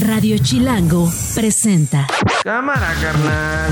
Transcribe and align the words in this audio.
Radio 0.00 0.38
Chilango 0.38 1.12
presenta. 1.34 2.06
Cámara, 2.42 2.94
carnal. 3.02 3.70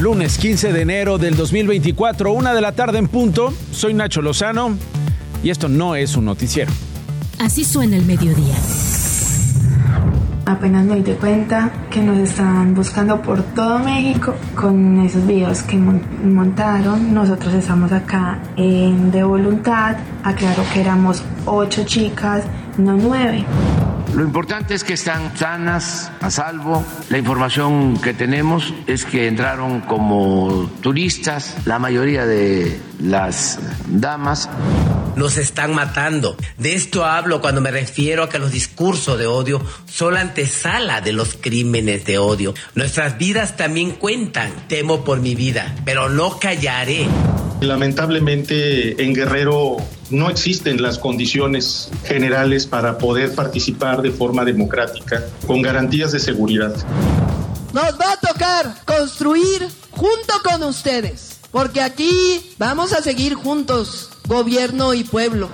Lunes 0.00 0.38
15 0.38 0.72
de 0.72 0.80
enero 0.80 1.18
del 1.18 1.36
2024, 1.36 2.32
una 2.32 2.54
de 2.54 2.60
la 2.62 2.72
tarde 2.72 2.98
en 2.98 3.08
punto. 3.08 3.52
Soy 3.72 3.92
Nacho 3.92 4.22
Lozano 4.22 4.76
y 5.42 5.50
esto 5.50 5.68
no 5.68 5.94
es 5.94 6.16
un 6.16 6.24
noticiero. 6.24 6.72
Así 7.38 7.64
suena 7.64 7.96
el 7.96 8.06
mediodía. 8.06 8.54
Apenas 10.50 10.84
me 10.84 11.00
di 11.00 11.12
cuenta 11.12 11.70
que 11.90 12.00
nos 12.00 12.18
estaban 12.18 12.74
buscando 12.74 13.22
por 13.22 13.40
todo 13.54 13.78
México 13.78 14.34
con 14.56 14.98
esos 14.98 15.24
videos 15.24 15.62
que 15.62 15.76
montaron. 15.76 17.14
Nosotros 17.14 17.54
estamos 17.54 17.92
acá 17.92 18.40
en 18.56 19.12
De 19.12 19.22
Voluntad. 19.22 19.96
Aclaro 20.24 20.64
que 20.72 20.80
éramos 20.80 21.22
ocho 21.46 21.84
chicas, 21.84 22.42
no 22.78 22.96
nueve. 22.96 23.44
Lo 24.12 24.24
importante 24.24 24.74
es 24.74 24.82
que 24.82 24.94
están 24.94 25.36
sanas, 25.36 26.10
a 26.20 26.30
salvo. 26.30 26.84
La 27.10 27.18
información 27.18 27.96
que 28.00 28.12
tenemos 28.12 28.74
es 28.88 29.04
que 29.04 29.28
entraron 29.28 29.82
como 29.82 30.68
turistas, 30.80 31.58
la 31.64 31.78
mayoría 31.78 32.26
de 32.26 32.80
las 32.98 33.60
damas. 33.86 34.50
Nos 35.16 35.36
están 35.36 35.74
matando. 35.74 36.36
De 36.56 36.74
esto 36.74 37.04
hablo 37.04 37.40
cuando 37.40 37.60
me 37.60 37.70
refiero 37.70 38.22
a 38.22 38.28
que 38.28 38.38
los 38.38 38.52
discursos 38.52 39.18
de 39.18 39.26
odio 39.26 39.60
son 39.86 40.14
la 40.14 40.20
antesala 40.20 41.00
de 41.00 41.12
los 41.12 41.36
crímenes 41.40 42.04
de 42.04 42.18
odio. 42.18 42.54
Nuestras 42.74 43.18
vidas 43.18 43.56
también 43.56 43.92
cuentan. 43.92 44.52
Temo 44.68 45.04
por 45.04 45.20
mi 45.20 45.34
vida, 45.34 45.74
pero 45.84 46.08
no 46.08 46.38
callaré. 46.38 47.06
Lamentablemente 47.60 49.02
en 49.02 49.14
Guerrero 49.14 49.76
no 50.10 50.30
existen 50.30 50.80
las 50.80 50.98
condiciones 50.98 51.90
generales 52.04 52.66
para 52.66 52.96
poder 52.98 53.34
participar 53.34 54.02
de 54.02 54.10
forma 54.10 54.44
democrática 54.44 55.24
con 55.46 55.60
garantías 55.60 56.12
de 56.12 56.20
seguridad. 56.20 56.74
Nos 57.72 58.00
va 58.00 58.12
a 58.12 58.16
tocar 58.16 58.74
construir 58.84 59.68
junto 59.90 60.32
con 60.42 60.62
ustedes, 60.64 61.38
porque 61.52 61.80
aquí 61.80 62.54
vamos 62.58 62.92
a 62.92 63.02
seguir 63.02 63.34
juntos, 63.34 64.10
gobierno 64.30 64.94
y 64.94 65.02
pueblo. 65.02 65.50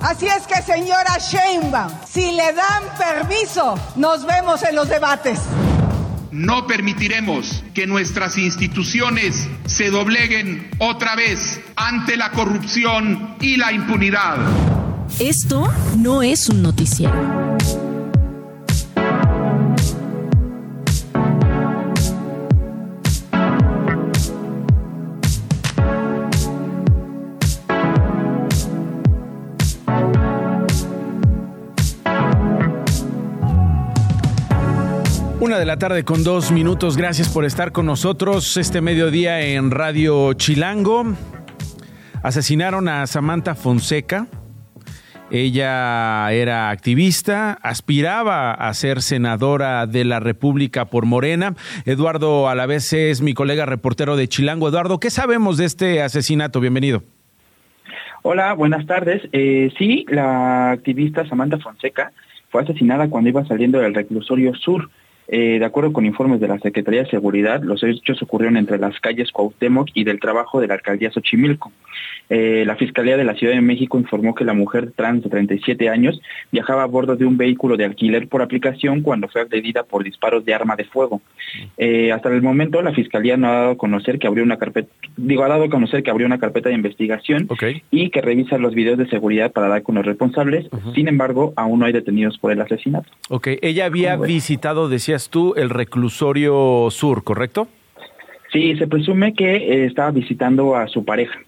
Así 0.00 0.26
es 0.26 0.46
que 0.46 0.62
señora 0.62 1.18
Sheinbaum, 1.18 1.92
si 2.10 2.32
le 2.32 2.54
dan 2.54 2.84
permiso, 2.96 3.78
nos 3.96 4.24
vemos 4.24 4.62
en 4.62 4.76
los 4.76 4.88
debates. 4.88 5.38
No 6.30 6.66
permitiremos 6.66 7.62
que 7.74 7.86
nuestras 7.86 8.38
instituciones 8.38 9.46
se 9.66 9.90
dobleguen 9.90 10.70
otra 10.78 11.14
vez 11.16 11.60
ante 11.76 12.16
la 12.16 12.30
corrupción 12.30 13.36
y 13.42 13.58
la 13.58 13.72
impunidad. 13.72 14.38
Esto 15.18 15.70
no 15.98 16.22
es 16.22 16.48
un 16.48 16.62
noticiero. 16.62 17.51
Una 35.52 35.58
de 35.58 35.66
la 35.66 35.76
tarde 35.76 36.02
con 36.02 36.24
dos 36.24 36.50
minutos. 36.50 36.96
Gracias 36.96 37.28
por 37.28 37.44
estar 37.44 37.72
con 37.72 37.84
nosotros 37.84 38.56
este 38.56 38.80
mediodía 38.80 39.42
en 39.42 39.70
Radio 39.70 40.32
Chilango. 40.32 41.04
Asesinaron 42.22 42.88
a 42.88 43.06
Samantha 43.06 43.54
Fonseca. 43.54 44.28
Ella 45.30 46.32
era 46.32 46.70
activista, 46.70 47.52
aspiraba 47.60 48.52
a 48.52 48.72
ser 48.72 49.02
senadora 49.02 49.86
de 49.86 50.06
la 50.06 50.20
República 50.20 50.86
por 50.86 51.04
Morena. 51.04 51.54
Eduardo 51.84 52.48
Alavés 52.48 52.90
es 52.94 53.20
mi 53.20 53.34
colega 53.34 53.66
reportero 53.66 54.16
de 54.16 54.28
Chilango. 54.28 54.70
Eduardo, 54.70 55.00
¿qué 55.00 55.10
sabemos 55.10 55.58
de 55.58 55.66
este 55.66 56.00
asesinato? 56.00 56.60
Bienvenido. 56.60 57.02
Hola, 58.22 58.54
buenas 58.54 58.86
tardes. 58.86 59.20
Eh, 59.32 59.70
sí, 59.76 60.06
la 60.08 60.70
activista 60.70 61.28
Samantha 61.28 61.58
Fonseca 61.58 62.10
fue 62.48 62.62
asesinada 62.62 63.10
cuando 63.10 63.28
iba 63.28 63.44
saliendo 63.44 63.80
del 63.80 63.94
reclusorio 63.94 64.54
sur. 64.54 64.88
Eh, 65.34 65.58
de 65.58 65.64
acuerdo 65.64 65.94
con 65.94 66.04
informes 66.04 66.40
de 66.40 66.48
la 66.48 66.58
Secretaría 66.58 67.04
de 67.04 67.08
Seguridad, 67.08 67.62
los 67.62 67.82
hechos 67.82 68.20
ocurrieron 68.22 68.58
entre 68.58 68.76
las 68.76 69.00
calles 69.00 69.32
Cuauhtémoc 69.32 69.88
y 69.94 70.04
del 70.04 70.20
trabajo 70.20 70.60
de 70.60 70.66
la 70.66 70.74
alcaldía 70.74 71.10
Xochimilco. 71.10 71.72
Eh, 72.28 72.64
la 72.66 72.76
Fiscalía 72.76 73.16
de 73.16 73.24
la 73.24 73.34
Ciudad 73.34 73.54
de 73.54 73.62
México 73.62 73.98
informó 73.98 74.34
que 74.34 74.44
la 74.44 74.52
mujer 74.52 74.92
trans 74.94 75.22
de 75.22 75.30
37 75.30 75.88
años 75.88 76.20
viajaba 76.50 76.82
a 76.82 76.86
bordo 76.86 77.16
de 77.16 77.24
un 77.24 77.38
vehículo 77.38 77.78
de 77.78 77.86
alquiler 77.86 78.28
por 78.28 78.42
aplicación 78.42 79.00
cuando 79.00 79.26
fue 79.28 79.40
agredida 79.40 79.84
por 79.84 80.04
disparos 80.04 80.44
de 80.44 80.52
arma 80.52 80.76
de 80.76 80.84
fuego. 80.84 81.22
Eh, 81.78 82.12
hasta 82.12 82.28
el 82.28 82.42
momento, 82.42 82.82
la 82.82 82.92
Fiscalía 82.92 83.38
no 83.38 83.48
ha 83.48 83.52
dado 83.52 83.70
a 83.70 83.76
conocer 83.78 84.18
que 84.18 84.26
abrió 84.26 84.44
una 84.44 84.58
carpeta, 84.58 84.90
digo, 85.16 85.44
ha 85.44 85.48
dado 85.48 85.64
a 85.64 85.70
conocer 85.70 86.02
que 86.02 86.10
abrió 86.10 86.26
una 86.26 86.38
carpeta 86.38 86.68
de 86.68 86.74
investigación 86.74 87.48
y 87.90 88.10
que 88.10 88.20
revisa 88.20 88.58
los 88.58 88.74
videos 88.74 88.98
de 88.98 89.08
seguridad 89.08 89.50
para 89.50 89.68
dar 89.68 89.82
con 89.82 89.94
los 89.94 90.04
responsables. 90.04 90.66
Sin 90.94 91.08
embargo, 91.08 91.54
aún 91.56 91.80
no 91.80 91.86
hay 91.86 91.92
detenidos 91.92 92.36
por 92.36 92.52
el 92.52 92.60
asesinato. 92.60 93.10
Ok, 93.30 93.48
ella 93.62 93.86
había 93.86 94.16
visitado, 94.16 94.90
decías 94.90 95.21
tú, 95.30 95.54
el 95.56 95.70
reclusorio 95.70 96.88
sur, 96.90 97.24
¿correcto? 97.24 97.68
Sí, 98.52 98.76
se 98.76 98.86
presume 98.86 99.32
que 99.32 99.56
eh, 99.56 99.86
estaba 99.86 100.10
visitando 100.10 100.76
a 100.76 100.86
su 100.86 101.06
pareja. 101.06 101.40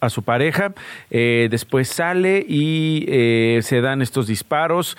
A 0.00 0.08
su 0.08 0.22
pareja. 0.22 0.72
Eh, 1.10 1.48
después 1.50 1.88
sale 1.88 2.44
y 2.48 3.04
eh, 3.06 3.58
se 3.60 3.82
dan 3.82 4.00
estos 4.00 4.26
disparos. 4.26 4.96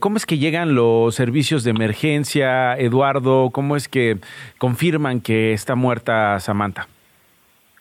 ¿Cómo 0.00 0.18
es 0.18 0.26
que 0.26 0.36
llegan 0.36 0.74
los 0.74 1.14
servicios 1.14 1.64
de 1.64 1.70
emergencia, 1.70 2.76
Eduardo? 2.76 3.50
¿Cómo 3.50 3.76
es 3.76 3.88
que 3.88 4.18
confirman 4.58 5.20
que 5.20 5.54
está 5.54 5.74
muerta 5.76 6.38
Samantha? 6.40 6.88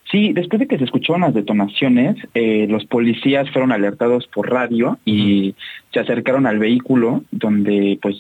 Sí, 0.10 0.32
después 0.34 0.60
de 0.60 0.68
que 0.68 0.78
se 0.78 0.86
escucharon 0.86 1.22
las 1.22 1.34
detonaciones, 1.34 2.16
los 2.34 2.86
policías 2.86 3.50
fueron 3.52 3.72
alertados 3.72 4.28
por 4.28 4.50
radio 4.50 4.98
y 5.06 5.56
se 5.94 6.00
acercaron 6.00 6.46
al 6.46 6.60
vehículo 6.60 7.24
donde 7.32 7.98
pues 8.02 8.16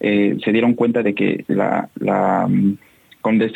se 0.00 0.52
dieron 0.52 0.74
cuenta 0.74 1.02
de 1.02 1.14
que 1.14 1.44
la, 1.48 1.88
la 1.98 2.48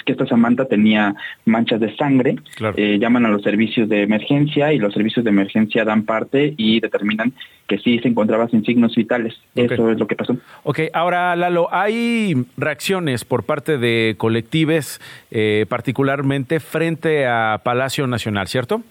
que 0.04 0.12
esta 0.12 0.26
Samantha 0.26 0.66
tenía 0.66 1.14
manchas 1.44 1.80
de 1.80 1.94
sangre, 1.96 2.36
eh, 2.76 2.98
llaman 3.00 3.26
a 3.26 3.28
los 3.28 3.42
servicios 3.42 3.88
de 3.88 4.02
emergencia 4.02 4.72
y 4.72 4.78
los 4.78 4.92
servicios 4.92 5.24
de 5.24 5.30
emergencia 5.30 5.84
dan 5.84 6.02
parte 6.02 6.54
y 6.56 6.80
determinan 6.80 7.32
que 7.66 7.78
sí 7.78 7.98
se 8.00 8.08
encontraba 8.08 8.48
sin 8.48 8.64
signos 8.64 8.94
vitales. 8.94 9.34
Eso 9.54 9.90
es 9.90 9.98
lo 9.98 10.06
que 10.06 10.16
pasó. 10.16 10.36
Ok, 10.64 10.80
ahora 10.92 11.34
Lalo, 11.36 11.68
hay 11.72 12.34
reacciones 12.56 13.24
por 13.24 13.44
parte 13.44 13.78
de 13.78 14.14
colectives, 14.18 15.00
eh, 15.30 15.64
particularmente 15.68 16.60
frente 16.60 17.26
a 17.26 17.60
Palacio 17.64 18.06
Nacional, 18.06 18.48
¿cierto? 18.48 18.82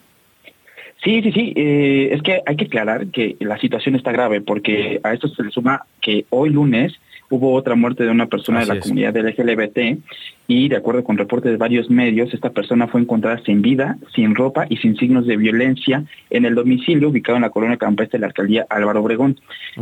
Sí, 1.04 1.22
sí, 1.24 1.32
sí. 1.32 1.54
Eh, 1.56 2.10
es 2.12 2.22
que 2.22 2.42
hay 2.46 2.56
que 2.56 2.66
aclarar 2.66 3.08
que 3.08 3.36
la 3.40 3.58
situación 3.58 3.96
está 3.96 4.12
grave 4.12 4.42
porque 4.42 5.00
a 5.04 5.14
esto 5.14 5.28
se 5.28 5.44
le 5.44 5.52
suma 5.52 5.86
que 6.00 6.26
hoy 6.30 6.52
lunes 6.52 6.94
hubo 7.32 7.54
otra 7.54 7.76
muerte 7.76 8.04
de 8.04 8.10
una 8.10 8.28
persona 8.28 8.60
de 8.60 8.68
la 8.68 8.80
comunidad 8.80 9.14
del 9.14 9.28
LGBT 9.28 9.98
y 10.48 10.70
de 10.70 10.76
acuerdo 10.76 11.04
con 11.04 11.18
reportes 11.18 11.52
de 11.52 11.58
varios 11.58 11.90
medios, 11.90 12.34
esta 12.34 12.52
persona 12.52 12.88
fue 12.88 13.02
encontrada 13.02 13.42
sin 13.44 13.62
vida, 13.62 13.98
sin 14.14 14.36
ropa 14.36 14.66
y 14.70 14.78
sin 14.78 14.98
signos 14.98 15.26
de 15.26 15.38
violencia 15.38 16.04
en 16.30 16.46
el 16.46 16.56
domicilio 16.56 17.10
ubicado 17.10 17.38
en 17.38 17.44
la 17.44 17.50
colonia 17.50 17.78
campestre 17.78 18.18
de 18.18 18.22
la 18.22 18.28
alcaldía 18.28 18.68
Álvaro 18.70 19.02
Obregón. 19.02 19.40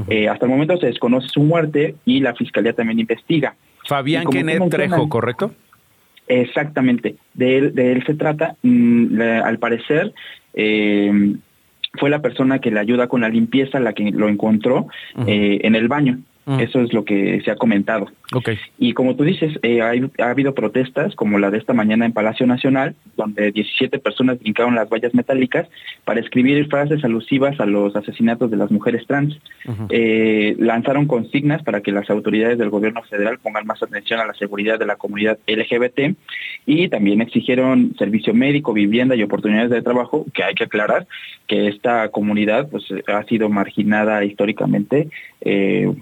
Eh, 0.07 0.29
hasta 0.29 0.45
el 0.45 0.51
momento 0.51 0.77
se 0.77 0.85
desconoce 0.85 1.27
su 1.27 1.41
muerte 1.41 1.95
y 2.05 2.19
la 2.19 2.35
fiscalía 2.35 2.73
también 2.73 2.99
investiga. 2.99 3.55
Fabián 3.85 4.25
Kenneth 4.27 4.69
Trejo, 4.69 5.09
¿correcto? 5.09 5.51
Exactamente, 6.27 7.15
de 7.33 7.57
él, 7.57 7.75
de 7.75 7.91
él 7.93 8.03
se 8.05 8.13
trata. 8.13 8.55
Mm, 8.61 9.19
al 9.43 9.57
parecer, 9.57 10.13
eh, 10.53 11.33
fue 11.97 12.09
la 12.09 12.19
persona 12.19 12.59
que 12.59 12.71
le 12.71 12.79
ayuda 12.79 13.07
con 13.07 13.21
la 13.21 13.29
limpieza 13.29 13.79
la 13.79 13.93
que 13.93 14.11
lo 14.11 14.29
encontró 14.29 14.87
eh, 15.25 15.59
en 15.63 15.75
el 15.75 15.87
baño. 15.87 16.19
Mm. 16.49 16.61
Eso 16.61 16.81
es 16.81 16.91
lo 16.93 17.05
que 17.05 17.39
se 17.45 17.51
ha 17.51 17.55
comentado. 17.55 18.07
Okay. 18.33 18.57
Y 18.79 18.93
como 18.93 19.15
tú 19.15 19.23
dices, 19.23 19.59
eh, 19.61 19.81
ha 19.81 20.29
habido 20.29 20.55
protestas 20.55 21.13
como 21.13 21.37
la 21.37 21.51
de 21.51 21.59
esta 21.59 21.73
mañana 21.73 22.07
en 22.07 22.11
Palacio 22.11 22.47
Nacional, 22.47 22.95
donde 23.15 23.51
17 23.51 23.99
personas 23.99 24.39
brincaron 24.39 24.73
las 24.73 24.89
vallas 24.89 25.13
metálicas 25.13 25.67
para 26.05 26.19
escribir 26.19 26.67
frases 26.67 27.03
alusivas 27.03 27.59
a 27.59 27.67
los 27.67 27.95
asesinatos 27.95 28.49
de 28.49 28.57
las 28.57 28.71
mujeres 28.71 29.05
trans. 29.05 29.39
Eh, 29.89 30.55
lanzaron 30.57 31.05
consignas 31.05 31.61
para 31.61 31.81
que 31.81 31.91
las 31.91 32.09
autoridades 32.09 32.57
del 32.57 32.71
gobierno 32.71 33.03
federal 33.03 33.37
pongan 33.37 33.67
más 33.67 33.83
atención 33.83 34.19
a 34.19 34.25
la 34.25 34.33
seguridad 34.33 34.79
de 34.79 34.87
la 34.87 34.95
comunidad 34.95 35.37
LGBT 35.45 36.15
y 36.65 36.89
también 36.89 37.21
exigieron 37.21 37.93
servicio 37.99 38.33
médico, 38.33 38.73
vivienda 38.73 39.15
y 39.15 39.21
oportunidades 39.21 39.69
de 39.69 39.83
trabajo, 39.83 40.25
que 40.33 40.43
hay 40.43 40.55
que 40.55 40.63
aclarar 40.63 41.05
que 41.45 41.67
esta 41.67 42.09
comunidad 42.09 42.69
pues 42.69 42.85
ha 43.07 43.23
sido 43.25 43.49
marginada 43.49 44.25
históricamente. 44.25 45.09
Eh, 45.41 45.93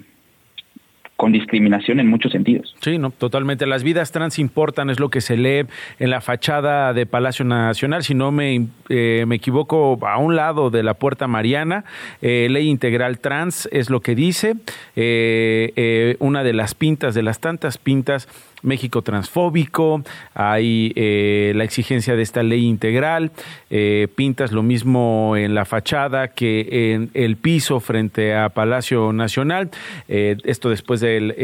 con 1.18 1.32
discriminación 1.32 2.00
en 2.00 2.08
muchos 2.08 2.32
sentidos. 2.32 2.76
Sí, 2.82 3.00
no, 3.00 3.10
totalmente. 3.10 3.66
Las 3.66 3.84
vidas 3.84 4.12
trans 4.12 4.38
importan, 4.38 4.92
es 4.92 5.00
lo 5.00 5.10
que 5.10 5.20
se 5.20 5.36
lee 5.36 5.66
en 6.00 6.12
la 6.12 6.22
fachada 6.22 6.94
de 6.94 7.08
Palacio 7.08 7.44
Nacional. 7.44 8.04
Si 8.04 8.14
no 8.14 8.32
me, 8.32 8.68
eh, 8.90 9.26
me 9.28 9.36
equivoco, 9.36 9.98
a 10.08 10.20
un 10.20 10.36
lado 10.36 10.70
de 10.70 10.84
la 10.84 10.94
Puerta 10.94 11.28
Mariana, 11.28 11.86
eh, 12.22 12.48
ley 12.52 12.70
integral 12.70 13.18
trans 13.18 13.68
es 13.72 13.90
lo 13.90 14.00
que 14.02 14.14
dice. 14.14 14.54
Eh, 14.96 16.16
una 16.20 16.44
de 16.44 16.54
las 16.54 16.76
pintas, 16.76 17.16
de 17.16 17.24
las 17.24 17.40
tantas 17.40 17.80
pintas 17.80 18.30
México 18.64 19.02
transfóbico, 19.02 20.04
hay 20.34 20.92
eh, 20.96 21.54
la 21.56 21.64
exigencia 21.64 22.16
de 22.16 22.24
esta 22.24 22.44
ley 22.44 22.66
integral, 22.66 23.32
eh, 23.70 24.08
pintas 24.16 24.52
lo 24.52 24.64
mismo 24.64 25.36
en 25.38 25.54
la 25.54 25.66
fachada 25.66 26.30
que 26.30 26.94
en 26.94 27.10
el 27.14 27.38
piso 27.38 27.80
frente 27.80 28.36
a 28.36 28.50
Palacio 28.50 29.14
Nacional, 29.14 29.70
eh, 30.08 30.38
esto 30.44 30.70
después 30.70 31.02
del 31.02 31.36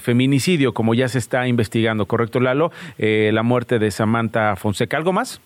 feminicidio, 0.00 0.74
como 0.74 0.94
ya 0.94 1.08
se 1.08 1.18
está 1.18 1.46
investigando, 1.48 2.06
¿correcto 2.06 2.40
Lalo? 2.40 2.72
la 2.98 3.42
muerte 3.42 3.78
de 3.78 3.90
Samantha 3.90 4.56
Fonseca, 4.56 4.96
¿algo 4.96 5.12
más? 5.12 5.40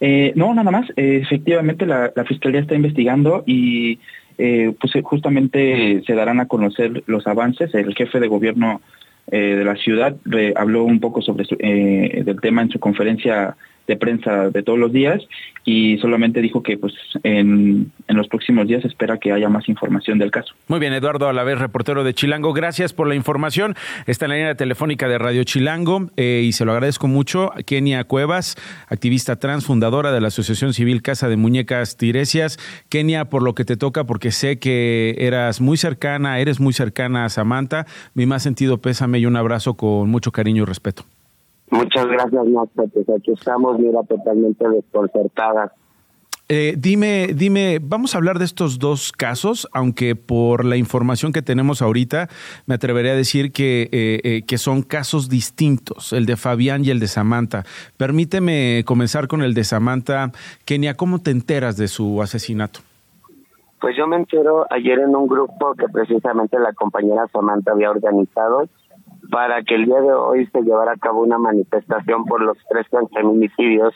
no, 0.00 0.54
nada 0.54 0.70
más. 0.70 0.86
efectivamente, 0.96 1.86
la, 1.86 2.12
la, 2.14 2.24
Fiscalía 2.24 2.60
está 2.60 2.74
investigando 2.74 3.42
y 3.46 3.98
pues 4.36 4.92
justamente 5.02 6.02
se 6.06 6.14
darán 6.14 6.40
a 6.40 6.46
conocer 6.46 7.02
los 7.06 7.26
avances. 7.26 7.74
El 7.74 7.94
jefe 7.94 8.20
de 8.20 8.28
gobierno 8.28 8.80
eh, 9.30 9.56
de 9.56 9.64
la 9.64 9.76
ciudad 9.76 10.16
habló 10.56 10.84
un 10.84 11.00
poco 11.00 11.22
sobre 11.22 11.44
eh, 11.58 12.22
del 12.24 12.40
tema 12.40 12.62
en 12.62 12.70
su 12.70 12.78
conferencia 12.78 13.56
de 13.88 13.96
prensa 13.96 14.50
de 14.50 14.62
todos 14.62 14.78
los 14.78 14.92
días 14.92 15.26
y 15.64 15.98
solamente 15.98 16.40
dijo 16.40 16.62
que 16.62 16.78
pues 16.78 16.94
en, 17.24 17.90
en, 18.06 18.16
los 18.16 18.28
próximos 18.28 18.68
días 18.68 18.84
espera 18.84 19.18
que 19.18 19.32
haya 19.32 19.48
más 19.48 19.68
información 19.68 20.18
del 20.18 20.30
caso. 20.30 20.54
Muy 20.68 20.78
bien, 20.78 20.92
Eduardo 20.92 21.28
Alavés, 21.28 21.58
reportero 21.58 22.04
de 22.04 22.14
Chilango, 22.14 22.52
gracias 22.52 22.92
por 22.92 23.08
la 23.08 23.14
información. 23.14 23.74
Está 24.06 24.26
en 24.26 24.30
la 24.30 24.36
línea 24.36 24.54
telefónica 24.54 25.08
de 25.08 25.18
Radio 25.18 25.42
Chilango 25.44 26.10
eh, 26.16 26.42
y 26.44 26.52
se 26.52 26.64
lo 26.64 26.72
agradezco 26.72 27.08
mucho. 27.08 27.50
Kenia 27.66 28.04
Cuevas, 28.04 28.56
activista 28.88 29.36
trans, 29.36 29.66
fundadora 29.66 30.12
de 30.12 30.20
la 30.20 30.28
Asociación 30.28 30.74
Civil 30.74 31.02
Casa 31.02 31.28
de 31.28 31.36
Muñecas 31.36 31.96
Tiresias. 31.96 32.58
Kenia, 32.88 33.26
por 33.26 33.42
lo 33.42 33.54
que 33.54 33.64
te 33.64 33.76
toca, 33.76 34.04
porque 34.04 34.30
sé 34.30 34.58
que 34.58 35.16
eras 35.18 35.60
muy 35.60 35.76
cercana, 35.76 36.38
eres 36.38 36.60
muy 36.60 36.72
cercana 36.72 37.24
a 37.24 37.28
Samantha, 37.30 37.86
mi 38.14 38.26
más 38.26 38.42
sentido 38.42 38.78
pésame 38.78 39.18
y 39.18 39.26
un 39.26 39.36
abrazo 39.36 39.74
con 39.74 40.08
mucho 40.10 40.30
cariño 40.30 40.62
y 40.62 40.66
respeto. 40.66 41.04
Muchas 41.70 42.06
gracias, 42.06 42.46
Néstor. 42.46 42.90
Pues 42.92 43.08
aquí 43.10 43.32
estamos, 43.32 43.78
mira, 43.78 44.02
totalmente 44.02 44.68
desconcertadas. 44.68 45.72
Eh, 46.50 46.76
dime, 46.78 47.34
dime, 47.34 47.78
vamos 47.82 48.14
a 48.14 48.18
hablar 48.18 48.38
de 48.38 48.46
estos 48.46 48.78
dos 48.78 49.12
casos, 49.12 49.68
aunque 49.74 50.16
por 50.16 50.64
la 50.64 50.76
información 50.78 51.30
que 51.30 51.42
tenemos 51.42 51.82
ahorita 51.82 52.28
me 52.64 52.76
atrevería 52.76 53.12
a 53.12 53.16
decir 53.16 53.52
que, 53.52 53.82
eh, 53.92 54.20
eh, 54.24 54.42
que 54.46 54.56
son 54.56 54.80
casos 54.80 55.28
distintos, 55.28 56.14
el 56.14 56.24
de 56.24 56.38
Fabián 56.38 56.86
y 56.86 56.90
el 56.90 57.00
de 57.00 57.06
Samantha. 57.06 57.64
Permíteme 57.98 58.82
comenzar 58.86 59.28
con 59.28 59.42
el 59.42 59.52
de 59.52 59.64
Samantha. 59.64 60.32
Kenia, 60.64 60.94
¿cómo 60.94 61.18
te 61.18 61.32
enteras 61.32 61.76
de 61.76 61.86
su 61.86 62.22
asesinato? 62.22 62.80
Pues 63.78 63.94
yo 63.94 64.06
me 64.06 64.16
entero 64.16 64.66
ayer 64.70 65.00
en 65.00 65.14
un 65.14 65.28
grupo 65.28 65.74
que 65.74 65.86
precisamente 65.92 66.58
la 66.58 66.72
compañera 66.72 67.26
Samantha 67.30 67.72
había 67.72 67.90
organizado 67.90 68.68
para 69.30 69.62
que 69.62 69.74
el 69.74 69.84
día 69.84 70.00
de 70.00 70.12
hoy 70.12 70.46
se 70.46 70.62
llevara 70.62 70.92
a 70.92 70.96
cabo 70.96 71.22
una 71.22 71.38
manifestación 71.38 72.24
por 72.24 72.42
los 72.42 72.56
tres 72.70 72.86
feminicidios 73.14 73.94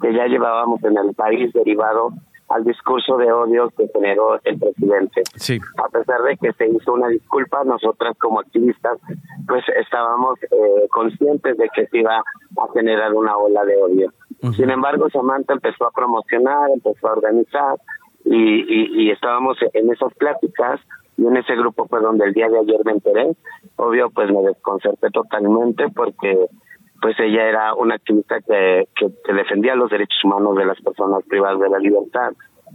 que 0.00 0.14
ya 0.14 0.26
llevábamos 0.26 0.82
en 0.84 0.96
el 0.98 1.14
país 1.14 1.52
derivado 1.52 2.10
al 2.48 2.64
discurso 2.64 3.16
de 3.16 3.32
odio 3.32 3.70
que 3.76 3.88
generó 3.88 4.38
el 4.44 4.58
presidente. 4.58 5.22
Sí. 5.36 5.58
A 5.78 5.88
pesar 5.88 6.22
de 6.22 6.36
que 6.36 6.52
se 6.52 6.68
hizo 6.68 6.92
una 6.92 7.08
disculpa, 7.08 7.64
nosotras 7.64 8.16
como 8.18 8.40
activistas 8.40 8.98
pues 9.46 9.64
estábamos 9.80 10.38
eh, 10.42 10.88
conscientes 10.90 11.56
de 11.56 11.68
que 11.74 11.86
se 11.86 11.98
iba 11.98 12.18
a 12.18 12.72
generar 12.74 13.14
una 13.14 13.36
ola 13.36 13.64
de 13.64 13.76
odio. 13.76 14.12
Sin 14.56 14.70
embargo, 14.70 15.08
Samantha 15.10 15.52
empezó 15.52 15.86
a 15.86 15.92
promocionar, 15.92 16.68
empezó 16.74 17.08
a 17.08 17.12
organizar 17.12 17.76
y, 18.24 18.34
y, 18.34 19.04
y 19.04 19.10
estábamos 19.12 19.56
en 19.72 19.92
esas 19.92 20.12
pláticas 20.14 20.80
y 21.16 21.26
en 21.26 21.36
ese 21.36 21.54
grupo 21.54 21.86
fue 21.88 22.00
donde 22.00 22.24
el 22.24 22.32
día 22.32 22.48
de 22.48 22.58
ayer 22.58 22.80
me 22.84 22.92
enteré. 22.92 23.36
Obvio, 23.76 24.10
pues 24.10 24.30
me 24.30 24.42
desconcerté 24.42 25.10
totalmente 25.10 25.88
porque 25.94 26.46
pues 27.00 27.18
ella 27.18 27.48
era 27.48 27.74
una 27.74 27.96
activista 27.96 28.40
que, 28.40 28.88
que 28.94 29.32
defendía 29.32 29.74
los 29.74 29.90
derechos 29.90 30.24
humanos 30.24 30.56
de 30.56 30.64
las 30.64 30.80
personas 30.80 31.24
privadas 31.24 31.58
de 31.60 31.68
la 31.68 31.78
libertad 31.78 32.32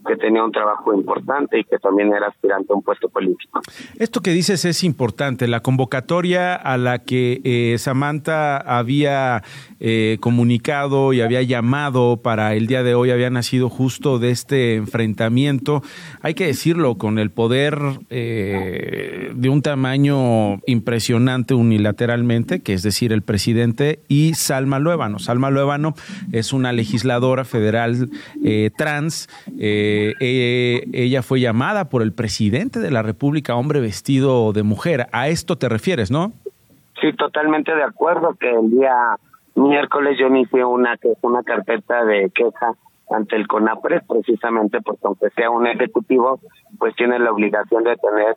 que 0.07 0.15
tenía 0.15 0.43
un 0.43 0.51
trabajo 0.51 0.93
importante 0.93 1.59
y 1.59 1.63
que 1.63 1.77
también 1.77 2.13
era 2.13 2.27
aspirante 2.27 2.71
a 2.71 2.75
un 2.75 2.81
puesto 2.81 3.09
político. 3.09 3.61
Esto 3.99 4.21
que 4.21 4.31
dices 4.31 4.65
es 4.65 4.83
importante. 4.83 5.47
La 5.47 5.59
convocatoria 5.59 6.55
a 6.55 6.77
la 6.77 6.99
que 6.99 7.41
eh, 7.43 7.77
Samantha 7.77 8.57
había 8.57 9.43
eh, 9.79 10.17
comunicado 10.21 11.13
y 11.13 11.21
había 11.21 11.41
llamado 11.41 12.17
para 12.17 12.55
el 12.55 12.67
día 12.67 12.83
de 12.83 12.95
hoy 12.95 13.11
había 13.11 13.29
nacido 13.29 13.69
justo 13.69 14.19
de 14.19 14.31
este 14.31 14.75
enfrentamiento. 14.75 15.83
Hay 16.21 16.33
que 16.33 16.47
decirlo, 16.47 16.95
con 16.97 17.19
el 17.19 17.29
poder 17.29 17.77
eh, 18.09 19.31
de 19.35 19.49
un 19.49 19.61
tamaño 19.61 20.59
impresionante 20.65 21.53
unilateralmente, 21.53 22.61
que 22.61 22.73
es 22.73 22.83
decir, 22.83 23.11
el 23.11 23.21
presidente 23.21 23.99
y 24.07 24.33
Salma 24.35 24.79
Luébano. 24.79 25.19
Salma 25.19 25.49
Luébano 25.49 25.93
es 26.31 26.53
una 26.53 26.71
legisladora 26.71 27.43
federal 27.43 28.09
trans. 28.77 29.27
Eh, 29.59 29.96
ella 30.19 31.21
fue 31.21 31.39
llamada 31.39 31.89
por 31.89 32.01
el 32.01 32.13
presidente 32.13 32.79
de 32.79 32.91
la 32.91 33.01
República, 33.01 33.55
hombre 33.55 33.79
vestido 33.79 34.53
de 34.53 34.63
mujer. 34.63 35.07
A 35.11 35.27
esto 35.27 35.57
te 35.57 35.69
refieres, 35.69 36.11
¿no? 36.11 36.31
Sí, 37.01 37.13
totalmente 37.13 37.75
de 37.75 37.83
acuerdo, 37.83 38.35
que 38.39 38.49
el 38.49 38.71
día 38.71 39.17
miércoles 39.55 40.17
yo 40.19 40.27
inicié 40.27 40.63
una, 40.63 40.97
una 41.21 41.43
carpeta 41.43 42.03
de 42.05 42.29
queja 42.33 42.73
ante 43.09 43.35
el 43.35 43.47
CONAPRES, 43.47 44.03
precisamente 44.07 44.81
porque 44.81 45.01
aunque 45.03 45.29
sea 45.31 45.49
un 45.49 45.67
ejecutivo, 45.67 46.39
pues 46.77 46.95
tiene 46.95 47.19
la 47.19 47.31
obligación 47.31 47.83
de 47.83 47.95
tener 47.95 48.35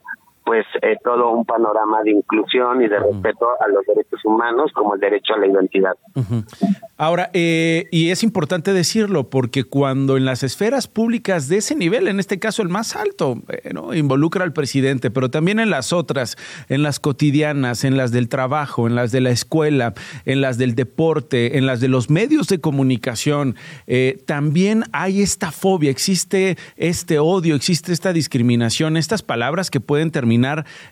pues 0.50 0.66
eh, 0.82 0.96
todo 1.04 1.30
un 1.30 1.44
panorama 1.44 2.02
de 2.02 2.10
inclusión 2.10 2.82
y 2.82 2.88
de 2.88 2.98
respeto 2.98 3.46
a 3.60 3.68
los 3.68 3.86
derechos 3.86 4.18
humanos 4.24 4.72
como 4.74 4.96
el 4.96 5.00
derecho 5.00 5.34
a 5.34 5.38
la 5.38 5.46
identidad. 5.46 5.92
Ahora, 6.96 7.30
eh, 7.34 7.84
y 7.92 8.10
es 8.10 8.24
importante 8.24 8.72
decirlo, 8.72 9.30
porque 9.30 9.62
cuando 9.62 10.16
en 10.16 10.24
las 10.24 10.42
esferas 10.42 10.88
públicas 10.88 11.48
de 11.48 11.58
ese 11.58 11.76
nivel, 11.76 12.08
en 12.08 12.18
este 12.18 12.40
caso 12.40 12.62
el 12.62 12.68
más 12.68 12.96
alto, 12.96 13.36
eh, 13.48 13.70
involucra 13.94 14.42
al 14.42 14.52
presidente, 14.52 15.12
pero 15.12 15.30
también 15.30 15.60
en 15.60 15.70
las 15.70 15.92
otras, 15.92 16.36
en 16.68 16.82
las 16.82 16.98
cotidianas, 16.98 17.84
en 17.84 17.96
las 17.96 18.10
del 18.10 18.28
trabajo, 18.28 18.88
en 18.88 18.96
las 18.96 19.12
de 19.12 19.20
la 19.20 19.30
escuela, 19.30 19.94
en 20.24 20.40
las 20.40 20.58
del 20.58 20.74
deporte, 20.74 21.58
en 21.58 21.66
las 21.66 21.80
de 21.80 21.86
los 21.86 22.10
medios 22.10 22.48
de 22.48 22.60
comunicación, 22.60 23.54
también 24.26 24.82
hay 24.90 25.22
esta 25.22 25.52
fobia, 25.52 25.92
existe 25.92 26.56
este 26.76 27.20
odio, 27.20 27.54
existe 27.54 27.92
esta 27.92 28.12
discriminación, 28.12 28.96
estas 28.96 29.22
palabras 29.22 29.70
que 29.70 29.78
pueden 29.78 30.10
terminar 30.10 30.39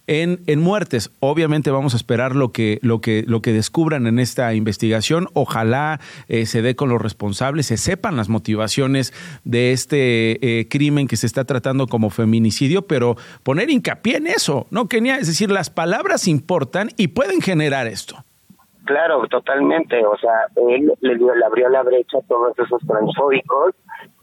en, 0.06 0.40
en 0.46 0.60
muertes. 0.60 1.10
Obviamente 1.20 1.70
vamos 1.70 1.94
a 1.94 1.96
esperar 1.96 2.36
lo 2.36 2.52
que, 2.52 2.78
lo, 2.82 3.00
que, 3.00 3.24
lo 3.26 3.42
que 3.42 3.52
descubran 3.52 4.06
en 4.06 4.18
esta 4.18 4.54
investigación. 4.54 5.28
Ojalá 5.34 6.00
eh, 6.28 6.46
se 6.46 6.62
dé 6.62 6.76
con 6.76 6.88
los 6.88 7.00
responsables, 7.00 7.66
se 7.66 7.76
sepan 7.76 8.16
las 8.16 8.28
motivaciones 8.28 9.12
de 9.44 9.72
este 9.72 10.60
eh, 10.60 10.68
crimen 10.68 11.08
que 11.08 11.16
se 11.16 11.26
está 11.26 11.44
tratando 11.44 11.86
como 11.86 12.10
feminicidio, 12.10 12.82
pero 12.82 13.16
poner 13.42 13.70
hincapié 13.70 14.16
en 14.16 14.26
eso, 14.26 14.66
¿no, 14.70 14.88
Kenia? 14.88 15.18
Es 15.18 15.26
decir, 15.26 15.50
las 15.50 15.70
palabras 15.70 16.28
importan 16.28 16.90
y 16.96 17.08
pueden 17.08 17.40
generar 17.40 17.86
esto. 17.86 18.24
Claro, 18.84 19.26
totalmente. 19.28 20.02
O 20.06 20.16
sea, 20.16 20.46
él 20.56 20.90
le, 21.00 21.44
abrió 21.44 21.68
la 21.68 21.82
brecha 21.82 22.18
a 22.18 22.22
todos 22.22 22.58
esos 22.58 22.80
transfóbicos 22.86 23.74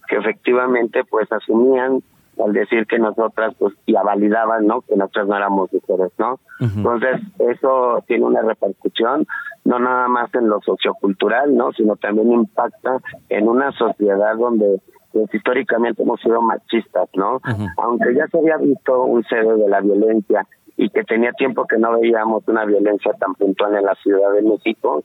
que 0.08 0.16
efectivamente 0.18 1.04
pues 1.04 1.32
asumían 1.32 2.02
al 2.44 2.54
decir 2.54 2.86
que 2.88 3.00
nosotras 3.00 3.54
pues 3.58 3.74
ya 3.88 4.04
validaban 4.04 4.68
no 4.68 4.82
que 4.82 4.96
nosotras 4.96 5.28
no 5.28 5.36
éramos 5.38 5.70
mujeres 5.72 6.12
no 6.18 6.40
entonces 6.60 7.22
eso 7.40 8.04
tiene 8.08 8.26
una 8.26 8.42
repercusión 8.42 9.26
no 9.64 9.80
nada 9.80 10.08
más 10.08 10.34
en 10.36 10.48
lo 10.50 10.60
sociocultural 10.62 11.56
no 11.56 11.72
sino 11.74 11.96
también 11.96 12.32
impacta 12.32 13.00
en 13.30 13.48
una 13.48 13.72
sociedad 13.72 14.36
donde 14.38 14.82
pues, 15.12 15.34
históricamente 15.34 16.04
hemos 16.04 16.20
sido 16.22 16.42
machistas 16.42 17.10
no 17.16 17.42
aunque 17.78 18.14
ya 18.16 18.28
se 18.28 18.38
había 18.38 18.58
visto 18.58 19.04
un 19.04 19.24
cede 19.24 19.58
de 19.58 19.70
la 19.70 19.82
violencia 19.82 20.48
y 20.78 20.90
que 20.90 21.04
tenía 21.04 21.32
tiempo 21.32 21.66
que 21.66 21.78
no 21.78 22.00
veíamos 22.00 22.44
una 22.48 22.66
violencia 22.66 23.14
tan 23.14 23.34
puntual 23.36 23.76
en 23.76 23.86
la 23.86 23.96
Ciudad 23.96 24.34
de 24.34 24.42
México, 24.42 25.04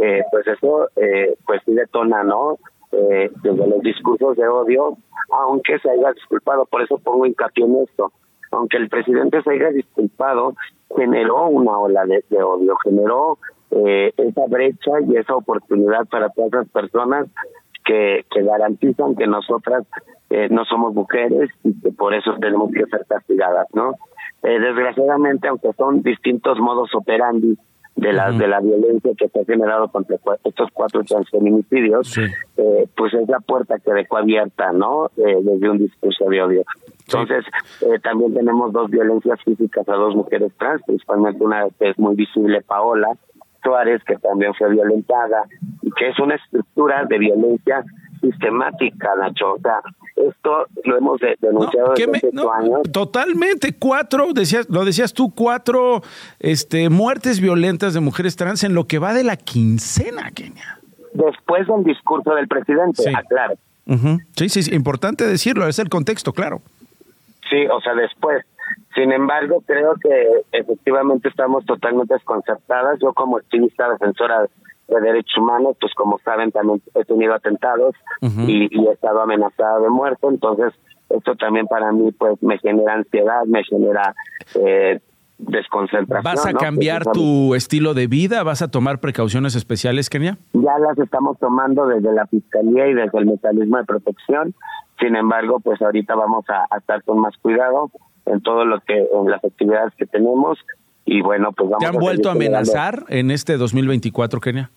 eh, 0.00 0.22
pues 0.30 0.46
eso 0.46 0.88
eh, 0.96 1.36
pues 1.46 1.60
sí 1.66 1.74
detona, 1.74 2.22
¿no? 2.22 2.58
Eh, 2.92 3.30
desde 3.42 3.66
los 3.68 3.80
discursos 3.82 4.36
de 4.36 4.48
odio, 4.48 4.96
aunque 5.30 5.78
se 5.78 5.90
haya 5.90 6.12
disculpado, 6.12 6.66
por 6.66 6.82
eso 6.82 6.98
pongo 6.98 7.24
hincapié 7.24 7.64
en 7.64 7.76
esto, 7.76 8.12
aunque 8.50 8.78
el 8.78 8.88
presidente 8.88 9.42
se 9.42 9.50
haya 9.50 9.70
disculpado, 9.70 10.54
generó 10.96 11.48
una 11.48 11.78
ola 11.78 12.04
de, 12.04 12.42
odio, 12.42 12.76
generó 12.82 13.38
eh, 13.70 14.12
esa 14.16 14.46
brecha 14.48 14.90
y 15.08 15.16
esa 15.16 15.36
oportunidad 15.36 16.06
para 16.08 16.30
todas 16.30 16.52
las 16.52 16.68
personas 16.68 17.28
que, 17.84 18.24
garantizan 18.42 19.14
que 19.14 19.26
nosotras 19.26 19.84
eh, 20.30 20.48
no 20.50 20.64
somos 20.64 20.94
mujeres 20.94 21.50
y 21.62 21.80
que 21.80 21.92
por 21.92 22.14
eso 22.14 22.34
tenemos 22.40 22.72
que 22.72 22.86
ser 22.86 23.06
castigadas, 23.06 23.68
¿no? 23.72 23.94
eh, 24.42 24.58
desgraciadamente, 24.58 25.48
aunque 25.48 25.72
son 25.74 26.02
distintos 26.02 26.58
modos 26.58 26.94
operandi 26.94 27.58
de 27.96 28.12
la, 28.12 28.32
de 28.32 28.48
la 28.48 28.60
violencia 28.60 29.12
que 29.16 29.28
se 29.28 29.40
ha 29.40 29.44
generado 29.44 29.88
contra 29.88 30.16
estos 30.44 30.70
cuatro 30.72 31.02
transfeminicidios, 31.04 32.16
eh, 32.18 32.86
pues 32.96 33.12
es 33.14 33.28
la 33.28 33.40
puerta 33.40 33.78
que 33.78 33.92
dejó 33.92 34.16
abierta, 34.16 34.72
¿no? 34.72 35.06
Eh, 35.16 35.38
desde 35.42 35.68
un 35.70 35.78
discurso 35.78 36.24
de 36.28 36.42
odio. 36.42 36.62
Entonces, 37.06 37.44
eh, 37.82 37.98
también 38.02 38.32
tenemos 38.32 38.72
dos 38.72 38.90
violencias 38.90 39.38
físicas 39.44 39.88
a 39.88 39.94
dos 39.94 40.14
mujeres 40.14 40.52
trans, 40.58 40.82
principalmente 40.86 41.44
una 41.44 41.66
que 41.78 41.90
es 41.90 41.98
muy 41.98 42.14
visible, 42.14 42.62
Paola 42.62 43.08
Suárez, 43.62 44.02
que 44.04 44.16
también 44.16 44.54
fue 44.54 44.70
violentada, 44.70 45.44
y 45.82 45.90
que 45.90 46.08
es 46.08 46.18
una 46.18 46.36
estructura 46.36 47.04
de 47.04 47.18
violencia 47.18 47.84
sistemática, 48.20 49.10
Nacho. 49.18 49.54
O 49.54 49.60
sea, 49.60 49.80
esto 50.16 50.66
lo 50.84 50.96
hemos 50.96 51.20
denunciado 51.40 51.94
desde 51.94 52.28
hace 52.28 52.30
años. 52.58 52.80
Totalmente, 52.92 53.74
cuatro, 53.78 54.32
decías, 54.32 54.68
lo 54.68 54.84
decías 54.84 55.12
tú, 55.14 55.32
cuatro 55.34 56.02
este, 56.38 56.88
muertes 56.90 57.40
violentas 57.40 57.94
de 57.94 58.00
mujeres 58.00 58.36
trans 58.36 58.64
en 58.64 58.74
lo 58.74 58.86
que 58.86 58.98
va 58.98 59.12
de 59.14 59.24
la 59.24 59.36
quincena, 59.36 60.30
Kenia. 60.30 60.78
Después 61.12 61.66
del 61.66 61.84
discurso 61.84 62.34
del 62.34 62.46
presidente, 62.48 63.02
Sí. 63.02 63.12
aclaro. 63.14 63.54
Sí, 64.36 64.48
sí, 64.48 64.62
sí, 64.62 64.74
importante 64.74 65.26
decirlo, 65.26 65.66
es 65.66 65.80
el 65.80 65.88
contexto, 65.88 66.32
claro. 66.32 66.62
Sí, 67.48 67.66
o 67.66 67.80
sea, 67.80 67.94
después. 67.94 68.44
Sin 68.94 69.10
embargo, 69.12 69.62
creo 69.66 69.94
que 70.00 70.42
efectivamente 70.52 71.28
estamos 71.28 71.64
totalmente 71.64 72.14
desconcertadas. 72.14 72.98
Yo 73.00 73.12
como 73.12 73.38
activista 73.38 73.88
defensora 73.90 74.46
de 74.90 75.00
derechos 75.00 75.38
humanos, 75.38 75.76
pues 75.80 75.94
como 75.94 76.18
saben, 76.18 76.50
también 76.52 76.82
he 76.94 77.04
tenido 77.04 77.34
atentados 77.34 77.94
y, 78.20 78.68
y 78.70 78.86
he 78.86 78.92
estado 78.92 79.22
amenazada 79.22 79.80
de 79.80 79.88
muerte. 79.88 80.26
Entonces, 80.26 80.74
esto 81.10 81.34
también 81.36 81.66
para 81.66 81.92
mí 81.92 82.12
pues 82.12 82.42
me 82.42 82.58
genera 82.58 82.94
ansiedad, 82.94 83.44
me 83.46 83.64
genera 83.64 84.14
eh, 84.54 85.00
desconcentración. 85.38 86.22
¿Vas 86.22 86.46
a 86.46 86.52
¿no? 86.52 86.58
cambiar 86.58 87.04
tu 87.04 87.54
estilo 87.54 87.94
de 87.94 88.06
vida? 88.06 88.42
¿Vas 88.42 88.62
a 88.62 88.70
tomar 88.70 89.00
precauciones 89.00 89.54
especiales, 89.56 90.10
Kenia? 90.10 90.38
ya 90.52 90.78
las 90.78 90.98
estamos 90.98 91.38
tomando 91.38 91.86
desde 91.86 92.12
la 92.12 92.26
fiscalía 92.26 92.88
y 92.88 92.94
desde 92.94 93.18
el 93.18 93.26
mecanismo 93.26 93.78
de 93.78 93.84
protección. 93.84 94.54
Sin 95.00 95.16
embargo, 95.16 95.60
pues 95.60 95.80
ahorita 95.80 96.14
vamos 96.14 96.44
a, 96.48 96.66
a 96.70 96.78
estar 96.78 97.02
con 97.04 97.20
más 97.20 97.36
cuidado 97.38 97.90
en 98.26 98.40
todo 98.42 98.64
lo 98.64 98.80
que, 98.80 98.94
en 98.98 99.30
las 99.30 99.42
actividades 99.44 99.92
que 99.96 100.06
tenemos. 100.06 100.58
Y 101.06 101.22
bueno, 101.22 101.52
pues 101.52 101.70
vamos 101.70 101.80
¿Te 101.80 101.86
han 101.86 101.96
a 101.96 101.98
vuelto 101.98 102.28
a 102.28 102.32
amenazar 102.32 103.04
en 103.08 103.30
este 103.30 103.56
2024, 103.56 104.40
Kenia? 104.40 104.70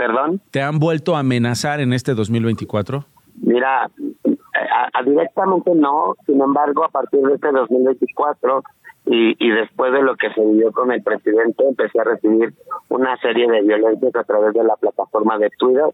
Perdón. 0.00 0.40
¿Te 0.50 0.62
han 0.62 0.78
vuelto 0.78 1.14
a 1.14 1.18
amenazar 1.20 1.80
en 1.80 1.92
este 1.92 2.14
2024? 2.14 3.04
Mira, 3.42 3.82
a- 3.84 4.98
a 4.98 5.02
directamente 5.04 5.72
no, 5.74 6.14
sin 6.26 6.40
embargo, 6.40 6.84
a 6.84 6.88
partir 6.88 7.20
de 7.20 7.34
este 7.34 7.52
2024 7.52 8.62
y, 9.06 9.36
y 9.44 9.50
después 9.50 9.92
de 9.92 10.02
lo 10.02 10.16
que 10.16 10.30
se 10.32 10.40
vivió 10.40 10.72
con 10.72 10.90
el 10.92 11.02
presidente, 11.02 11.64
empecé 11.68 12.00
a 12.00 12.04
recibir 12.04 12.54
una 12.88 13.16
serie 13.18 13.46
de 13.50 13.60
violencias 13.62 14.14
a 14.16 14.24
través 14.24 14.54
de 14.54 14.64
la 14.64 14.76
plataforma 14.76 15.36
de 15.38 15.50
Twitter, 15.58 15.84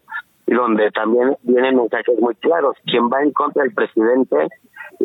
y 0.45 0.53
donde 0.53 0.89
también 0.91 1.35
vienen 1.43 1.75
mensajes 1.75 2.17
muy 2.19 2.33
claros. 2.35 2.75
Quien 2.85 3.09
va 3.09 3.21
en 3.21 3.31
contra 3.31 3.63
del 3.63 3.73
presidente 3.73 4.37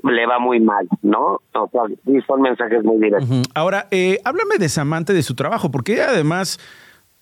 le 0.04 0.26
va 0.26 0.38
muy 0.38 0.60
mal, 0.60 0.86
¿no? 1.02 1.40
O 1.54 1.68
sea, 1.72 1.82
son 2.28 2.42
mensajes 2.42 2.84
muy 2.84 2.98
directos. 3.00 3.42
Ahora, 3.54 3.86
eh, 3.90 4.18
háblame 4.24 4.58
de 4.58 4.68
Samantha 4.68 5.12
y 5.12 5.16
de 5.16 5.22
su 5.22 5.34
trabajo, 5.34 5.70
porque 5.72 6.00
además, 6.00 6.58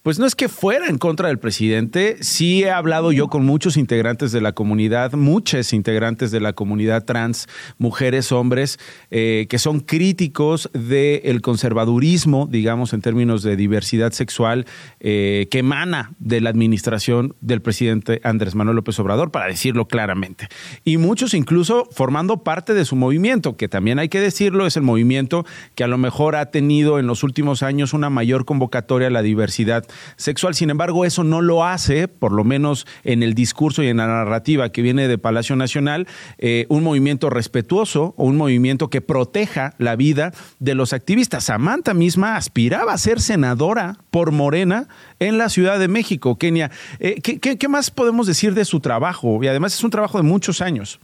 pues 0.03 0.19
no 0.19 0.25
es 0.25 0.35
que 0.35 0.49
fuera 0.49 0.87
en 0.87 0.97
contra 0.97 1.29
del 1.29 1.39
presidente, 1.39 2.17
sí 2.23 2.63
he 2.63 2.71
hablado 2.71 3.13
yo 3.13 3.29
con 3.29 3.45
muchos 3.45 3.77
integrantes 3.77 4.33
de 4.33 4.41
la 4.41 4.53
comunidad, 4.53 5.13
muchas 5.13 5.75
integrantes 5.75 6.31
de 6.31 6.41
la 6.41 6.55
comunidad 6.55 7.05
trans, 7.05 7.49
mujeres, 7.77 8.33
hombres, 8.33 8.79
eh, 9.11 9.47
que 9.51 9.59
son 9.59 9.81
críticos 9.81 10.71
del 10.73 11.43
conservadurismo, 11.43 12.49
digamos, 12.51 12.95
en 12.95 13.03
términos 13.03 13.43
de 13.43 13.57
diversidad 13.57 14.13
sexual, 14.13 14.65
eh, 15.01 15.49
que 15.51 15.59
emana 15.59 16.13
de 16.19 16.41
la 16.41 16.49
administración 16.49 17.35
del 17.43 17.61
presidente 17.61 18.23
Andrés 18.25 18.55
Manuel 18.55 18.77
López 18.77 18.99
Obrador, 19.01 19.31
para 19.31 19.49
decirlo 19.49 19.87
claramente. 19.87 20.49
Y 20.83 20.97
muchos 20.97 21.35
incluso 21.35 21.87
formando 21.93 22.43
parte 22.43 22.73
de 22.73 22.87
su 22.87 22.97
movimiento, 22.97 23.59
que 23.59 23.69
también 23.69 23.99
hay 23.99 24.09
que 24.09 24.21
decirlo, 24.21 24.67
es 24.67 24.79
el 24.79 24.83
movimiento 24.83 25.45
que 25.75 25.85
a 25.85 25.89
lo 25.89 25.99
mejor 25.99 26.37
ha 26.37 26.51
tenido 26.51 26.99
en 26.99 27.07
los 27.07 27.23
últimos 27.23 27.63
años 27.63 27.93
una 27.93 28.09
mayor 28.09 28.47
convocatoria 28.47 29.09
a 29.09 29.11
la 29.11 29.21
diversidad 29.21 29.85
sexual. 30.17 30.55
Sin 30.55 30.71
embargo, 30.71 31.05
eso 31.05 31.25
no 31.25 31.41
lo 31.41 31.65
hace, 31.65 32.09
por 32.09 32.33
lo 32.33 32.45
menos 32.45 32.87
en 33.05 33.23
el 33.23 33.35
discurso 33.35 33.83
y 33.83 33.89
en 33.89 33.99
la 33.99 34.07
narrativa 34.07 34.71
que 34.71 34.83
viene 34.83 35.09
de 35.09 35.19
Palacio 35.19 35.57
Nacional, 35.57 36.07
eh, 36.39 36.67
un 36.69 36.83
movimiento 36.83 37.31
respetuoso 37.31 38.15
o 38.17 38.25
un 38.25 38.37
movimiento 38.37 38.91
que 38.91 39.01
proteja 39.01 39.75
la 39.79 39.97
vida 39.97 40.33
de 40.59 40.75
los 40.75 40.93
activistas. 40.93 41.45
Samantha 41.45 41.95
misma 41.95 42.37
aspiraba 42.37 42.93
a 42.93 42.99
ser 42.99 43.21
senadora 43.21 43.99
por 44.11 44.33
Morena 44.33 44.89
en 45.19 45.39
la 45.39 45.49
Ciudad 45.49 45.79
de 45.79 45.89
México, 45.89 46.37
Kenia. 46.39 46.71
Eh, 46.99 47.21
¿qué, 47.23 47.39
qué, 47.39 47.59
qué 47.59 47.69
más 47.69 47.91
podemos 47.91 48.27
decir 48.27 48.55
de 48.55 48.65
su 48.65 48.81
trabajo? 48.81 49.43
Y 49.43 49.49
además 49.49 49.75
es 49.75 49.85
un 49.85 49.91
trabajo 49.91 50.19
de 50.19 50.25
muchos 50.25 50.61
años. 50.61 51.01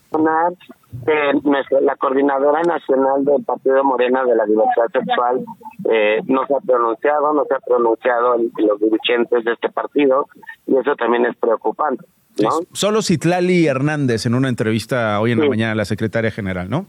Nuestra- 1.44 1.80
la 1.80 1.94
coordinadora 1.96 2.62
nacional 2.62 3.24
del 3.24 3.44
Partido 3.44 3.84
Morena 3.84 4.24
de 4.24 4.34
la 4.34 4.44
Diversidad 4.44 4.86
Sexual 4.92 5.44
eh, 5.90 6.20
no 6.26 6.46
se 6.46 6.54
ha 6.54 6.60
pronunciado, 6.60 7.32
no 7.32 7.44
se 7.44 7.54
ha 7.54 7.60
pronunciado 7.60 8.34
el- 8.34 8.50
los 8.66 8.80
dirigentes 8.80 9.44
de 9.44 9.52
este 9.52 9.68
partido 9.70 10.26
y 10.66 10.76
eso 10.76 10.96
también 10.96 11.26
es 11.26 11.36
preocupante, 11.36 12.04
¿no? 12.42 12.50
Solo 12.72 13.02
Citlali 13.02 13.66
Hernández 13.66 14.26
en 14.26 14.34
una 14.34 14.48
entrevista 14.48 15.20
hoy 15.20 15.32
en 15.32 15.40
la 15.40 15.48
mañana 15.48 15.72
a 15.72 15.76
la 15.76 15.84
secretaria 15.84 16.30
general, 16.30 16.68
¿no? 16.68 16.86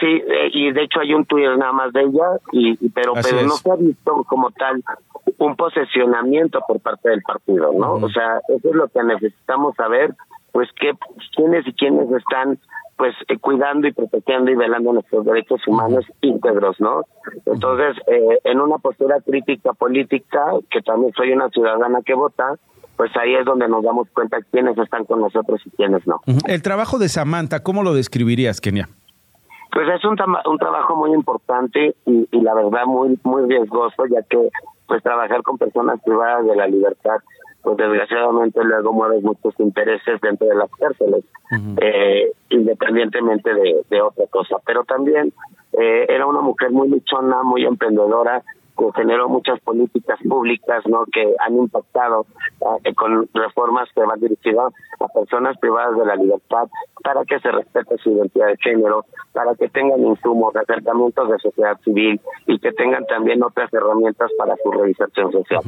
Sí, 0.00 0.06
eh, 0.06 0.48
y 0.52 0.72
de 0.72 0.82
hecho 0.82 0.98
hay 1.00 1.14
un 1.14 1.24
Twitter 1.26 1.56
nada 1.56 1.72
más 1.72 1.92
de 1.92 2.00
ella, 2.02 2.40
y, 2.52 2.72
y- 2.84 2.88
pero, 2.90 3.16
Así 3.16 3.30
pero 3.32 3.46
no 3.46 3.54
se 3.54 3.70
ha 3.70 3.76
visto 3.76 4.24
como 4.28 4.50
tal 4.50 4.82
un 5.38 5.54
posesionamiento 5.56 6.60
por 6.66 6.80
parte 6.80 7.10
del 7.10 7.22
partido, 7.22 7.70
¿no? 7.78 7.92
O 7.94 8.08
sea, 8.08 8.40
eso 8.48 8.68
es 8.70 8.74
lo 8.74 8.88
que 8.88 9.02
necesitamos 9.04 9.76
saber, 9.76 10.12
pues 10.56 10.70
que 10.80 10.92
quiénes 11.36 11.66
y 11.66 11.74
quiénes 11.74 12.10
están 12.12 12.58
pues 12.96 13.14
eh, 13.28 13.36
cuidando 13.38 13.88
y 13.88 13.92
protegiendo 13.92 14.50
y 14.50 14.54
velando 14.54 14.90
nuestros 14.90 15.26
derechos 15.26 15.60
humanos 15.66 16.06
íntegros, 16.22 16.80
¿no? 16.80 17.02
Entonces, 17.44 18.02
eh, 18.06 18.38
en 18.44 18.62
una 18.62 18.78
postura 18.78 19.16
crítica 19.20 19.74
política, 19.74 20.46
que 20.70 20.80
también 20.80 21.12
soy 21.14 21.32
una 21.32 21.50
ciudadana 21.50 22.00
que 22.00 22.14
vota, 22.14 22.54
pues 22.96 23.14
ahí 23.18 23.34
es 23.34 23.44
donde 23.44 23.68
nos 23.68 23.84
damos 23.84 24.08
cuenta 24.14 24.38
quiénes 24.50 24.78
están 24.78 25.04
con 25.04 25.20
nosotros 25.20 25.60
y 25.66 25.70
quiénes 25.72 26.06
no. 26.06 26.22
El 26.48 26.62
trabajo 26.62 26.98
de 26.98 27.10
Samantha, 27.10 27.62
¿cómo 27.62 27.82
lo 27.82 27.92
describirías, 27.92 28.62
Kenia? 28.62 28.88
Pues 29.72 29.86
es 29.94 30.02
un, 30.06 30.16
un 30.46 30.56
trabajo 30.56 30.96
muy 30.96 31.12
importante 31.12 31.96
y, 32.06 32.28
y 32.32 32.40
la 32.40 32.54
verdad 32.54 32.86
muy 32.86 33.20
muy 33.24 33.46
riesgoso, 33.46 34.06
ya 34.06 34.22
que 34.22 34.48
pues 34.86 35.02
trabajar 35.02 35.42
con 35.42 35.58
personas 35.58 36.00
privadas 36.02 36.46
de 36.46 36.56
la 36.56 36.66
libertad, 36.66 37.18
pues 37.62 37.76
desgraciadamente 37.76 38.62
luego 38.62 38.92
mueves 38.92 39.22
muchos 39.22 39.54
intereses 39.58 40.20
dentro 40.20 40.46
de 40.46 40.54
las 40.54 40.70
cárceles, 40.78 41.24
eh, 41.80 42.32
independientemente 42.50 43.52
de, 43.52 43.82
de 43.90 44.00
otra 44.00 44.26
cosa. 44.28 44.56
Pero 44.64 44.84
también 44.84 45.32
eh, 45.72 46.06
era 46.08 46.26
una 46.26 46.40
mujer 46.40 46.70
muy 46.70 46.88
luchona, 46.88 47.42
muy 47.42 47.64
emprendedora, 47.64 48.42
que 48.76 48.84
generó 48.94 49.28
muchas 49.28 49.60
políticas 49.60 50.18
públicas 50.28 50.82
no 50.86 51.04
que 51.12 51.34
han 51.38 51.56
impactado 51.56 52.26
eh, 52.84 52.94
con 52.94 53.28
reformas 53.34 53.88
que 53.94 54.02
van 54.02 54.20
dirigidas 54.20 54.72
a 55.00 55.08
personas 55.08 55.56
privadas 55.58 55.96
de 55.98 56.06
la 56.06 56.16
libertad 56.16 56.68
para 57.02 57.24
que 57.24 57.38
se 57.40 57.50
respete 57.50 57.96
su 57.98 58.10
identidad 58.10 58.48
de 58.48 58.56
género, 58.58 59.04
para 59.32 59.54
que 59.54 59.68
tengan 59.68 60.00
insumos, 60.00 60.54
acercamientos 60.56 61.28
de 61.30 61.38
sociedad 61.38 61.78
civil 61.84 62.20
y 62.46 62.58
que 62.58 62.72
tengan 62.72 63.06
también 63.06 63.42
otras 63.42 63.72
herramientas 63.72 64.30
para 64.38 64.54
su 64.62 64.70
reinserción 64.72 65.32
social. 65.32 65.60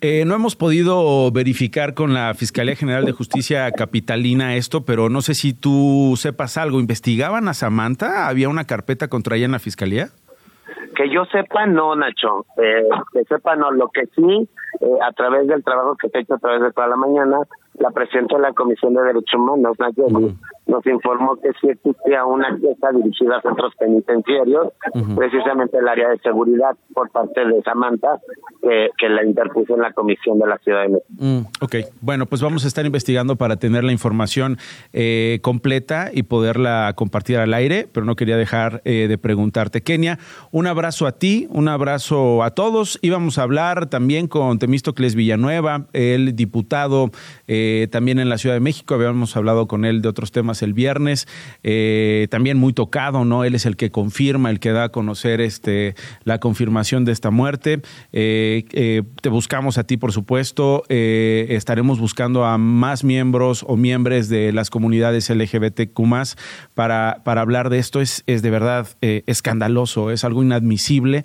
Eh, 0.00 0.24
no 0.26 0.34
hemos 0.34 0.56
podido 0.56 1.30
verificar 1.30 1.94
con 1.94 2.14
la 2.14 2.34
Fiscalía 2.34 2.76
General 2.76 3.04
de 3.04 3.12
Justicia 3.12 3.70
Capitalina 3.72 4.56
esto, 4.56 4.84
pero 4.84 5.08
no 5.08 5.22
sé 5.22 5.34
si 5.34 5.52
tú 5.52 6.14
sepas 6.16 6.56
algo. 6.56 6.80
¿Investigaban 6.80 7.48
a 7.48 7.54
Samantha? 7.54 8.28
¿Había 8.28 8.48
una 8.48 8.64
carpeta 8.64 9.08
contra 9.08 9.36
ella 9.36 9.46
en 9.46 9.52
la 9.52 9.58
Fiscalía? 9.58 10.10
Que 11.00 11.08
yo 11.08 11.24
sepa, 11.32 11.64
no, 11.64 11.96
Nacho. 11.96 12.44
Eh, 12.58 12.86
que 13.14 13.24
sepa, 13.24 13.56
no. 13.56 13.70
Lo 13.70 13.88
que 13.88 14.04
sí, 14.14 14.46
eh, 14.80 14.98
a 15.02 15.10
través 15.12 15.46
del 15.46 15.64
trabajo 15.64 15.96
que 15.96 16.10
ha 16.12 16.20
hecho 16.20 16.34
a 16.34 16.38
través 16.38 16.60
de 16.60 16.72
toda 16.72 16.88
la 16.88 16.96
mañana, 16.96 17.38
la 17.74 17.90
presidenta 17.90 18.36
de 18.36 18.42
la 18.42 18.52
Comisión 18.52 18.94
de 18.94 19.02
Derechos 19.02 19.34
Humanos, 19.34 19.76
Nayeli, 19.78 20.36
nos 20.66 20.86
informó 20.86 21.36
que 21.36 21.50
sí 21.60 21.68
existía 21.68 22.24
una 22.24 22.56
queja 22.56 22.92
dirigida 22.92 23.38
a 23.38 23.42
centros 23.42 23.72
penitenciarios, 23.78 24.72
precisamente 25.16 25.78
el 25.78 25.88
área 25.88 26.10
de 26.10 26.18
seguridad 26.18 26.76
por 26.94 27.10
parte 27.10 27.44
de 27.44 27.62
Samantha, 27.62 28.20
que, 28.62 28.90
que 28.98 29.08
la 29.08 29.24
interpuso 29.24 29.74
en 29.74 29.82
la 29.82 29.92
Comisión 29.92 30.38
de 30.38 30.46
la 30.46 30.58
Ciudad 30.58 30.82
de 30.82 30.88
México. 30.88 31.08
Mm, 31.18 31.40
ok, 31.60 31.74
bueno, 32.00 32.26
pues 32.26 32.42
vamos 32.42 32.64
a 32.64 32.68
estar 32.68 32.86
investigando 32.86 33.36
para 33.36 33.56
tener 33.56 33.82
la 33.82 33.92
información 33.92 34.58
eh, 34.92 35.38
completa 35.42 36.10
y 36.12 36.22
poderla 36.22 36.92
compartir 36.96 37.38
al 37.38 37.54
aire, 37.54 37.88
pero 37.92 38.06
no 38.06 38.14
quería 38.14 38.36
dejar 38.36 38.82
eh, 38.84 39.06
de 39.08 39.18
preguntarte. 39.18 39.82
Kenia, 39.82 40.18
un 40.52 40.66
abrazo 40.66 41.06
a 41.06 41.12
ti, 41.12 41.48
un 41.50 41.68
abrazo 41.68 42.42
a 42.42 42.50
todos. 42.52 42.98
Íbamos 43.02 43.38
a 43.38 43.42
hablar 43.42 43.86
también 43.86 44.28
con 44.28 44.58
Temístocles 44.58 45.14
Villanueva, 45.14 45.86
el 45.92 46.36
diputado 46.36 47.10
eh, 47.48 47.69
eh, 47.70 47.86
también 47.86 48.18
en 48.18 48.28
la 48.28 48.38
Ciudad 48.38 48.54
de 48.54 48.60
México, 48.60 48.94
habíamos 48.94 49.36
hablado 49.36 49.68
con 49.68 49.84
él 49.84 50.02
de 50.02 50.08
otros 50.08 50.32
temas 50.32 50.62
el 50.62 50.74
viernes, 50.74 51.28
eh, 51.62 52.26
también 52.30 52.58
muy 52.58 52.72
tocado, 52.72 53.24
¿no? 53.24 53.44
Él 53.44 53.54
es 53.54 53.66
el 53.66 53.76
que 53.76 53.90
confirma, 53.90 54.50
el 54.50 54.60
que 54.60 54.72
da 54.72 54.84
a 54.84 54.88
conocer 54.90 55.40
este, 55.40 55.94
la 56.24 56.38
confirmación 56.38 57.04
de 57.04 57.12
esta 57.12 57.30
muerte. 57.30 57.80
Eh, 58.12 59.02
te 59.20 59.28
buscamos 59.28 59.78
a 59.78 59.84
ti, 59.84 59.96
por 59.96 60.12
supuesto, 60.12 60.84
estaremos 60.88 62.00
buscando 62.00 62.44
a 62.44 62.58
más 62.58 63.04
miembros 63.04 63.64
o 63.66 63.76
miembros 63.76 64.28
de 64.28 64.52
las 64.52 64.70
comunidades 64.70 65.30
LGBTQ 65.30 66.00
para, 66.74 67.20
para 67.24 67.40
hablar 67.40 67.70
de 67.70 67.78
esto. 67.78 68.00
Es, 68.00 68.24
es 68.26 68.42
de 68.42 68.50
verdad 68.50 68.88
escandaloso, 69.00 70.10
es 70.10 70.24
algo 70.24 70.42
inadmisible. 70.42 71.24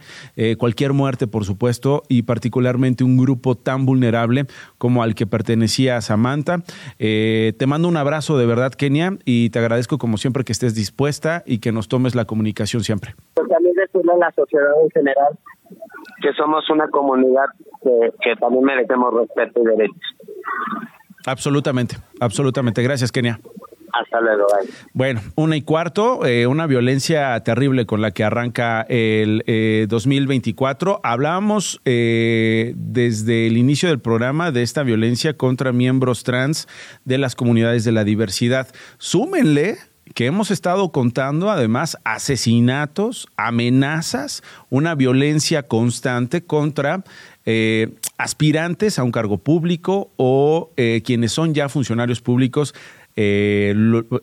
cualquier 0.58 0.94
muerte, 0.94 1.28
por 1.28 1.46
supuesto, 1.46 2.04
y 2.08 2.24
particularmente 2.24 3.04
un 3.04 3.18
grupo 3.18 3.56
tan 3.56 3.86
vulnerable 3.86 4.46
como 4.86 5.02
al 5.02 5.16
que 5.16 5.26
pertenecía 5.26 6.00
Samantha. 6.00 6.60
Eh, 7.00 7.54
te 7.58 7.66
mando 7.66 7.88
un 7.88 7.98
abrazo 7.98 8.38
de 8.38 8.46
verdad, 8.46 8.72
Kenia, 8.72 9.18
y 9.26 9.50
te 9.50 9.58
agradezco 9.58 9.98
como 9.98 10.18
siempre 10.18 10.44
que 10.44 10.52
estés 10.52 10.76
dispuesta 10.76 11.42
y 11.48 11.58
que 11.58 11.72
nos 11.72 11.88
tomes 11.88 12.14
la 12.14 12.26
comunicación 12.26 12.84
siempre. 12.84 13.16
Pues 13.34 13.50
también 13.50 13.74
decirle 13.74 14.12
a 14.14 14.18
la 14.18 14.32
sociedad 14.34 14.80
en 14.84 14.92
general 14.92 15.40
que 16.22 16.32
somos 16.34 16.70
una 16.70 16.88
comunidad 16.90 17.46
que, 17.82 18.12
que 18.22 18.36
también 18.36 18.64
merecemos 18.64 19.12
respeto 19.12 19.60
y 19.64 19.66
derechos. 19.66 20.16
Absolutamente, 21.26 21.96
absolutamente. 22.20 22.84
Gracias, 22.84 23.12
Kenia. 23.12 23.40
Hasta 23.96 24.20
luego. 24.20 24.46
Bueno, 24.92 25.22
una 25.36 25.56
y 25.56 25.62
cuarto, 25.62 26.26
eh, 26.26 26.48
una 26.48 26.68
violencia 26.68 27.40
terrible 27.46 27.86
con 27.86 28.02
la 28.02 28.12
que 28.12 28.26
arranca 28.26 28.82
el 28.90 29.42
2024. 29.88 30.96
Eh, 30.96 31.00
Hablábamos 31.02 31.80
eh, 31.86 32.74
desde 32.76 33.48
el 33.48 33.56
inicio 33.56 33.88
del 33.88 34.00
programa 34.00 34.52
de 34.52 34.64
esta 34.64 34.84
violencia 34.84 35.38
contra 35.38 35.72
miembros 35.72 36.24
trans 36.24 36.68
de 37.06 37.18
las 37.18 37.36
comunidades 37.36 37.86
de 37.86 37.94
la 37.94 38.04
diversidad. 38.04 38.68
Súmenle 38.98 39.78
que 40.14 40.26
hemos 40.26 40.52
estado 40.52 40.92
contando 40.92 41.50
además 41.50 41.98
asesinatos, 42.04 43.30
amenazas, 43.38 44.44
una 44.70 44.94
violencia 44.94 45.64
constante 45.64 46.44
contra 46.44 47.04
aspirantes 48.18 48.98
a 48.98 49.04
un 49.04 49.12
cargo 49.12 49.38
público 49.38 50.12
o 50.18 50.72
quienes 51.04 51.32
son 51.32 51.54
ya 51.54 51.70
funcionarios 51.70 52.22
públicos 52.22 52.74
eh, 53.18 53.74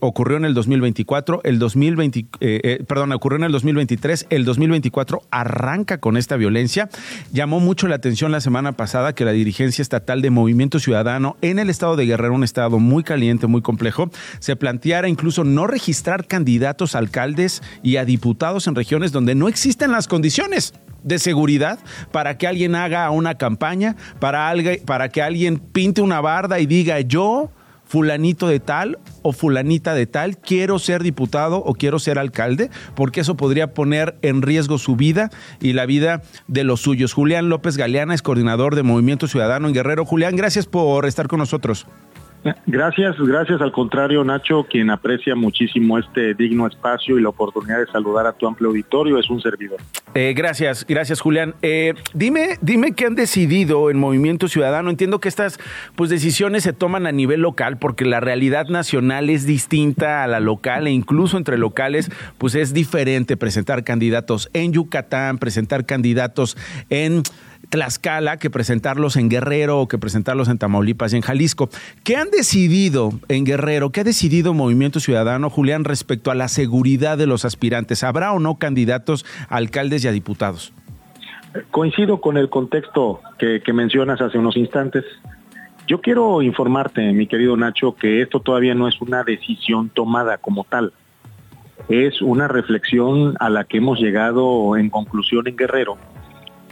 ocurrió 0.00 0.36
en 0.36 0.44
el 0.44 0.52
2024, 0.52 1.40
el 1.44 1.58
2020, 1.58 2.18
eh, 2.18 2.26
eh, 2.40 2.84
perdón, 2.86 3.12
ocurrió 3.12 3.38
en 3.38 3.44
el 3.44 3.52
2023, 3.52 4.26
el 4.28 4.44
2024 4.44 5.22
arranca 5.30 5.98
con 5.98 6.16
esta 6.16 6.36
violencia. 6.36 6.90
Llamó 7.32 7.58
mucho 7.58 7.88
la 7.88 7.96
atención 7.96 8.32
la 8.32 8.42
semana 8.42 8.72
pasada 8.72 9.14
que 9.14 9.24
la 9.24 9.32
dirigencia 9.32 9.80
estatal 9.80 10.20
de 10.20 10.30
Movimiento 10.30 10.78
Ciudadano 10.78 11.36
en 11.40 11.58
el 11.58 11.70
estado 11.70 11.96
de 11.96 12.04
Guerrero, 12.04 12.34
un 12.34 12.44
estado 12.44 12.78
muy 12.78 13.02
caliente, 13.02 13.46
muy 13.46 13.62
complejo, 13.62 14.10
se 14.40 14.56
planteara 14.56 15.08
incluso 15.08 15.42
no 15.44 15.66
registrar 15.66 16.26
candidatos 16.26 16.94
a 16.94 16.98
alcaldes 16.98 17.62
y 17.82 17.96
a 17.96 18.04
diputados 18.04 18.66
en 18.66 18.74
regiones 18.74 19.10
donde 19.10 19.34
no 19.34 19.48
existen 19.48 19.90
las 19.90 20.06
condiciones 20.06 20.74
de 21.02 21.18
seguridad 21.18 21.78
para 22.12 22.36
que 22.36 22.46
alguien 22.46 22.74
haga 22.74 23.10
una 23.10 23.36
campaña, 23.36 23.96
para, 24.20 24.52
para 24.84 25.08
que 25.08 25.22
alguien 25.22 25.58
pinte 25.58 26.02
una 26.02 26.20
barda 26.20 26.60
y 26.60 26.66
diga 26.66 27.00
yo 27.00 27.50
fulanito 27.92 28.48
de 28.48 28.58
tal 28.58 28.98
o 29.20 29.34
fulanita 29.34 29.92
de 29.92 30.06
tal, 30.06 30.38
quiero 30.38 30.78
ser 30.78 31.02
diputado 31.02 31.58
o 31.58 31.74
quiero 31.74 31.98
ser 31.98 32.18
alcalde, 32.18 32.70
porque 32.94 33.20
eso 33.20 33.36
podría 33.36 33.74
poner 33.74 34.16
en 34.22 34.40
riesgo 34.40 34.78
su 34.78 34.96
vida 34.96 35.28
y 35.60 35.74
la 35.74 35.84
vida 35.84 36.22
de 36.48 36.64
los 36.64 36.80
suyos. 36.80 37.12
Julián 37.12 37.50
López 37.50 37.76
Galeana 37.76 38.14
es 38.14 38.22
coordinador 38.22 38.76
de 38.76 38.82
Movimiento 38.82 39.26
Ciudadano 39.26 39.68
en 39.68 39.74
Guerrero. 39.74 40.06
Julián, 40.06 40.36
gracias 40.36 40.64
por 40.64 41.04
estar 41.04 41.28
con 41.28 41.40
nosotros. 41.40 41.86
Gracias, 42.66 43.16
gracias 43.18 43.60
al 43.60 43.70
contrario, 43.70 44.24
Nacho, 44.24 44.64
quien 44.64 44.90
aprecia 44.90 45.36
muchísimo 45.36 45.98
este 45.98 46.34
digno 46.34 46.66
espacio 46.66 47.18
y 47.18 47.22
la 47.22 47.28
oportunidad 47.28 47.78
de 47.78 47.86
saludar 47.86 48.26
a 48.26 48.32
tu 48.32 48.46
amplio 48.46 48.70
auditorio, 48.70 49.18
es 49.18 49.30
un 49.30 49.40
servidor. 49.40 49.78
Eh, 50.14 50.34
gracias, 50.36 50.84
gracias, 50.88 51.20
Julián. 51.20 51.54
Eh, 51.62 51.94
dime, 52.14 52.58
dime 52.60 52.92
qué 52.92 53.06
han 53.06 53.14
decidido 53.14 53.90
en 53.90 53.98
Movimiento 53.98 54.48
Ciudadano. 54.48 54.90
Entiendo 54.90 55.20
que 55.20 55.28
estas 55.28 55.60
pues, 55.94 56.10
decisiones 56.10 56.64
se 56.64 56.72
toman 56.72 57.06
a 57.06 57.12
nivel 57.12 57.40
local 57.40 57.78
porque 57.78 58.04
la 58.04 58.20
realidad 58.20 58.66
nacional 58.68 59.30
es 59.30 59.46
distinta 59.46 60.24
a 60.24 60.26
la 60.26 60.40
local 60.40 60.86
e 60.86 60.90
incluso 60.90 61.36
entre 61.36 61.58
locales, 61.58 62.10
pues 62.38 62.54
es 62.56 62.74
diferente 62.74 63.36
presentar 63.36 63.84
candidatos 63.84 64.50
en 64.52 64.72
Yucatán, 64.72 65.38
presentar 65.38 65.86
candidatos 65.86 66.56
en 66.90 67.22
Tlaxcala 67.72 68.36
que 68.36 68.50
presentarlos 68.50 69.16
en 69.16 69.30
Guerrero 69.30 69.80
o 69.80 69.88
que 69.88 69.96
presentarlos 69.96 70.48
en 70.48 70.58
Tamaulipas 70.58 71.14
y 71.14 71.16
en 71.16 71.22
Jalisco. 71.22 71.70
¿Qué 72.04 72.16
han 72.16 72.28
decidido 72.28 73.12
en 73.28 73.46
Guerrero? 73.46 73.88
¿Qué 73.88 74.00
ha 74.00 74.04
decidido 74.04 74.52
Movimiento 74.52 75.00
Ciudadano, 75.00 75.48
Julián, 75.48 75.84
respecto 75.84 76.30
a 76.30 76.34
la 76.34 76.48
seguridad 76.48 77.16
de 77.16 77.26
los 77.26 77.46
aspirantes? 77.46 78.04
¿Habrá 78.04 78.34
o 78.34 78.40
no 78.40 78.56
candidatos 78.56 79.24
a 79.48 79.56
alcaldes 79.56 80.04
y 80.04 80.08
a 80.08 80.12
diputados? 80.12 80.74
Coincido 81.70 82.20
con 82.20 82.36
el 82.36 82.50
contexto 82.50 83.22
que, 83.38 83.62
que 83.62 83.72
mencionas 83.72 84.20
hace 84.20 84.36
unos 84.36 84.58
instantes. 84.58 85.06
Yo 85.86 86.02
quiero 86.02 86.42
informarte, 86.42 87.10
mi 87.14 87.26
querido 87.26 87.56
Nacho, 87.56 87.94
que 87.94 88.20
esto 88.20 88.40
todavía 88.40 88.74
no 88.74 88.86
es 88.86 89.00
una 89.00 89.24
decisión 89.24 89.88
tomada 89.88 90.36
como 90.36 90.64
tal. 90.64 90.92
Es 91.88 92.20
una 92.20 92.48
reflexión 92.48 93.34
a 93.40 93.48
la 93.48 93.64
que 93.64 93.78
hemos 93.78 93.98
llegado 93.98 94.76
en 94.76 94.90
conclusión 94.90 95.48
en 95.48 95.56
Guerrero 95.56 95.96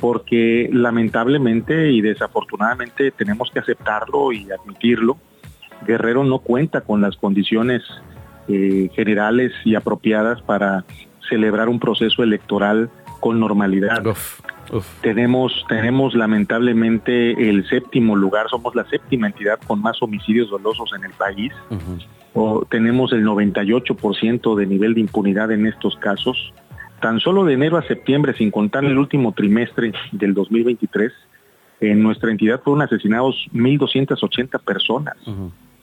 porque 0.01 0.71
lamentablemente 0.73 1.91
y 1.93 2.01
desafortunadamente 2.01 3.11
tenemos 3.11 3.51
que 3.51 3.61
aceptarlo 3.61 4.33
y 4.33 4.51
admitirlo, 4.51 5.19
Guerrero 5.87 6.25
no 6.25 6.39
cuenta 6.39 6.81
con 6.83 7.01
las 7.01 7.17
condiciones 7.17 7.83
eh, 8.49 8.91
generales 8.95 9.53
y 9.65 9.75
apropiadas 9.75 10.43
para 10.43 10.85
celebrar 11.29 11.69
un 11.69 11.79
proceso 11.79 12.23
electoral 12.23 12.91
con 13.21 13.39
normalidad. 13.39 14.03
Tenemos, 15.01 15.65
tenemos 15.69 16.15
lamentablemente 16.15 17.51
el 17.51 17.69
séptimo 17.69 18.15
lugar, 18.15 18.49
somos 18.49 18.75
la 18.75 18.85
séptima 18.85 19.27
entidad 19.27 19.59
con 19.67 19.83
más 19.83 20.01
homicidios 20.01 20.51
dolosos 20.51 20.93
en 20.97 21.05
el 21.05 21.13
país. 21.13 21.53
o 22.33 22.65
tenemos 22.71 23.13
el 23.13 23.25
98% 23.25 24.57
de 24.57 24.67
nivel 24.67 24.95
de 24.95 25.01
impunidad 25.01 25.51
en 25.51 25.67
estos 25.67 25.97
casos. 25.97 26.53
Tan 27.01 27.21
solo 27.21 27.45
de 27.45 27.55
enero 27.55 27.77
a 27.77 27.83
septiembre, 27.83 28.35
sin 28.37 28.51
contar 28.51 28.85
el 28.85 28.99
último 28.99 29.33
trimestre 29.33 29.93
del 30.13 30.35
2023, 30.35 31.13
en 31.81 32.03
nuestra 32.03 32.31
entidad 32.31 32.61
fueron 32.63 32.83
asesinados 32.83 33.49
1.280 33.55 34.61
personas. 34.63 35.17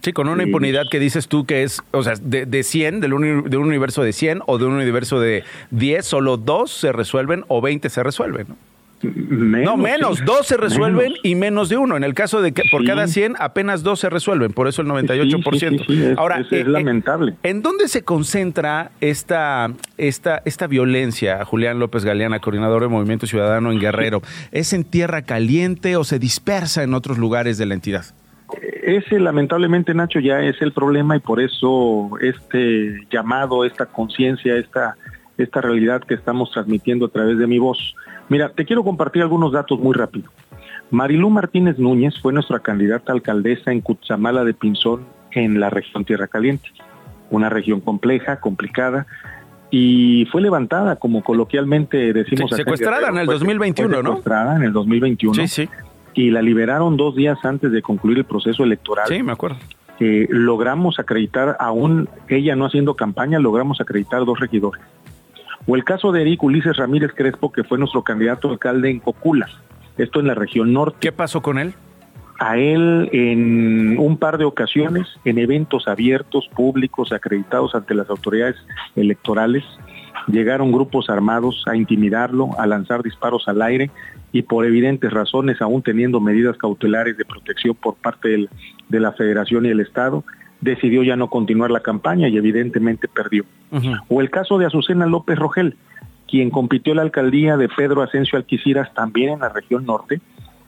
Sí, 0.02 0.14
con 0.14 0.30
una 0.30 0.44
impunidad 0.44 0.84
que 0.90 1.00
dices 1.00 1.28
tú 1.28 1.46
que 1.46 1.64
es, 1.64 1.82
o 1.92 2.04
sea, 2.04 2.14
de, 2.22 2.46
de 2.46 2.64
100, 2.64 3.02
de 3.02 3.12
un, 3.12 3.50
de 3.50 3.58
un 3.58 3.68
universo 3.68 4.04
de 4.04 4.14
100 4.14 4.42
o 4.46 4.58
de 4.58 4.66
un 4.66 4.74
universo 4.74 5.20
de 5.20 5.44
10, 5.72 6.06
solo 6.06 6.38
dos 6.38 6.72
se 6.72 6.92
resuelven 6.92 7.44
o 7.48 7.62
20 7.62 7.90
se 7.90 8.04
resuelven. 8.04 8.50
¿no? 8.50 8.56
No, 9.02 9.78
menos, 9.78 10.26
dos 10.26 10.48
se 10.48 10.58
resuelven 10.58 11.14
y 11.22 11.36
menos 11.36 11.70
de 11.70 11.78
uno. 11.78 11.98
En 11.98 12.04
el 12.04 12.14
caso 12.14 12.42
de 12.42 12.52
que 12.52 12.64
por 12.72 12.86
cada 12.86 13.08
100 13.08 13.36
apenas 13.40 13.84
dos 13.84 14.00
se 14.00 14.10
resuelven, 14.10 14.54
por 14.54 14.68
eso 14.68 14.82
el 14.82 14.88
98%. 14.88 16.16
Ahora, 16.18 16.40
es, 16.40 16.52
eh, 16.52 16.62
eh, 16.62 16.64
lamentable. 16.64 17.36
¿En 17.44 17.62
dónde 17.62 17.88
se 17.88 18.04
concentra 18.04 18.92
esta, 19.00 19.72
esta, 19.98 20.42
esta 20.46 20.68
violencia, 20.68 21.46
Julián 21.46 21.80
López 21.80 22.06
Galeana, 22.06 22.40
coordinador 22.40 22.82
de 22.82 22.88
Movimiento 22.88 23.28
Ciudadano 23.28 23.72
en 23.72 23.80
Guerrero? 23.80 24.22
¿Es 24.52 24.74
en 24.74 24.84
tierra 24.84 25.22
caliente 25.22 25.96
o 25.96 26.04
se 26.04 26.18
dispersa 26.18 26.82
en 26.84 26.94
otros 26.94 27.18
lugares 27.20 27.58
de 27.58 27.68
la 27.68 27.76
entidad? 27.76 28.06
Ese 28.82 29.20
lamentablemente, 29.20 29.94
Nacho, 29.94 30.20
ya 30.20 30.42
es 30.42 30.62
el 30.62 30.72
problema 30.72 31.18
y 31.18 31.20
por 31.20 31.42
eso 31.42 32.10
este 32.22 33.06
llamado, 33.12 33.66
esta 33.66 33.86
conciencia, 33.86 34.56
esta, 34.58 34.96
esta 35.38 35.62
realidad 35.62 36.02
que 36.02 36.14
estamos 36.14 36.52
transmitiendo 36.52 37.08
a 37.08 37.10
través 37.10 37.38
de 37.38 37.46
mi 37.46 37.60
voz 37.60 37.96
Mira, 38.30 38.50
te 38.50 38.66
quiero 38.66 38.84
compartir 38.84 39.22
algunos 39.22 39.52
datos 39.52 39.80
muy 39.80 39.94
rápido. 39.94 40.30
Marilú 40.92 41.30
Martínez 41.30 41.78
Núñez 41.78 42.20
fue 42.22 42.34
nuestra 42.34 42.60
candidata 42.60 43.12
alcaldesa 43.12 43.72
en 43.72 43.82
Cutzamala 43.82 44.44
de 44.44 44.54
Pinzón 44.54 45.06
en 45.32 45.60
la 45.60 45.70
región 45.70 46.06
Tierra 46.06 46.28
Caliente, 46.28 46.70
una 47.30 47.50
región 47.50 47.82
compleja, 47.82 48.40
complicada, 48.40 49.06
y 49.70 50.26
fue 50.32 50.42
levantada, 50.42 50.96
como 50.96 51.24
coloquialmente 51.24 52.14
decimos. 52.14 52.50
Sí, 52.52 52.58
secuestrada 52.58 53.10
en 53.10 53.18
el 53.18 53.28
2021, 53.28 54.02
¿no? 54.02 54.10
Secuestrada 54.10 54.56
en 54.56 54.64
el 54.64 54.72
2021. 54.72 55.34
Sí, 55.34 55.48
sí. 55.48 55.70
Y 56.14 56.32
la 56.32 56.42
liberaron 56.42 56.98
dos 56.98 57.16
días 57.16 57.38
antes 57.44 57.72
de 57.72 57.82
concluir 57.82 58.20
el 58.20 58.26
proceso 58.26 58.64
electoral. 58.64 59.08
Sí, 59.08 59.22
me 59.22 59.34
acuerdo. 59.34 59.58
Eh, 60.00 60.28
logramos 60.30 61.00
acreditar, 61.00 61.58
aún 61.60 62.08
ella 62.30 62.56
no 62.56 62.66
haciendo 62.66 62.96
campaña, 62.96 63.40
logramos 63.40 63.82
acreditar 63.82 64.26
dos 64.26 64.40
regidores. 64.40 64.82
O 65.68 65.76
el 65.76 65.84
caso 65.84 66.14
de 66.14 66.22
Eric 66.22 66.42
Ulises 66.44 66.78
Ramírez 66.78 67.12
Crespo, 67.14 67.52
que 67.52 67.66
fue 67.66 67.78
nuestro 67.78 68.02
candidato 68.02 68.50
alcalde 68.50 68.90
en 68.90 69.00
Cocula, 69.00 69.50
esto 69.98 70.22
en 70.22 70.28
la 70.28 70.34
región 70.34 70.72
norte. 70.72 70.98
¿Qué 71.02 71.12
pasó 71.12 71.42
con 71.42 71.60
él? 71.60 71.74
A 72.40 72.58
él 72.58 73.10
en 73.12 73.98
un 74.00 74.18
par 74.18 74.38
de 74.38 74.46
ocasiones, 74.46 75.08
en 75.26 75.40
eventos 75.40 75.90
abiertos, 75.90 76.48
públicos, 76.56 77.12
acreditados 77.12 77.76
ante 77.76 77.96
las 77.96 78.10
autoridades 78.10 78.56
electorales, 78.96 79.66
llegaron 80.28 80.72
grupos 80.72 81.10
armados 81.10 81.64
a 81.68 81.76
intimidarlo, 81.76 82.52
a 82.58 82.66
lanzar 82.66 83.04
disparos 83.04 83.48
al 83.48 83.62
aire 83.62 83.92
y 84.32 84.44
por 84.44 84.66
evidentes 84.66 85.12
razones, 85.12 85.62
aún 85.62 85.82
teniendo 85.82 86.22
medidas 86.22 86.58
cautelares 86.58 87.18
de 87.18 87.26
protección 87.26 87.76
por 87.76 87.96
parte 87.96 88.48
de 88.88 89.00
la 89.00 89.12
Federación 89.12 89.66
y 89.66 89.70
el 89.70 89.82
Estado, 89.82 90.24
decidió 90.62 91.04
ya 91.04 91.16
no 91.16 91.30
continuar 91.30 91.72
la 91.72 91.82
campaña 91.82 92.28
y 92.28 92.38
evidentemente 92.38 93.08
perdió. 93.08 93.46
O 94.08 94.22
el 94.22 94.30
caso 94.30 94.58
de 94.58 94.66
Azucena 94.66 95.06
López 95.06 95.38
Rogel, 95.38 95.76
quien 96.28 96.50
compitió 96.50 96.94
la 96.94 97.02
alcaldía 97.02 97.58
de 97.58 97.70
Pedro 97.70 98.02
Asensio 98.02 98.38
Alquiciras 98.38 98.94
también 98.94 99.34
en 99.34 99.40
la 99.40 99.50
región 99.50 99.86
norte 99.86 100.20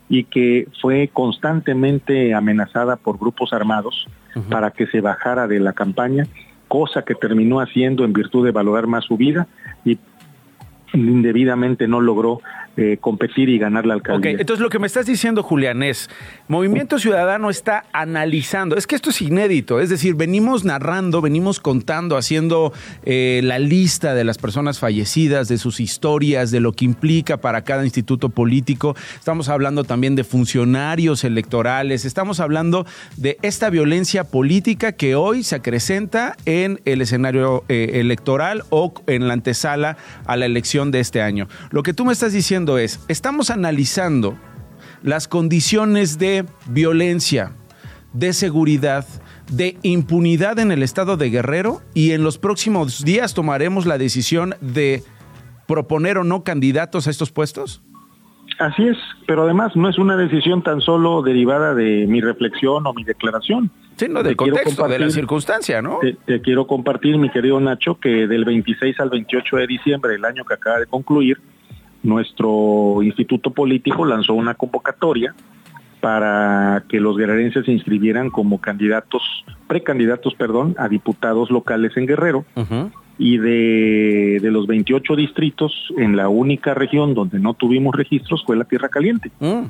y 0.07 0.23
que 0.23 0.67
fue 0.81 1.09
constantemente 1.11 2.33
amenazada 2.33 2.95
por 2.95 3.19
grupos 3.19 3.53
armados 3.53 4.07
para 4.49 4.71
que 4.71 4.87
se 4.87 5.01
bajara 5.01 5.47
de 5.47 5.59
la 5.59 5.73
campaña, 5.73 6.27
cosa 6.67 7.03
que 7.03 7.15
terminó 7.15 7.59
haciendo 7.59 8.05
en 8.05 8.13
virtud 8.13 8.45
de 8.45 8.51
valorar 8.51 8.87
más 8.87 9.05
su 9.05 9.17
vida 9.17 9.47
y 9.83 9.97
indebidamente 10.93 11.87
no 11.87 12.01
logró 12.01 12.41
eh, 12.81 12.97
competir 13.01 13.49
y 13.49 13.57
ganar 13.57 13.85
la 13.85 13.95
alcaldía. 13.95 14.31
Ok, 14.31 14.39
entonces 14.39 14.61
lo 14.61 14.69
que 14.69 14.79
me 14.79 14.87
estás 14.87 15.05
diciendo, 15.05 15.43
Julián, 15.43 15.83
es 15.83 16.09
Movimiento 16.47 16.97
Ciudadano 16.97 17.49
está 17.49 17.83
analizando, 17.91 18.77
es 18.77 18.87
que 18.87 18.95
esto 18.95 19.09
es 19.09 19.21
inédito, 19.21 19.81
es 19.81 19.89
decir, 19.89 20.15
venimos 20.15 20.63
narrando, 20.63 21.19
venimos 21.19 21.59
contando, 21.59 22.15
haciendo 22.15 22.71
eh, 23.03 23.41
la 23.43 23.59
lista 23.59 24.13
de 24.13 24.23
las 24.23 24.37
personas 24.37 24.79
fallecidas, 24.79 25.49
de 25.49 25.57
sus 25.57 25.81
historias, 25.81 26.51
de 26.51 26.61
lo 26.61 26.71
que 26.71 26.85
implica 26.85 27.35
para 27.35 27.63
cada 27.63 27.83
instituto 27.83 28.29
político, 28.29 28.95
estamos 29.13 29.49
hablando 29.49 29.83
también 29.83 30.15
de 30.15 30.23
funcionarios 30.23 31.25
electorales, 31.25 32.05
estamos 32.05 32.39
hablando 32.39 32.85
de 33.17 33.37
esta 33.41 33.69
violencia 33.69 34.23
política 34.23 34.93
que 34.93 35.15
hoy 35.15 35.43
se 35.43 35.55
acrecenta 35.55 36.37
en 36.45 36.79
el 36.85 37.01
escenario 37.01 37.65
eh, 37.67 37.91
electoral 37.95 38.63
o 38.69 38.93
en 39.07 39.27
la 39.27 39.33
antesala 39.33 39.97
a 40.25 40.37
la 40.37 40.45
elección 40.45 40.78
de 40.85 40.99
este 40.99 41.21
año. 41.21 41.47
Lo 41.71 41.83
que 41.83 41.93
tú 41.93 42.05
me 42.05 42.13
estás 42.13 42.33
diciendo 42.33 42.77
es, 42.77 43.01
estamos 43.07 43.49
analizando 43.49 44.37
las 45.03 45.27
condiciones 45.27 46.17
de 46.17 46.45
violencia, 46.67 47.53
de 48.13 48.33
seguridad, 48.33 49.05
de 49.51 49.77
impunidad 49.81 50.59
en 50.59 50.71
el 50.71 50.83
estado 50.83 51.17
de 51.17 51.29
Guerrero 51.29 51.81
y 51.93 52.11
en 52.11 52.23
los 52.23 52.37
próximos 52.37 53.03
días 53.03 53.33
tomaremos 53.33 53.85
la 53.85 53.97
decisión 53.97 54.55
de 54.61 55.03
proponer 55.67 56.17
o 56.17 56.23
no 56.23 56.43
candidatos 56.43 57.05
a 57.05 57.11
estos 57.11 57.31
puestos? 57.31 57.83
Así 58.59 58.83
es, 58.83 58.97
pero 59.25 59.43
además 59.43 59.73
no 59.75 59.89
es 59.89 59.97
una 59.97 60.17
decisión 60.17 60.61
tan 60.61 60.81
solo 60.81 61.21
derivada 61.21 61.73
de 61.73 62.05
mi 62.07 62.19
reflexión 62.19 62.85
o 62.85 62.93
mi 62.93 63.05
declaración. 63.05 63.71
Sí, 63.95 64.07
no, 64.09 64.21
del 64.21 64.35
contexto, 64.35 64.87
de 64.87 64.99
la 64.99 65.09
circunstancia, 65.09 65.81
¿no? 65.81 65.99
Te, 65.99 66.17
te, 66.25 66.41
quiero 66.41 66.67
compartir, 66.67 67.17
mi 67.17 67.29
querido 67.29 67.59
Nacho, 67.59 67.99
que 67.99 68.27
del 68.27 68.43
26 68.43 68.99
al 68.99 69.09
28 69.09 69.57
de 69.57 69.67
diciembre, 69.67 70.15
el 70.15 70.25
año 70.25 70.43
que 70.43 70.53
acaba 70.53 70.79
de 70.79 70.87
concluir, 70.87 71.39
nuestro 72.03 73.01
instituto 73.01 73.51
político 73.51 74.05
lanzó 74.05 74.33
una 74.33 74.55
convocatoria 74.55 75.33
para 76.01 76.83
que 76.87 76.99
los 76.99 77.17
guerrerenses 77.17 77.65
se 77.65 77.71
inscribieran 77.71 78.29
como 78.29 78.61
candidatos, 78.61 79.21
precandidatos, 79.67 80.33
perdón, 80.35 80.75
a 80.77 80.87
diputados 80.87 81.49
locales 81.49 81.95
en 81.97 82.07
Guerrero. 82.07 82.45
Y 83.19 83.37
de, 83.37 84.39
de, 84.41 84.49
los 84.49 84.65
28 84.65 85.15
distritos, 85.15 85.73
en 85.97 86.15
la 86.15 86.29
única 86.29 86.73
región 86.73 87.13
donde 87.13 87.37
no 87.37 87.53
tuvimos 87.53 87.93
registros 87.93 88.43
fue 88.45 88.55
la 88.55 88.63
Tierra 88.63 88.89
Caliente. 88.89 89.29
Mm. 89.39 89.65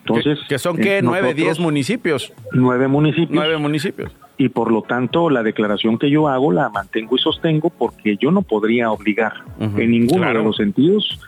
Entonces, 0.00 0.38
¿Que, 0.48 0.58
son 0.58 0.76
qué? 0.76 1.02
¿Nueve, 1.02 1.34
diez 1.34 1.58
municipios? 1.58 2.32
Nueve 2.52 2.88
municipios. 2.88 3.30
Nueve 3.30 3.58
municipios. 3.58 4.12
Y 4.38 4.48
por 4.48 4.72
lo 4.72 4.82
tanto, 4.82 5.28
la 5.28 5.42
declaración 5.42 5.98
que 5.98 6.10
yo 6.10 6.28
hago 6.28 6.52
la 6.52 6.68
mantengo 6.70 7.16
y 7.16 7.18
sostengo 7.18 7.70
porque 7.70 8.16
yo 8.16 8.30
no 8.30 8.42
podría 8.42 8.90
obligar 8.90 9.34
en 9.58 9.90
ninguno 9.90 10.26
de 10.26 10.34
los 10.34 10.56
sentidos 10.56 11.20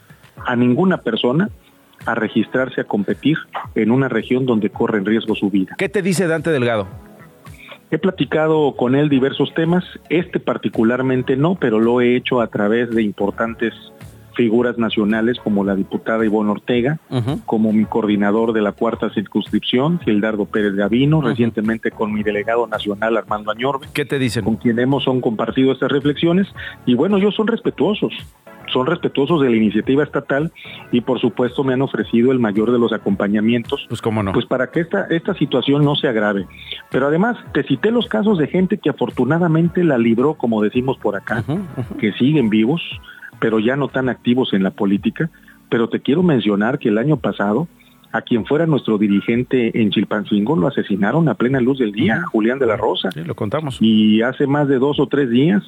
a 0.47 0.57
ninguna 0.57 0.99
persona 0.99 1.51
a 2.07 2.15
registrarse 2.15 2.81
a 2.81 2.85
competir 2.85 3.37
en 3.75 3.91
una 3.91 4.09
región 4.09 4.47
donde 4.47 4.71
corre 4.71 4.99
en 4.99 5.05
riesgo 5.05 5.35
su 5.35 5.51
vida. 5.51 5.75
¿Qué 5.79 5.89
te 5.89 6.03
dice 6.03 6.27
Dante 6.27 6.51
Delgado? 6.51 6.89
He 7.93 7.99
platicado 7.99 8.75
con 8.75 8.95
él 8.95 9.11
diversos 9.11 9.53
temas, 9.53 9.85
este 10.09 10.41
particularmente 10.41 11.37
no, 11.37 11.57
pero 11.57 11.79
lo 11.79 12.01
he 12.01 12.17
hecho 12.17 12.41
a 12.41 12.47
través 12.47 12.89
de 12.89 13.03
importantes 13.03 13.75
figuras 14.35 14.79
nacionales 14.79 15.39
como 15.43 15.65
la 15.65 15.75
diputada 15.75 16.25
Ivonne 16.25 16.51
Ortega, 16.51 16.99
como 17.47 17.73
mi 17.73 17.85
coordinador 17.85 18.53
de 18.53 18.63
la 18.63 18.73
cuarta 18.73 19.11
circunscripción, 19.11 20.01
Gildardo 20.01 20.47
Pérez 20.47 20.75
Gavino, 20.75 21.21
recientemente 21.21 21.91
con 21.91 22.13
mi 22.13 22.23
delegado 22.23 22.67
nacional 22.67 23.17
Armando 23.17 23.51
Añorbe. 23.51 23.87
¿Qué 23.93 24.05
te 24.05 24.19
dicen? 24.19 24.45
Con 24.45 24.57
quien 24.57 24.79
hemos 24.79 25.05
son 25.05 25.21
compartido 25.21 25.73
estas 25.73 25.91
reflexiones 25.91 26.47
y 26.87 26.95
bueno, 26.95 27.17
ellos 27.17 27.35
son 27.35 27.47
respetuosos 27.47 28.13
son 28.73 28.87
respetuosos 28.87 29.41
de 29.43 29.51
la 29.51 29.57
iniciativa 29.57 30.03
estatal 30.03 30.51
y 30.91 31.03
por 31.03 31.21
supuesto 31.21 31.63
me 31.63 31.75
han 31.75 31.83
ofrecido 31.83 32.33
el 32.33 32.39
mayor 32.39 32.73
de 32.73 32.79
los 32.79 32.93
acompañamientos. 32.93 33.85
Pues 33.89 34.01
cómo 34.01 34.23
no. 34.23 34.33
Pues 34.33 34.47
para 34.47 34.71
que 34.71 34.81
esta, 34.81 35.07
esta 35.11 35.35
situación 35.35 35.85
no 35.85 35.95
se 35.95 36.09
agrave. 36.09 36.47
Pero 36.91 37.07
además 37.07 37.37
te 37.53 37.63
cité 37.65 37.91
los 37.91 38.07
casos 38.07 38.39
de 38.39 38.49
gente 38.49 38.79
que 38.79 38.91
afortunadamente 38.91 39.85
la 39.85 39.99
libró, 39.99 40.35
como 40.35 40.63
decimos 40.63 40.97
por 40.99 41.17
acá, 41.17 41.45
que 41.99 42.13
siguen 42.13 42.49
vivos, 42.49 42.81
pero 43.43 43.59
ya 43.59 43.75
no 43.77 43.89
tan 43.89 44.09
activos 44.09 44.55
en 44.55 44.63
la 44.63 44.71
política. 44.71 45.29
Pero 45.69 45.89
te 45.89 46.01
quiero 46.01 46.23
mencionar 46.23 46.79
que 46.79 46.91
el 46.91 46.97
año 46.97 47.17
pasado 47.17 47.67
a 48.13 48.23
quien 48.23 48.47
fuera 48.47 48.67
nuestro 48.67 48.99
dirigente 48.99 49.83
en 49.83 49.91
Chilpancingo 49.91 50.55
lo 50.55 50.69
asesinaron 50.69 51.29
a 51.29 51.35
plena 51.35 51.61
luz 51.61 51.79
del 51.79 51.93
día, 51.93 52.23
Julián 52.31 52.61
de 52.61 52.67
la 52.67 52.77
Rosa. 52.77 53.11
Sí, 53.11 53.25
lo 53.25 53.35
contamos. 53.35 53.79
Y 53.81 54.23
hace 54.23 54.47
más 54.47 54.69
de 54.69 54.79
dos 54.79 55.01
o 55.01 55.09
tres 55.09 55.29
días 55.29 55.63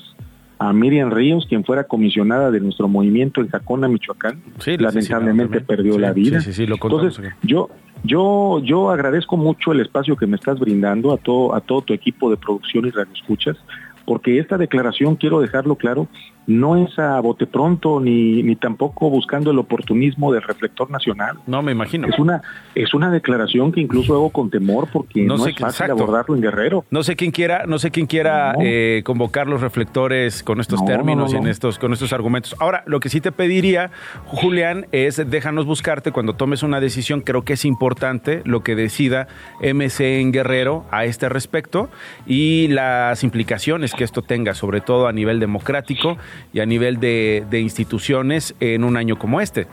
a 0.58 0.72
Miriam 0.72 1.10
Ríos, 1.10 1.46
quien 1.48 1.64
fuera 1.64 1.84
comisionada 1.84 2.52
de 2.52 2.60
nuestro 2.60 2.86
movimiento 2.86 3.40
en 3.40 3.48
Jacona, 3.48 3.88
Michoacán, 3.88 4.40
lamentablemente 4.78 5.60
perdió 5.60 5.98
la 5.98 6.12
vida. 6.12 6.40
Sí, 6.40 6.52
sí, 6.52 6.66
lo 6.66 6.76
Entonces, 6.76 7.20
yo 7.42 7.70
yo 8.04 8.60
yo 8.62 8.90
agradezco 8.90 9.36
mucho 9.36 9.72
el 9.72 9.80
espacio 9.80 10.16
que 10.16 10.26
me 10.26 10.36
estás 10.36 10.60
brindando 10.60 11.12
a 11.12 11.16
todo 11.16 11.54
a 11.54 11.60
todo 11.60 11.80
tu 11.80 11.92
equipo 11.92 12.30
de 12.30 12.36
producción 12.36 12.86
y 12.86 12.90
radioescuchas, 12.90 13.56
porque 14.04 14.38
esta 14.38 14.58
declaración 14.58 15.16
quiero 15.16 15.40
dejarlo 15.40 15.74
claro, 15.76 16.06
no 16.46 16.76
es 16.76 16.98
a 16.98 17.18
bote 17.20 17.46
pronto 17.46 18.00
ni, 18.00 18.42
ni 18.42 18.56
tampoco 18.56 19.10
buscando 19.10 19.50
el 19.50 19.58
oportunismo 19.58 20.32
del 20.32 20.42
reflector 20.42 20.90
nacional. 20.90 21.38
No 21.46 21.62
me 21.62 21.72
imagino. 21.72 22.08
Es 22.08 22.18
una 22.18 22.42
es 22.74 22.92
una 22.94 23.10
declaración 23.10 23.72
que 23.72 23.80
incluso 23.80 24.14
hago 24.14 24.30
con 24.30 24.50
temor 24.50 24.88
porque 24.92 25.22
no, 25.22 25.34
es 25.46 25.56
fácil 25.56 25.90
abordarlo 25.90 26.34
en 26.34 26.42
Guerrero. 26.42 26.84
No 26.90 27.02
sé 27.02 27.16
quién 27.16 27.30
quiera 27.30 27.64
no 27.66 27.78
sé 27.78 27.90
quién 27.90 28.06
quiera 28.06 28.54
eh, 28.60 29.02
convocar 29.04 29.46
los 29.46 29.60
reflectores 29.60 30.42
con 30.42 30.60
estos 30.60 30.84
términos 30.84 31.32
y 31.32 31.36
en 31.36 31.46
estos 31.46 31.78
con 31.78 31.92
estos 31.92 32.12
argumentos. 32.12 32.54
Ahora 32.58 32.82
lo 32.86 33.00
que 33.00 33.08
sí 33.08 33.20
te 33.20 33.32
pediría 33.32 33.90
Julián 34.26 34.86
es 34.92 35.22
déjanos 35.30 35.66
buscarte 35.66 36.12
cuando 36.12 36.34
tomes 36.34 36.62
una 36.62 36.80
decisión. 36.80 37.20
Creo 37.20 37.42
que 37.42 37.54
es 37.54 37.64
importante 37.64 38.42
lo 38.44 38.62
que 38.62 38.74
decida 38.74 39.28
MC 39.60 40.20
en 40.20 40.32
Guerrero 40.32 40.84
a 40.90 41.04
este 41.04 41.28
respecto 41.28 41.88
y 42.26 42.68
las 42.68 43.22
implicaciones 43.24 43.94
que 43.94 44.04
esto 44.04 44.22
tenga, 44.22 44.54
sobre 44.54 44.80
todo 44.80 45.06
a 45.06 45.12
nivel 45.12 45.40
democrático 45.40 46.16
y 46.52 46.60
a 46.60 46.66
nivel 46.66 47.00
de, 47.00 47.46
instituciones 47.60 48.54
en 48.60 48.84
un 48.84 48.96
año 48.96 49.16
como 49.18 49.40
este. 49.40 49.66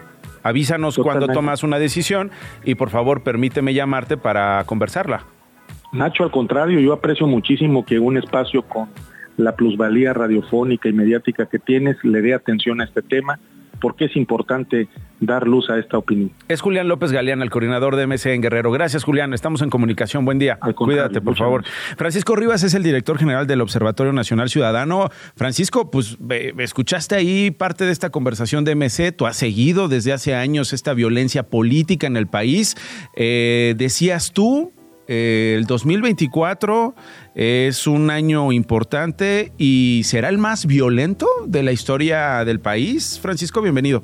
Avísanos 0.43 0.97
cuando 0.97 1.27
tomas 1.27 1.63
una 1.63 1.77
decisión 1.77 2.31
y 2.63 2.75
por 2.75 2.89
favor 2.89 3.23
permíteme 3.23 3.73
llamarte 3.73 4.17
para 4.17 4.63
conversarla. 4.65 5.25
Nacho, 5.93 6.23
al 6.23 6.31
contrario, 6.31 6.79
yo 6.79 6.93
aprecio 6.93 7.27
muchísimo 7.27 7.85
que 7.85 7.99
un 7.99 8.17
espacio 8.17 8.63
con 8.63 8.89
la 9.37 9.55
plusvalía 9.55 10.13
radiofónica 10.13 10.89
y 10.89 10.93
mediática 10.93 11.47
que 11.47 11.59
tienes 11.59 11.97
le 12.03 12.21
dé 12.21 12.33
atención 12.33 12.81
a 12.81 12.85
este 12.85 13.01
tema 13.01 13.39
porque 13.81 14.05
es 14.05 14.15
importante 14.15 14.87
dar 15.19 15.47
luz 15.47 15.69
a 15.69 15.77
esta 15.77 15.97
opinión. 15.97 16.31
Es 16.47 16.61
Julián 16.61 16.87
López 16.87 17.11
Galeán, 17.11 17.41
el 17.41 17.49
coordinador 17.49 17.95
de 17.95 18.07
MC 18.07 18.27
en 18.27 18.41
Guerrero. 18.41 18.71
Gracias, 18.71 19.03
Julián. 19.03 19.33
Estamos 19.33 19.61
en 19.61 19.69
comunicación. 19.69 20.23
Buen 20.23 20.39
día. 20.39 20.57
Cuídate, 20.75 21.21
por 21.21 21.35
favor. 21.35 21.63
Francisco 21.97 22.35
Rivas 22.35 22.63
es 22.63 22.73
el 22.73 22.83
director 22.83 23.17
general 23.17 23.47
del 23.47 23.61
Observatorio 23.61 24.13
Nacional 24.13 24.49
Ciudadano. 24.49 25.09
Francisco, 25.35 25.91
pues 25.91 26.17
escuchaste 26.57 27.15
ahí 27.15 27.51
parte 27.51 27.85
de 27.85 27.91
esta 27.91 28.09
conversación 28.09 28.63
de 28.63 28.75
MC. 28.75 29.11
Tú 29.11 29.25
has 29.25 29.37
seguido 29.37 29.87
desde 29.87 30.13
hace 30.13 30.35
años 30.35 30.73
esta 30.73 30.93
violencia 30.93 31.43
política 31.43 32.07
en 32.07 32.17
el 32.17 32.27
país. 32.27 32.75
Eh, 33.15 33.75
decías 33.77 34.31
tú, 34.31 34.73
eh, 35.13 35.55
el 35.57 35.65
2024 35.65 36.93
es 37.35 37.85
un 37.85 38.09
año 38.09 38.53
importante 38.53 39.51
y 39.57 40.03
será 40.05 40.29
el 40.29 40.37
más 40.37 40.65
violento 40.65 41.27
de 41.45 41.63
la 41.63 41.73
historia 41.73 42.45
del 42.45 42.61
país. 42.61 43.19
Francisco, 43.21 43.61
bienvenido. 43.61 44.03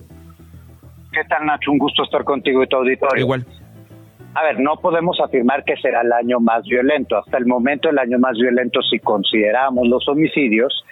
¿Qué 1.14 1.22
tal, 1.30 1.46
Nacho? 1.46 1.72
Un 1.72 1.78
gusto 1.78 2.04
estar 2.04 2.26
contigo 2.26 2.62
y 2.62 2.68
tu 2.68 2.76
auditorio. 2.76 3.24
Igual. 3.24 3.46
A 4.34 4.44
ver, 4.44 4.60
no 4.60 4.76
podemos 4.82 5.18
afirmar 5.22 5.64
que 5.64 5.78
será 5.78 6.02
el 6.02 6.12
año 6.12 6.42
más 6.42 6.66
violento. 6.66 7.18
Hasta 7.18 7.38
el 7.38 7.46
momento, 7.46 7.90
el 7.90 8.00
año 8.00 8.20
más 8.20 8.38
violento, 8.38 8.82
si 8.82 9.00
consideramos 9.00 9.88
los 9.88 10.06
homicidios, 10.10 10.84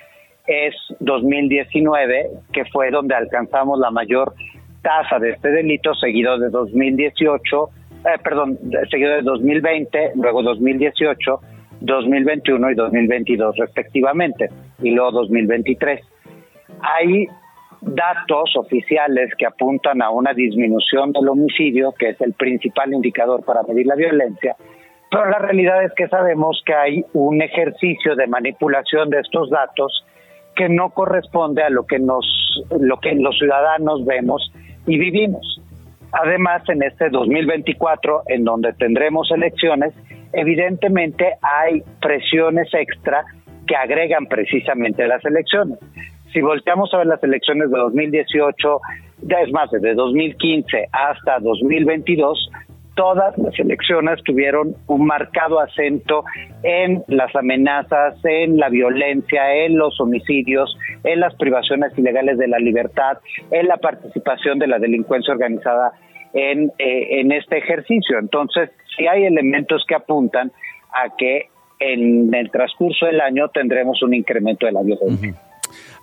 es 0.48 0.74
2019, 1.02 2.30
que 2.54 2.64
fue 2.72 2.90
donde 2.90 3.16
alcanzamos 3.16 3.80
la 3.80 3.92
mayor 3.92 4.34
tasa 4.82 5.20
de 5.20 5.32
este 5.32 5.50
delito, 5.50 5.94
seguido 5.94 6.40
de 6.40 6.50
2018 6.50 7.70
eh, 8.06 8.20
perdón, 8.24 8.58
seguido 8.90 9.12
de 9.12 9.22
2020, 9.22 10.12
luego 10.16 10.44
2018, 10.44 11.40
2021 11.82 12.72
y 12.72 12.76
2022 12.76 13.56
respectivamente, 13.58 14.50
y 14.82 14.92
luego 14.92 15.12
2023. 15.12 16.02
Hay 16.82 17.28
datos 17.82 18.56
oficiales 18.58 19.32
que 19.38 19.46
apuntan 19.46 20.02
a 20.02 20.10
una 20.10 20.34
disminución 20.34 21.12
del 21.12 21.30
homicidio, 21.30 21.94
que 21.98 22.10
es 22.10 22.22
el 22.22 22.34
principal 22.34 22.94
indicador 22.94 23.44
para 23.44 23.64
medir 23.64 23.86
la 23.86 23.96
violencia, 23.96 24.56
pero 25.12 25.30
la 25.30 25.40
realidad 25.40 25.84
es 25.84 25.94
que 25.94 26.08
sabemos 26.08 26.62
que 26.66 26.74
hay 26.74 27.06
un 27.14 27.42
ejercicio 27.42 28.16
de 28.16 28.28
manipulación 28.28 29.10
de 29.10 29.20
estos 29.20 29.50
datos 29.50 30.06
que 30.56 30.70
no 30.70 30.90
corresponde 30.90 31.64
a 31.64 31.70
lo 31.70 31.86
que 31.86 32.00
nos 32.00 32.26
lo 32.80 33.00
que 33.00 33.14
los 33.16 33.38
ciudadanos 33.38 34.06
vemos 34.06 34.52
y 34.88 34.98
vivimos. 34.98 35.62
Además, 36.24 36.64
en 36.70 36.82
este 36.82 37.10
2024, 37.10 38.24
en 38.28 38.46
donde 38.46 38.72
tendremos 38.74 39.30
elecciones, 39.32 39.94
evidentemente 40.32 41.34
hay 41.42 41.84
presiones 42.02 42.70
extra 42.74 43.26
que 43.68 43.76
agregan 43.76 44.26
precisamente 44.28 45.06
las 45.08 45.24
elecciones. 45.26 45.78
Si 46.32 46.40
volteamos 46.40 46.94
a 46.94 47.00
ver 47.00 47.08
las 47.08 47.22
elecciones 47.22 47.70
de 47.70 47.78
2018, 47.78 48.80
ya 49.24 49.42
es 49.42 49.52
más, 49.52 49.70
desde 49.72 49.94
2015 49.94 50.88
hasta 50.94 51.40
2022, 51.40 52.50
todas 52.96 53.38
las 53.38 53.60
elecciones 53.60 54.24
tuvieron 54.24 54.74
un 54.88 55.06
marcado 55.06 55.60
acento 55.60 56.24
en 56.64 57.04
las 57.08 57.36
amenazas, 57.36 58.16
en 58.24 58.56
la 58.56 58.70
violencia, 58.70 59.54
en 59.66 59.78
los 59.78 60.00
homicidios, 60.00 60.78
en 61.04 61.20
las 61.20 61.36
privaciones 61.36 61.92
ilegales 61.98 62.38
de 62.38 62.48
la 62.48 62.60
libertad, 62.60 63.18
en 63.52 63.68
la 63.68 63.76
participación 63.76 64.60
de 64.60 64.68
la 64.68 64.80
delincuencia 64.80 65.34
organizada 65.34 65.92
en, 66.36 66.72
eh, 66.78 67.22
en 67.22 67.32
este 67.32 67.58
ejercicio. 67.58 68.20
Entonces, 68.20 68.70
si 68.96 69.08
hay 69.08 69.24
elementos 69.24 69.84
que 69.88 69.96
apuntan 69.96 70.52
a 70.94 71.16
que 71.18 71.50
en 71.80 72.34
el 72.34 72.52
transcurso 72.52 73.06
del 73.06 73.22
año 73.22 73.50
tendremos 73.50 74.02
un 74.04 74.14
incremento 74.14 74.66
de 74.66 74.72
la 74.72 74.82
violencia. 74.82 75.34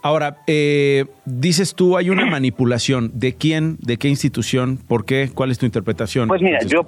Ahora, 0.03 0.39
eh, 0.49 1.05
dices 1.25 1.75
tú, 1.77 1.97
hay 1.97 2.11
una 2.11 2.27
manipulación. 2.31 3.11
¿De 3.15 3.37
quién? 3.37 3.77
¿De 3.79 3.99
qué 3.99 4.09
institución? 4.09 4.79
¿Por 4.89 5.05
qué? 5.05 5.29
¿Cuál 5.33 5.51
es 5.51 5.59
tu 5.59 5.67
interpretación? 5.67 6.29
Pues 6.29 6.43
mira, 6.43 6.59
yo, 6.67 6.85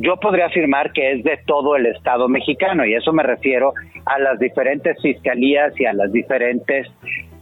yo 0.00 0.16
podría 0.16 0.46
afirmar 0.46 0.92
que 0.92 1.12
es 1.12 1.24
de 1.24 1.38
todo 1.46 1.76
el 1.76 1.86
Estado 1.86 2.28
mexicano 2.28 2.86
y 2.86 2.94
eso 2.94 3.12
me 3.12 3.22
refiero 3.22 3.74
a 4.06 4.18
las 4.18 4.38
diferentes 4.38 5.00
fiscalías 5.02 5.78
y 5.78 5.84
a 5.84 5.92
las 5.92 6.10
diferentes 6.10 6.88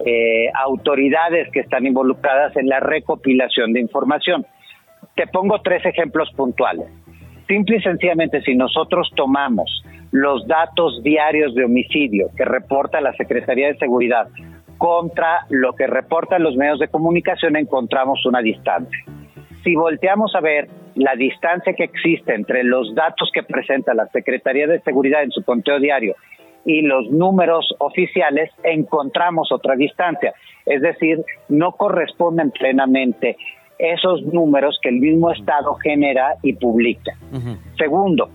eh, 0.04 0.48
autoridades 0.64 1.48
que 1.52 1.60
están 1.60 1.86
involucradas 1.86 2.56
en 2.56 2.68
la 2.68 2.80
recopilación 2.80 3.72
de 3.72 3.80
información. 3.80 4.44
Te 5.14 5.26
pongo 5.26 5.60
tres 5.60 5.84
ejemplos 5.84 6.30
puntuales. 6.36 6.86
Simple 7.46 7.76
y 7.76 7.82
sencillamente, 7.82 8.40
si 8.42 8.54
nosotros 8.54 9.10
tomamos 9.14 9.84
los 10.10 10.46
datos 10.46 11.02
diarios 11.02 11.54
de 11.54 11.64
homicidio 11.64 12.28
que 12.36 12.44
reporta 12.44 13.00
la 13.00 13.12
Secretaría 13.14 13.68
de 13.68 13.78
Seguridad 13.78 14.28
contra 14.78 15.46
lo 15.48 15.74
que 15.74 15.86
reportan 15.86 16.42
los 16.42 16.56
medios 16.56 16.78
de 16.78 16.88
comunicación 16.88 17.56
encontramos 17.56 18.26
una 18.26 18.40
distancia. 18.40 19.04
Si 19.62 19.74
volteamos 19.74 20.34
a 20.34 20.40
ver 20.40 20.68
la 20.96 21.14
distancia 21.14 21.72
que 21.74 21.84
existe 21.84 22.34
entre 22.34 22.64
los 22.64 22.94
datos 22.94 23.30
que 23.32 23.42
presenta 23.42 23.94
la 23.94 24.06
Secretaría 24.08 24.66
de 24.66 24.80
Seguridad 24.80 25.22
en 25.22 25.30
su 25.30 25.44
conteo 25.44 25.78
diario 25.78 26.16
y 26.64 26.82
los 26.82 27.10
números 27.10 27.74
oficiales, 27.78 28.50
encontramos 28.62 29.50
otra 29.50 29.76
distancia. 29.76 30.34
Es 30.66 30.82
decir, 30.82 31.24
no 31.48 31.72
corresponden 31.72 32.50
plenamente 32.50 33.36
esos 33.78 34.22
números 34.22 34.78
que 34.82 34.88
el 34.88 34.96
mismo 34.96 35.30
Estado 35.30 35.74
genera 35.76 36.36
y 36.42 36.52
publica. 36.54 37.12
Segundo, 37.76 38.30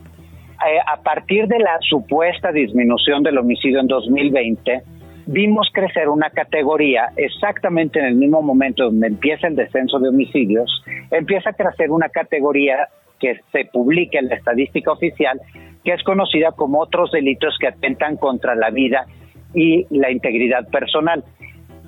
eh, 0.65 0.79
a 0.85 1.01
partir 1.01 1.47
de 1.47 1.59
la 1.59 1.77
supuesta 1.81 2.51
disminución 2.51 3.23
del 3.23 3.37
homicidio 3.37 3.79
en 3.79 3.87
2020, 3.87 4.81
vimos 5.27 5.69
crecer 5.71 6.09
una 6.09 6.29
categoría 6.29 7.09
exactamente 7.15 7.99
en 7.99 8.05
el 8.05 8.15
mismo 8.15 8.41
momento 8.41 8.85
donde 8.85 9.07
empieza 9.07 9.47
el 9.47 9.55
descenso 9.55 9.99
de 9.99 10.09
homicidios, 10.09 10.83
empieza 11.11 11.51
a 11.51 11.53
crecer 11.53 11.91
una 11.91 12.09
categoría 12.09 12.87
que 13.19 13.39
se 13.51 13.65
publica 13.65 14.19
en 14.19 14.29
la 14.29 14.35
estadística 14.35 14.91
oficial, 14.91 15.39
que 15.83 15.93
es 15.93 16.03
conocida 16.03 16.51
como 16.53 16.79
otros 16.79 17.11
delitos 17.11 17.55
que 17.59 17.67
atentan 17.67 18.17
contra 18.17 18.55
la 18.55 18.69
vida 18.69 19.05
y 19.53 19.85
la 19.89 20.11
integridad 20.11 20.67
personal, 20.69 21.23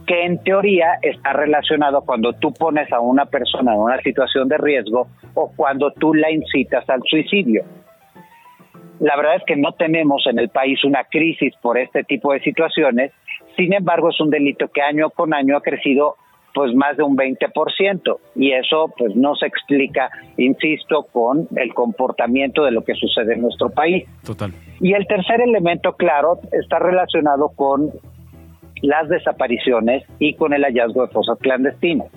que 0.09 0.25
en 0.25 0.39
teoría 0.39 0.97
está 1.03 1.33
relacionado 1.33 2.01
cuando 2.01 2.33
tú 2.33 2.51
pones 2.51 2.91
a 2.91 2.99
una 2.99 3.25
persona 3.25 3.75
en 3.75 3.79
una 3.79 4.01
situación 4.01 4.49
de 4.49 4.57
riesgo 4.57 5.07
o 5.35 5.51
cuando 5.55 5.91
tú 5.91 6.15
la 6.15 6.31
incitas 6.31 6.89
al 6.89 7.03
suicidio. 7.05 7.63
La 8.99 9.15
verdad 9.15 9.35
es 9.35 9.43
que 9.45 9.55
no 9.55 9.73
tenemos 9.73 10.25
en 10.25 10.39
el 10.39 10.49
país 10.49 10.83
una 10.83 11.03
crisis 11.03 11.53
por 11.61 11.77
este 11.77 12.03
tipo 12.05 12.33
de 12.33 12.39
situaciones, 12.39 13.11
sin 13.55 13.71
embargo 13.71 14.09
es 14.09 14.19
un 14.19 14.31
delito 14.31 14.69
que 14.69 14.81
año 14.81 15.11
con 15.11 15.31
año 15.31 15.55
ha 15.55 15.61
crecido 15.61 16.15
pues 16.55 16.73
más 16.73 16.97
de 16.97 17.03
un 17.03 17.15
20% 17.15 18.17
y 18.35 18.53
eso 18.53 18.91
pues 18.97 19.15
no 19.15 19.35
se 19.35 19.45
explica, 19.45 20.09
insisto, 20.37 21.03
con 21.03 21.47
el 21.55 21.71
comportamiento 21.75 22.63
de 22.63 22.71
lo 22.71 22.83
que 22.83 22.95
sucede 22.95 23.35
en 23.35 23.41
nuestro 23.41 23.69
país. 23.69 24.07
Total. 24.25 24.51
Y 24.81 24.93
el 24.93 25.05
tercer 25.05 25.39
elemento, 25.41 25.93
claro, 25.93 26.39
está 26.51 26.79
relacionado 26.79 27.49
con 27.55 27.91
las 28.81 29.09
desapariciones 29.09 30.03
y 30.19 30.35
con 30.35 30.53
el 30.53 30.63
hallazgo 30.63 31.05
de 31.05 31.13
fosas 31.13 31.37
clandestinas. 31.39 32.07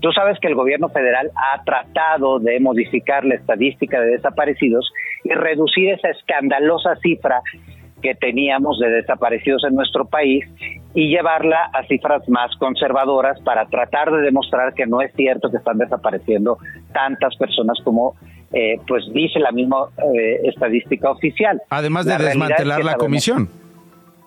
Tú 0.00 0.12
sabes 0.12 0.38
que 0.40 0.48
el 0.48 0.54
gobierno 0.54 0.88
federal 0.88 1.30
ha 1.34 1.62
tratado 1.64 2.38
de 2.38 2.60
modificar 2.60 3.24
la 3.24 3.34
estadística 3.34 4.00
de 4.00 4.12
desaparecidos 4.12 4.90
y 5.24 5.30
reducir 5.30 5.90
esa 5.90 6.10
escandalosa 6.10 6.96
cifra 6.96 7.42
que 8.02 8.14
teníamos 8.14 8.78
de 8.78 8.90
desaparecidos 8.90 9.64
en 9.64 9.74
nuestro 9.74 10.04
país 10.04 10.44
y 10.94 11.08
llevarla 11.08 11.70
a 11.72 11.84
cifras 11.86 12.28
más 12.28 12.54
conservadoras 12.58 13.40
para 13.40 13.64
tratar 13.66 14.12
de 14.12 14.20
demostrar 14.20 14.74
que 14.74 14.86
no 14.86 15.00
es 15.00 15.10
cierto 15.14 15.50
que 15.50 15.56
están 15.56 15.78
desapareciendo 15.78 16.58
tantas 16.92 17.34
personas 17.36 17.78
como 17.82 18.14
eh, 18.52 18.78
pues 18.86 19.04
dice 19.12 19.40
la 19.40 19.52
misma 19.52 19.86
eh, 20.14 20.40
estadística 20.44 21.10
oficial. 21.10 21.62
Además 21.70 22.04
de 22.04 22.18
desmantelar 22.18 22.84
la 22.84 22.94
comisión. 22.94 23.48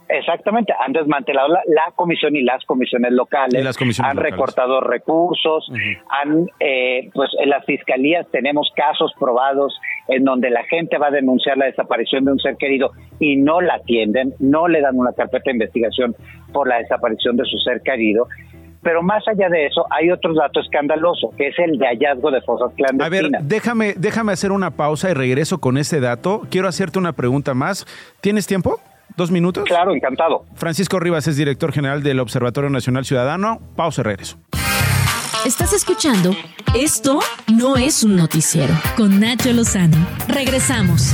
Exactamente, 0.09 0.73
han 0.79 0.93
desmantelado 0.93 1.49
la, 1.49 1.61
comisión 1.95 2.35
y 2.35 2.41
las 2.41 2.63
comisiones 2.65 3.11
locales, 3.11 3.65
han 4.01 4.17
recortado 4.17 4.79
recursos, 4.79 5.69
han, 6.09 6.47
eh, 6.59 7.09
pues 7.13 7.29
en 7.41 7.49
las 7.49 7.65
fiscalías 7.65 8.25
tenemos 8.31 8.71
casos 8.75 9.11
probados 9.19 9.77
en 10.07 10.23
donde 10.23 10.49
la 10.49 10.63
gente 10.63 10.97
va 10.97 11.07
a 11.07 11.11
denunciar 11.11 11.57
la 11.57 11.65
desaparición 11.65 12.23
de 12.25 12.31
un 12.31 12.39
ser 12.39 12.55
querido 12.55 12.91
y 13.19 13.35
no 13.35 13.59
la 13.59 13.75
atienden, 13.75 14.33
no 14.39 14.67
le 14.67 14.81
dan 14.81 14.97
una 14.97 15.11
carpeta 15.11 15.43
de 15.45 15.51
investigación 15.51 16.15
por 16.53 16.67
la 16.67 16.77
desaparición 16.77 17.35
de 17.35 17.43
su 17.45 17.57
ser 17.57 17.81
querido. 17.81 18.27
Pero 18.81 19.01
más 19.01 19.27
allá 19.27 19.49
de 19.49 19.65
eso, 19.65 19.85
hay 19.89 20.11
otro 20.11 20.33
dato 20.33 20.61
escandaloso, 20.61 21.31
que 21.35 21.47
es 21.47 21.59
el 21.59 21.77
de 21.77 21.87
hallazgo 21.87 22.31
de 22.31 22.41
fosas 22.41 22.71
clandestinas. 22.77 23.41
A 23.41 23.43
ver, 23.43 23.47
déjame, 23.49 23.93
déjame 23.97 24.31
hacer 24.31 24.53
una 24.53 24.71
pausa 24.71 25.09
y 25.09 25.13
regreso 25.13 25.59
con 25.59 25.77
ese 25.77 25.99
dato. 25.99 26.43
Quiero 26.49 26.69
hacerte 26.69 26.97
una 26.97 27.11
pregunta 27.11 27.53
más. 27.53 27.85
¿Tienes 28.21 28.47
tiempo? 28.47 28.79
¿Dos 29.17 29.31
minutos? 29.31 29.63
Claro, 29.65 29.93
encantado. 29.95 30.45
Francisco 30.53 30.99
Rivas 30.99 31.27
es 31.27 31.35
director 31.35 31.73
general 31.73 32.03
del 32.03 32.19
Observatorio 32.19 32.69
Nacional 32.69 33.03
Ciudadano. 33.03 33.59
Pausa 33.75 34.01
y 34.01 34.03
regreso. 34.03 34.37
Estás 35.43 35.73
escuchando 35.73 36.35
Esto 36.75 37.19
no 37.51 37.77
es 37.77 38.03
un 38.03 38.15
noticiero 38.15 38.73
con 38.95 39.19
Nacho 39.19 39.51
Lozano. 39.53 39.97
Regresamos. 40.27 41.13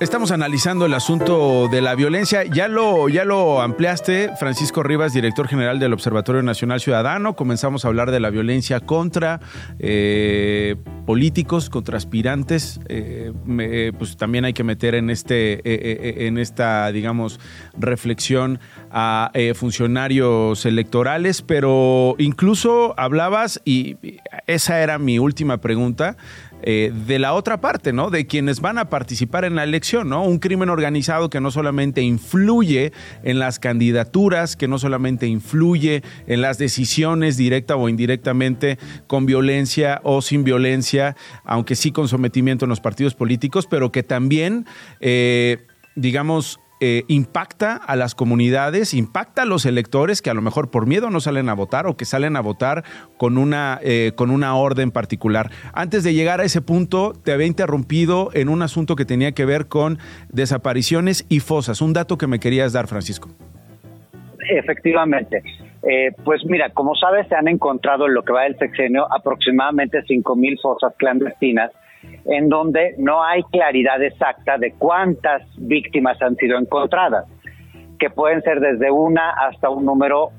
Estamos 0.00 0.32
analizando 0.32 0.86
el 0.86 0.94
asunto 0.94 1.68
de 1.68 1.80
la 1.80 1.94
violencia. 1.94 2.42
Ya 2.42 2.66
lo, 2.66 3.08
ya 3.08 3.24
lo 3.24 3.62
ampliaste, 3.62 4.32
Francisco 4.40 4.82
Rivas, 4.82 5.12
director 5.12 5.46
general 5.46 5.78
del 5.78 5.92
Observatorio 5.92 6.42
Nacional 6.42 6.80
Ciudadano. 6.80 7.36
Comenzamos 7.36 7.84
a 7.84 7.88
hablar 7.88 8.10
de 8.10 8.18
la 8.18 8.30
violencia 8.30 8.80
contra 8.80 9.40
eh, 9.78 10.74
políticos, 11.06 11.70
contra 11.70 11.96
aspirantes. 11.96 12.80
Eh, 12.88 13.92
pues 13.96 14.16
también 14.16 14.44
hay 14.44 14.52
que 14.52 14.64
meter 14.64 14.96
en 14.96 15.10
este, 15.10 15.60
eh, 15.64 16.26
en 16.26 16.38
esta, 16.38 16.90
digamos, 16.90 17.38
reflexión 17.78 18.58
a 18.90 19.30
funcionarios 19.54 20.66
electorales. 20.66 21.40
Pero 21.40 22.16
incluso 22.18 22.94
hablabas 22.98 23.62
y 23.64 23.96
esa 24.48 24.82
era 24.82 24.98
mi 24.98 25.20
última 25.20 25.58
pregunta 25.58 26.16
eh, 26.66 26.92
de 27.06 27.18
la 27.18 27.34
otra 27.34 27.60
parte, 27.60 27.92
¿no? 27.92 28.08
De 28.08 28.26
quienes 28.26 28.62
van 28.62 28.78
a 28.78 28.88
participar 28.88 29.44
en 29.44 29.54
la 29.54 29.64
elección, 29.64 30.08
¿no? 30.08 30.24
Un 30.24 30.38
crimen 30.38 30.70
organizado 30.70 31.28
que 31.28 31.38
no 31.38 31.50
solamente 31.50 32.00
influye 32.00 32.90
en 33.22 33.38
las 33.38 33.58
candidaturas, 33.58 34.56
que 34.56 34.66
no 34.66 34.78
solamente 34.78 35.26
influye 35.26 36.02
en 36.26 36.40
las 36.40 36.56
decisiones 36.56 37.36
directa 37.36 37.76
o 37.76 37.90
indirectamente 37.90 38.78
con 39.06 39.26
violencia 39.26 40.00
o 40.04 40.22
sin 40.22 40.42
violencia, 40.42 41.16
aunque 41.44 41.76
sí 41.76 41.92
con 41.92 42.08
sometimiento 42.08 42.64
en 42.64 42.70
los 42.70 42.80
partidos 42.80 43.14
políticos, 43.14 43.66
pero 43.68 43.92
que 43.92 44.02
también, 44.02 44.64
eh, 45.00 45.66
digamos, 45.96 46.60
eh, 46.86 47.04
impacta 47.08 47.76
a 47.76 47.96
las 47.96 48.14
comunidades, 48.14 48.92
impacta 48.92 49.40
a 49.40 49.44
los 49.46 49.64
electores 49.64 50.20
que 50.20 50.28
a 50.28 50.34
lo 50.34 50.42
mejor 50.42 50.70
por 50.70 50.86
miedo 50.86 51.08
no 51.08 51.18
salen 51.18 51.48
a 51.48 51.54
votar 51.54 51.86
o 51.86 51.96
que 51.96 52.04
salen 52.04 52.36
a 52.36 52.42
votar 52.42 52.84
con 53.16 53.38
una, 53.38 53.80
eh, 53.82 54.12
con 54.14 54.30
una 54.30 54.54
orden 54.54 54.90
particular. 54.90 55.48
Antes 55.72 56.04
de 56.04 56.12
llegar 56.12 56.42
a 56.42 56.44
ese 56.44 56.60
punto, 56.60 57.14
te 57.24 57.32
había 57.32 57.46
interrumpido 57.46 58.28
en 58.34 58.50
un 58.50 58.60
asunto 58.60 58.96
que 58.96 59.06
tenía 59.06 59.32
que 59.32 59.46
ver 59.46 59.66
con 59.66 59.96
desapariciones 60.28 61.24
y 61.30 61.40
fosas. 61.40 61.80
Un 61.80 61.94
dato 61.94 62.18
que 62.18 62.26
me 62.26 62.38
querías 62.38 62.74
dar, 62.74 62.86
Francisco. 62.86 63.30
Efectivamente. 64.50 65.42
Eh, 65.88 66.12
pues 66.22 66.44
mira, 66.44 66.68
como 66.68 66.94
sabes, 66.96 67.26
se 67.28 67.34
han 67.34 67.48
encontrado 67.48 68.08
en 68.08 68.12
lo 68.12 68.24
que 68.24 68.34
va 68.34 68.42
del 68.42 68.58
sexenio 68.58 69.06
aproximadamente 69.10 70.02
5.000 70.02 70.60
fosas 70.60 70.92
clandestinas 70.98 71.72
en 72.26 72.48
donde 72.48 72.94
no 72.98 73.22
hay 73.22 73.42
claridad 73.44 74.02
exacta 74.02 74.58
de 74.58 74.72
cuántas 74.72 75.42
víctimas 75.58 76.20
han 76.22 76.36
sido 76.36 76.58
encontradas, 76.58 77.26
que 77.98 78.10
pueden 78.10 78.42
ser 78.42 78.60
desde 78.60 78.90
una 78.90 79.30
hasta 79.30 79.68
un 79.68 79.84
número 79.84 80.30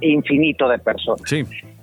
infinito 0.00 0.68
de 0.68 0.78
personas. 0.78 1.22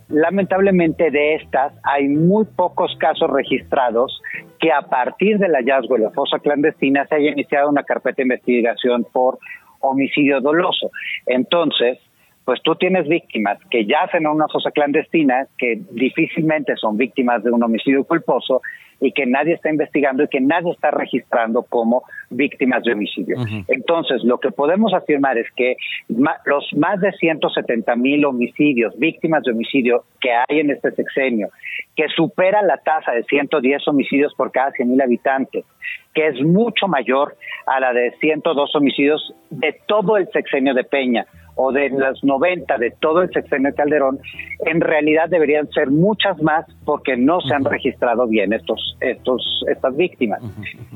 Lamentablemente 0.09 1.11
de 1.11 1.35
estas 1.35 1.73
hay 1.83 2.07
muy 2.07 2.45
pocos 2.45 2.95
casos 2.97 3.29
registrados 3.29 4.21
que 4.59 4.71
a 4.71 4.81
partir 4.81 5.37
del 5.37 5.51
hallazgo 5.51 5.95
de 5.95 6.03
la 6.03 6.11
fosa 6.11 6.39
clandestina 6.39 7.05
se 7.07 7.15
haya 7.15 7.31
iniciado 7.31 7.69
una 7.69 7.83
carpeta 7.83 8.15
de 8.17 8.23
investigación 8.23 9.05
por 9.11 9.37
homicidio 9.79 10.39
doloso. 10.39 10.91
Entonces, 11.25 11.99
pues 12.45 12.61
tú 12.63 12.75
tienes 12.75 13.07
víctimas 13.09 13.59
que 13.69 13.85
yacen 13.85 14.21
en 14.21 14.27
una 14.27 14.47
fosa 14.47 14.71
clandestina, 14.71 15.47
que 15.57 15.81
difícilmente 15.91 16.77
son 16.77 16.95
víctimas 16.95 17.43
de 17.43 17.51
un 17.51 17.61
homicidio 17.61 18.05
culposo 18.05 18.61
y 18.99 19.11
que 19.11 19.25
nadie 19.25 19.53
está 19.53 19.69
investigando 19.69 20.23
y 20.23 20.27
que 20.27 20.41
nadie 20.41 20.71
está 20.71 20.91
registrando 20.91 21.63
como 21.63 22.03
víctimas 22.29 22.83
de 22.83 22.93
homicidio. 22.93 23.37
Entonces, 23.67 24.23
lo 24.23 24.39
que 24.39 24.51
podemos 24.51 24.93
afirmar 24.93 25.37
es 25.37 25.47
que 25.55 25.77
los 26.07 26.73
más 26.75 26.99
de 26.99 27.11
170 27.11 27.95
mil 27.95 28.25
homicidios, 28.25 28.97
víctimas 28.97 29.43
de 29.43 29.51
homicidio 29.51 30.03
que 30.19 30.31
hay 30.31 30.59
en 30.59 30.71
este 30.71 30.91
sexenio, 30.91 31.49
que 31.95 32.07
supera 32.09 32.61
la 32.61 32.77
tasa 32.77 33.11
de 33.11 33.23
110 33.23 33.87
homicidios 33.87 34.33
por 34.35 34.51
cada 34.51 34.71
100 34.71 34.89
mil 34.89 35.01
habitantes, 35.01 35.65
que 36.13 36.27
es 36.27 36.41
mucho 36.41 36.87
mayor 36.87 37.35
a 37.65 37.79
la 37.79 37.93
de 37.93 38.11
102 38.19 38.75
homicidios 38.75 39.33
de 39.49 39.75
todo 39.85 40.17
el 40.17 40.27
sexenio 40.31 40.73
de 40.73 40.83
Peña 40.83 41.25
o 41.57 41.71
de 41.71 41.89
las 41.89 42.23
90 42.23 42.77
de 42.77 42.91
todo 42.99 43.21
el 43.21 43.31
sexenio 43.31 43.71
de 43.71 43.75
Calderón, 43.75 44.19
en 44.65 44.79
realidad 44.79 45.27
deberían 45.29 45.67
ser 45.71 45.89
muchas 45.89 46.41
más 46.41 46.65
porque 46.85 47.17
no 47.17 47.41
se 47.41 47.53
han 47.53 47.65
registrado 47.65 48.27
bien 48.27 48.53
estos, 48.53 48.95
estos, 49.01 49.65
estas 49.67 49.95
víctimas. 49.95 50.41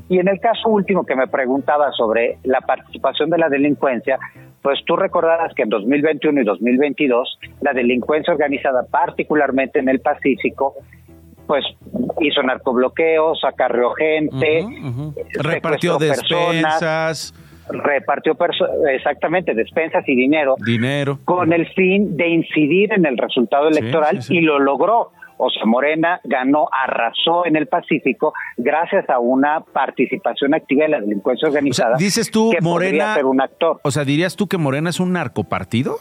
Y 0.07 0.19
en 0.19 0.27
el 0.27 0.39
caso 0.39 0.69
último 0.69 1.05
que 1.05 1.15
me 1.15 1.27
preguntaba 1.27 1.91
sobre 1.91 2.37
la 2.43 2.61
participación 2.61 3.29
de 3.31 3.37
la 3.39 3.49
delincuencia, 3.49 4.19
pues 4.61 4.79
tú 4.85 4.95
recordarás 4.95 5.53
que 5.55 5.63
en 5.63 5.69
2021 5.69 6.41
y 6.41 6.43
2022 6.45 7.39
la 7.61 7.73
delincuencia 7.73 8.33
organizada, 8.33 8.85
particularmente 8.89 9.79
en 9.79 9.89
el 9.89 9.99
Pacífico, 9.99 10.75
pues 11.47 11.65
hizo 12.21 12.43
narcobloqueos, 12.43 13.43
acarreó 13.43 13.91
gente, 13.91 14.63
repartió 15.33 15.97
despensas 15.97 17.33
repartió 17.71 18.37
exactamente 18.89 19.53
despensas 19.53 20.07
y 20.07 20.15
dinero, 20.15 20.55
dinero 20.65 21.19
con 21.25 21.53
el 21.53 21.67
fin 21.73 22.17
de 22.17 22.29
incidir 22.29 22.93
en 22.93 23.05
el 23.05 23.17
resultado 23.17 23.67
electoral 23.67 24.19
y 24.29 24.41
lo 24.41 24.59
logró. 24.59 25.11
O 25.43 25.49
sea, 25.49 25.65
Morena 25.65 26.21
ganó, 26.23 26.67
arrasó 26.71 27.47
en 27.47 27.55
el 27.55 27.65
Pacífico 27.65 28.31
gracias 28.57 29.09
a 29.09 29.17
una 29.17 29.61
participación 29.61 30.53
activa 30.53 30.83
de 30.83 30.89
la 30.89 31.01
delincuencia 31.01 31.47
organizada. 31.47 31.97
dices 31.97 32.29
tú, 32.29 32.53
Morena, 32.61 33.15
ser 33.15 33.25
un 33.25 33.41
actor. 33.41 33.79
O 33.83 33.89
sea, 33.89 34.05
dirías 34.05 34.35
tú 34.35 34.47
que 34.47 34.59
Morena 34.59 34.91
es 34.91 34.99
un 34.99 35.13
narcopartido? 35.13 35.97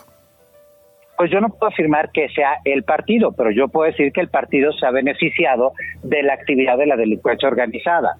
Pues 1.16 1.30
yo 1.30 1.40
no 1.40 1.48
puedo 1.48 1.72
afirmar 1.72 2.10
que 2.12 2.28
sea 2.30 2.58
el 2.64 2.82
partido, 2.82 3.32
pero 3.32 3.50
yo 3.50 3.68
puedo 3.68 3.90
decir 3.90 4.12
que 4.12 4.20
el 4.20 4.28
partido 4.28 4.72
se 4.72 4.84
ha 4.84 4.90
beneficiado 4.90 5.72
de 6.02 6.22
la 6.22 6.34
actividad 6.34 6.76
de 6.76 6.86
la 6.86 6.96
delincuencia 6.96 7.48
organizada 7.48 8.16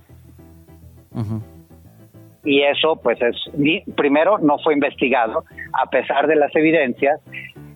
y 2.44 2.62
eso 2.62 2.96
pues 3.02 3.18
es 3.20 3.36
primero 3.94 4.38
no 4.38 4.58
fue 4.58 4.74
investigado 4.74 5.44
a 5.80 5.90
pesar 5.90 6.26
de 6.26 6.36
las 6.36 6.54
evidencias 6.54 7.20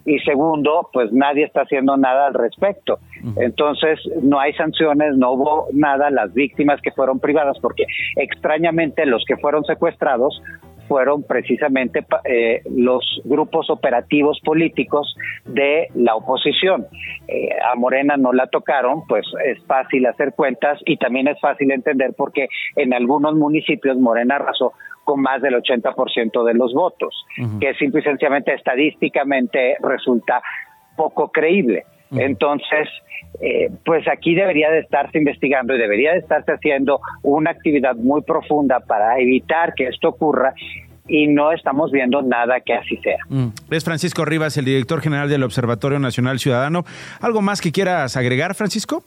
y 0.07 0.18
segundo 0.20 0.90
pues 0.92 1.12
nadie 1.12 1.44
está 1.44 1.62
haciendo 1.62 1.96
nada 1.96 2.27
al 2.27 2.35
respecto. 2.35 2.98
Entonces 3.37 3.98
no 4.22 4.38
hay 4.38 4.53
sanciones 4.53 5.16
no 5.16 5.33
hubo 5.33 5.68
nada 5.72 6.11
las 6.11 6.33
víctimas 6.35 6.81
que 6.83 6.92
fueron 6.92 7.20
privadas 7.20 7.59
porque 7.61 7.85
extrañamente 8.16 9.07
los 9.07 9.24
que 9.27 9.37
fueron 9.37 9.64
secuestrados 9.64 10.42
fueron 10.88 11.23
precisamente 11.23 12.05
eh, 12.25 12.62
los 12.70 13.20
grupos 13.25 13.70
operativos 13.70 14.40
políticos 14.44 15.16
de 15.44 15.88
la 15.94 16.14
oposición. 16.14 16.87
Eh, 17.29 17.51
a 17.70 17.75
Morena 17.75 18.16
no 18.16 18.33
la 18.33 18.47
tocaron, 18.47 19.07
pues 19.07 19.27
es 19.44 19.62
fácil 19.64 20.07
hacer 20.07 20.35
cuentas 20.35 20.81
y 20.87 20.97
también 20.97 21.29
es 21.29 21.40
fácil 21.40 21.70
entender 21.70 22.14
porque 22.16 22.49
en 22.77 22.94
algunos 22.94 23.35
municipios 23.35 23.97
Morena 23.99 24.37
arrasó 24.37 24.73
con 25.05 25.20
más 25.20 25.42
del 25.42 25.55
80% 25.55 26.44
de 26.44 26.55
los 26.55 26.73
votos, 26.73 27.27
que 27.61 27.75
simple 27.75 28.01
y 28.01 28.05
sencillamente 28.05 28.55
estadísticamente 28.55 29.77
resulta 29.83 30.42
poco 30.97 31.31
creíble. 31.31 31.85
Entonces, 32.16 32.88
eh, 33.40 33.70
pues 33.85 34.07
aquí 34.09 34.35
debería 34.35 34.70
de 34.70 34.81
estarse 34.81 35.18
investigando 35.18 35.74
y 35.74 35.79
debería 35.79 36.12
de 36.12 36.18
estarse 36.18 36.53
haciendo 36.53 37.00
una 37.22 37.50
actividad 37.50 37.96
muy 37.96 38.22
profunda 38.22 38.81
para 38.81 39.18
evitar 39.18 39.74
que 39.74 39.88
esto 39.88 40.11
ocurra 40.11 40.55
y 41.07 41.27
no 41.27 41.53
estamos 41.53 41.90
viendo 41.90 42.22
nada 42.22 42.61
que 42.61 42.74
así 42.74 42.96
sea. 42.98 43.18
Mm. 43.29 43.48
Es 43.70 43.85
Francisco 43.85 44.24
Rivas, 44.24 44.57
el 44.57 44.64
director 44.64 45.00
general 45.00 45.29
del 45.29 45.42
Observatorio 45.42 45.98
Nacional 45.98 46.38
Ciudadano. 46.38 46.85
¿Algo 47.20 47.42
más 47.42 47.61
que 47.61 47.72
quieras 47.72 48.16
agregar, 48.16 48.55
Francisco? 48.55 49.05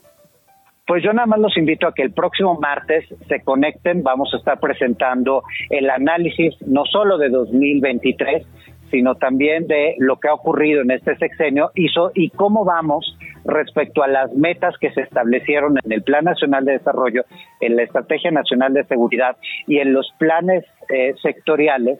Pues 0.86 1.02
yo 1.02 1.12
nada 1.12 1.26
más 1.26 1.38
los 1.38 1.54
invito 1.58 1.86
a 1.86 1.92
que 1.92 2.02
el 2.02 2.12
próximo 2.12 2.58
martes 2.58 3.04
se 3.28 3.42
conecten. 3.42 4.02
Vamos 4.02 4.32
a 4.32 4.38
estar 4.38 4.58
presentando 4.58 5.42
el 5.68 5.90
análisis 5.90 6.54
no 6.66 6.84
solo 6.86 7.18
de 7.18 7.28
2023, 7.28 8.46
sino 8.90 9.14
también 9.14 9.66
de 9.66 9.94
lo 9.98 10.18
que 10.18 10.28
ha 10.28 10.34
ocurrido 10.34 10.82
en 10.82 10.90
este 10.90 11.16
sexenio 11.16 11.70
y, 11.74 11.88
y 12.14 12.30
cómo 12.30 12.64
vamos 12.64 13.16
respecto 13.44 14.02
a 14.02 14.08
las 14.08 14.32
metas 14.34 14.74
que 14.78 14.92
se 14.92 15.02
establecieron 15.02 15.76
en 15.84 15.92
el 15.92 16.02
Plan 16.02 16.24
Nacional 16.24 16.64
de 16.64 16.72
Desarrollo, 16.72 17.24
en 17.60 17.76
la 17.76 17.82
Estrategia 17.82 18.30
Nacional 18.30 18.74
de 18.74 18.84
Seguridad 18.84 19.36
y 19.66 19.78
en 19.78 19.92
los 19.92 20.12
planes 20.18 20.64
eh, 20.88 21.14
sectoriales 21.22 21.98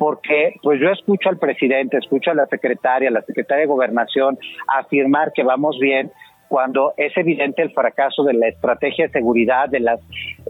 porque 0.00 0.54
pues 0.62 0.80
yo 0.80 0.88
escucho 0.88 1.28
al 1.28 1.36
presidente, 1.36 1.98
escucho 1.98 2.30
a 2.30 2.34
la 2.34 2.46
secretaria, 2.46 3.10
a 3.10 3.12
la 3.12 3.20
secretaria 3.20 3.62
de 3.62 3.66
Gobernación 3.66 4.38
afirmar 4.66 5.30
que 5.34 5.42
vamos 5.42 5.78
bien, 5.78 6.10
cuando 6.50 6.94
es 6.96 7.16
evidente 7.16 7.62
el 7.62 7.70
fracaso 7.70 8.24
de 8.24 8.34
la 8.34 8.48
estrategia 8.48 9.06
de 9.06 9.12
seguridad, 9.12 9.68
de 9.68 9.78
las, 9.78 10.00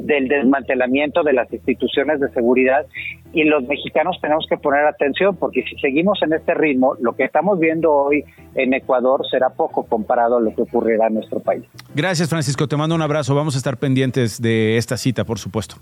del 0.01 0.29
desmantelamiento 0.29 1.23
de 1.23 1.35
las 1.35 1.53
instituciones 1.53 2.21
de 2.21 2.31
seguridad 2.31 2.87
y 3.35 3.45
los 3.45 3.65
mexicanos 3.65 4.17
tenemos 4.23 4.47
que 4.49 4.57
poner 4.57 4.87
atención 4.87 5.37
porque 5.37 5.63
si 5.63 5.77
seguimos 5.77 6.19
en 6.23 6.33
este 6.33 6.55
ritmo, 6.55 6.95
lo 7.01 7.13
que 7.13 7.25
estamos 7.25 7.61
viendo 7.61 7.93
hoy 7.93 8.25
en 8.55 8.73
Ecuador 8.73 9.29
será 9.31 9.51
poco 9.51 9.85
comparado 9.85 10.39
a 10.39 10.41
lo 10.41 10.55
que 10.55 10.63
ocurrirá 10.63 11.09
en 11.09 11.15
nuestro 11.17 11.39
país. 11.41 11.65
Gracias 11.95 12.31
Francisco, 12.31 12.67
te 12.67 12.79
mando 12.79 12.95
un 12.95 13.03
abrazo, 13.03 13.35
vamos 13.35 13.55
a 13.55 13.59
estar 13.59 13.77
pendientes 13.77 14.41
de 14.41 14.79
esta 14.79 14.97
cita, 14.97 15.25
por 15.25 15.39
supuesto. 15.39 15.75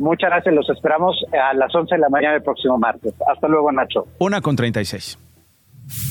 Muchas 0.00 0.30
gracias, 0.30 0.52
los 0.52 0.68
esperamos 0.68 1.16
a 1.32 1.54
las 1.54 1.72
11 1.72 1.94
de 1.94 2.00
la 2.00 2.08
mañana 2.08 2.34
del 2.34 2.42
próximo 2.42 2.76
martes. 2.76 3.14
Hasta 3.32 3.46
luego, 3.46 3.70
Nacho. 3.70 4.08
Una 4.18 4.40
con 4.40 4.56
36. 4.56 5.27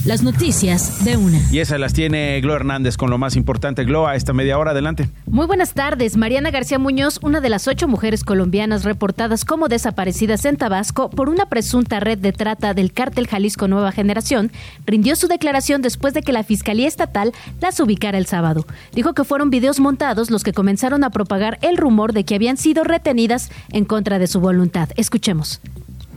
Las 0.05 0.23
noticias 0.23 1.03
de 1.03 1.17
una. 1.17 1.39
Y 1.51 1.59
esas 1.59 1.79
las 1.79 1.93
tiene 1.93 2.39
Glo 2.41 2.55
Hernández 2.55 2.97
con 2.97 3.09
lo 3.09 3.17
más 3.17 3.35
importante. 3.35 3.83
Glo, 3.83 4.07
a 4.07 4.15
esta 4.15 4.33
media 4.33 4.57
hora, 4.57 4.71
adelante. 4.71 5.09
Muy 5.25 5.45
buenas 5.45 5.73
tardes. 5.73 6.17
Mariana 6.17 6.49
García 6.49 6.79
Muñoz, 6.79 7.19
una 7.21 7.41
de 7.41 7.49
las 7.49 7.67
ocho 7.67 7.87
mujeres 7.87 8.23
colombianas 8.23 8.83
reportadas 8.83 9.45
como 9.45 9.67
desaparecidas 9.67 10.45
en 10.45 10.57
Tabasco 10.57 11.09
por 11.09 11.29
una 11.29 11.47
presunta 11.47 11.99
red 11.99 12.17
de 12.17 12.31
trata 12.31 12.73
del 12.73 12.93
cártel 12.93 13.27
Jalisco 13.27 13.67
Nueva 13.67 13.91
Generación, 13.91 14.51
rindió 14.85 15.15
su 15.15 15.27
declaración 15.27 15.81
después 15.81 16.13
de 16.13 16.21
que 16.21 16.33
la 16.33 16.43
Fiscalía 16.43 16.87
Estatal 16.87 17.33
las 17.59 17.79
ubicara 17.79 18.17
el 18.17 18.25
sábado. 18.25 18.65
Dijo 18.93 19.13
que 19.13 19.25
fueron 19.25 19.49
videos 19.49 19.79
montados 19.79 20.31
los 20.31 20.43
que 20.43 20.53
comenzaron 20.53 21.03
a 21.03 21.09
propagar 21.09 21.59
el 21.61 21.77
rumor 21.77 22.13
de 22.13 22.23
que 22.23 22.35
habían 22.35 22.57
sido 22.57 22.83
retenidas 22.83 23.51
en 23.71 23.85
contra 23.85 24.19
de 24.19 24.27
su 24.27 24.39
voluntad. 24.39 24.89
Escuchemos 24.95 25.59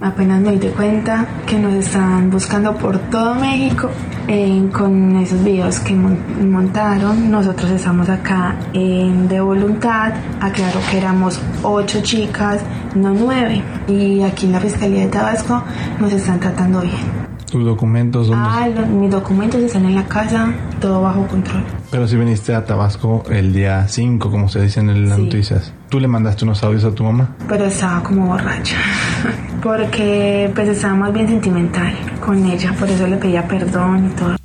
apenas 0.00 0.40
me 0.40 0.56
di 0.56 0.68
cuenta 0.68 1.26
que 1.46 1.58
nos 1.58 1.74
estaban 1.74 2.30
buscando 2.30 2.74
por 2.74 2.98
todo 3.10 3.34
México 3.34 3.90
eh, 4.28 4.68
con 4.72 5.16
esos 5.16 5.42
videos 5.44 5.80
que 5.80 5.94
montaron. 5.94 7.30
Nosotros 7.30 7.70
estamos 7.70 8.08
acá 8.08 8.56
de 8.72 9.40
voluntad. 9.40 10.12
Aclaro 10.40 10.80
que 10.90 10.98
éramos 10.98 11.40
ocho 11.62 12.00
chicas, 12.02 12.62
no 12.94 13.12
nueve. 13.12 13.62
Y 13.88 14.22
aquí 14.22 14.46
en 14.46 14.52
la 14.52 14.60
Fiscalía 14.60 15.02
de 15.02 15.08
Tabasco 15.08 15.62
nos 15.98 16.12
están 16.12 16.40
tratando 16.40 16.80
bien. 16.80 17.30
¿Tus 17.50 17.64
documentos 17.64 18.28
dónde? 18.28 18.48
Ah, 18.48 18.68
mis 18.86 19.10
documentos 19.10 19.60
están 19.60 19.84
en 19.84 19.96
la 19.96 20.06
casa, 20.06 20.54
todo 20.80 21.02
bajo 21.02 21.26
control. 21.26 21.64
Pero 21.90 22.06
si 22.06 22.16
viniste 22.16 22.54
a 22.54 22.64
Tabasco 22.64 23.24
el 23.28 23.52
día 23.52 23.88
5, 23.88 24.30
como 24.30 24.48
se 24.48 24.62
dice 24.62 24.78
en 24.78 25.08
las 25.08 25.18
noticias. 25.18 25.72
¿Tú 25.90 25.98
le 25.98 26.06
mandaste 26.06 26.44
unos 26.44 26.62
audios 26.62 26.84
a 26.84 26.94
tu 26.94 27.02
mamá? 27.02 27.34
Pero 27.48 27.64
estaba 27.64 28.00
como 28.02 28.28
borracha. 28.28 28.76
Porque 29.62 30.50
pues 30.54 30.68
estaba 30.68 30.94
más 30.94 31.12
bien 31.12 31.26
sentimental 31.26 31.92
con 32.24 32.46
ella, 32.46 32.72
por 32.78 32.88
eso 32.88 33.08
le 33.08 33.16
pedía 33.16 33.46
perdón 33.48 34.06
y 34.06 34.16
todo. 34.16 34.36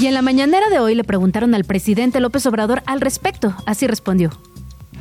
Y 0.00 0.06
en 0.06 0.14
la 0.14 0.22
mañanera 0.22 0.70
de 0.70 0.78
hoy 0.78 0.94
le 0.94 1.02
preguntaron 1.02 1.56
al 1.56 1.64
presidente 1.64 2.20
López 2.20 2.46
Obrador 2.46 2.84
al 2.86 3.00
respecto. 3.00 3.52
Así 3.66 3.88
respondió. 3.88 4.30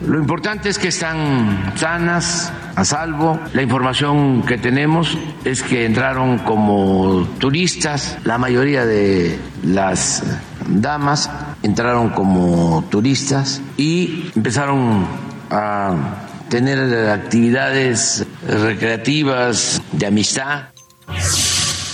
Lo 0.05 0.17
importante 0.19 0.69
es 0.69 0.79
que 0.79 0.87
están 0.87 1.73
sanas, 1.75 2.51
a 2.75 2.83
salvo. 2.83 3.39
La 3.53 3.61
información 3.61 4.41
que 4.43 4.57
tenemos 4.57 5.17
es 5.45 5.61
que 5.61 5.85
entraron 5.85 6.39
como 6.39 7.27
turistas, 7.37 8.17
la 8.23 8.39
mayoría 8.39 8.85
de 8.85 9.39
las 9.63 10.23
damas 10.67 11.29
entraron 11.63 12.09
como 12.09 12.83
turistas 12.89 13.61
y 13.77 14.31
empezaron 14.35 15.26
a 15.49 16.27
tener 16.49 17.09
actividades 17.09 18.25
recreativas 18.47 19.81
de 19.91 20.05
amistad. 20.07 20.65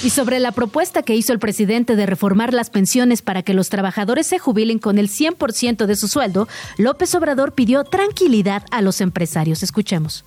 Y 0.04 0.10
sobre 0.10 0.40
la 0.40 0.52
propuesta 0.52 1.02
que 1.02 1.16
hizo 1.16 1.32
el 1.32 1.40
presidente 1.40 1.96
de 1.96 2.06
reformar 2.06 2.54
las 2.54 2.70
pensiones 2.70 3.22
para 3.22 3.42
que 3.42 3.54
los 3.54 3.70
trabajadores 3.70 4.28
se 4.28 4.38
jubilen 4.38 4.78
con 4.78 4.98
el 4.98 5.10
100% 5.10 5.86
de 5.86 5.96
su 5.96 6.10
sueldo, 6.10 6.50
López 6.78 7.16
Obrador 7.16 7.54
pidió 7.54 7.86
tranquilidad 7.86 8.64
a 8.72 8.82
los 8.82 9.00
empresarios. 9.00 9.64
Escuchemos. 9.64 10.26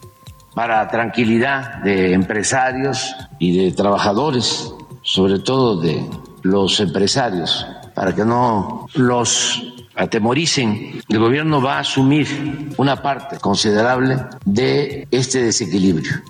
Para 0.55 0.89
tranquilidad 0.89 1.83
de 1.83 2.15
empresarios 2.15 3.15
y 3.39 3.59
de 3.59 3.73
trabajadores, 3.73 4.73
sobre 5.03 5.41
todo 5.41 5.79
de 5.79 6.03
los 6.41 6.81
empresarios, 6.81 7.67
para 7.95 8.15
que 8.15 8.25
no 8.25 8.87
los 8.95 9.76
atemoricen, 9.97 11.01
el 11.09 11.19
gobierno 11.19 11.61
va 11.61 11.77
a 11.77 11.81
asumir 11.81 12.75
una 12.77 13.03
parte 13.03 13.39
considerable 13.39 14.19
de 14.45 15.09
este 15.11 15.43
desequilibrio. 15.43 16.23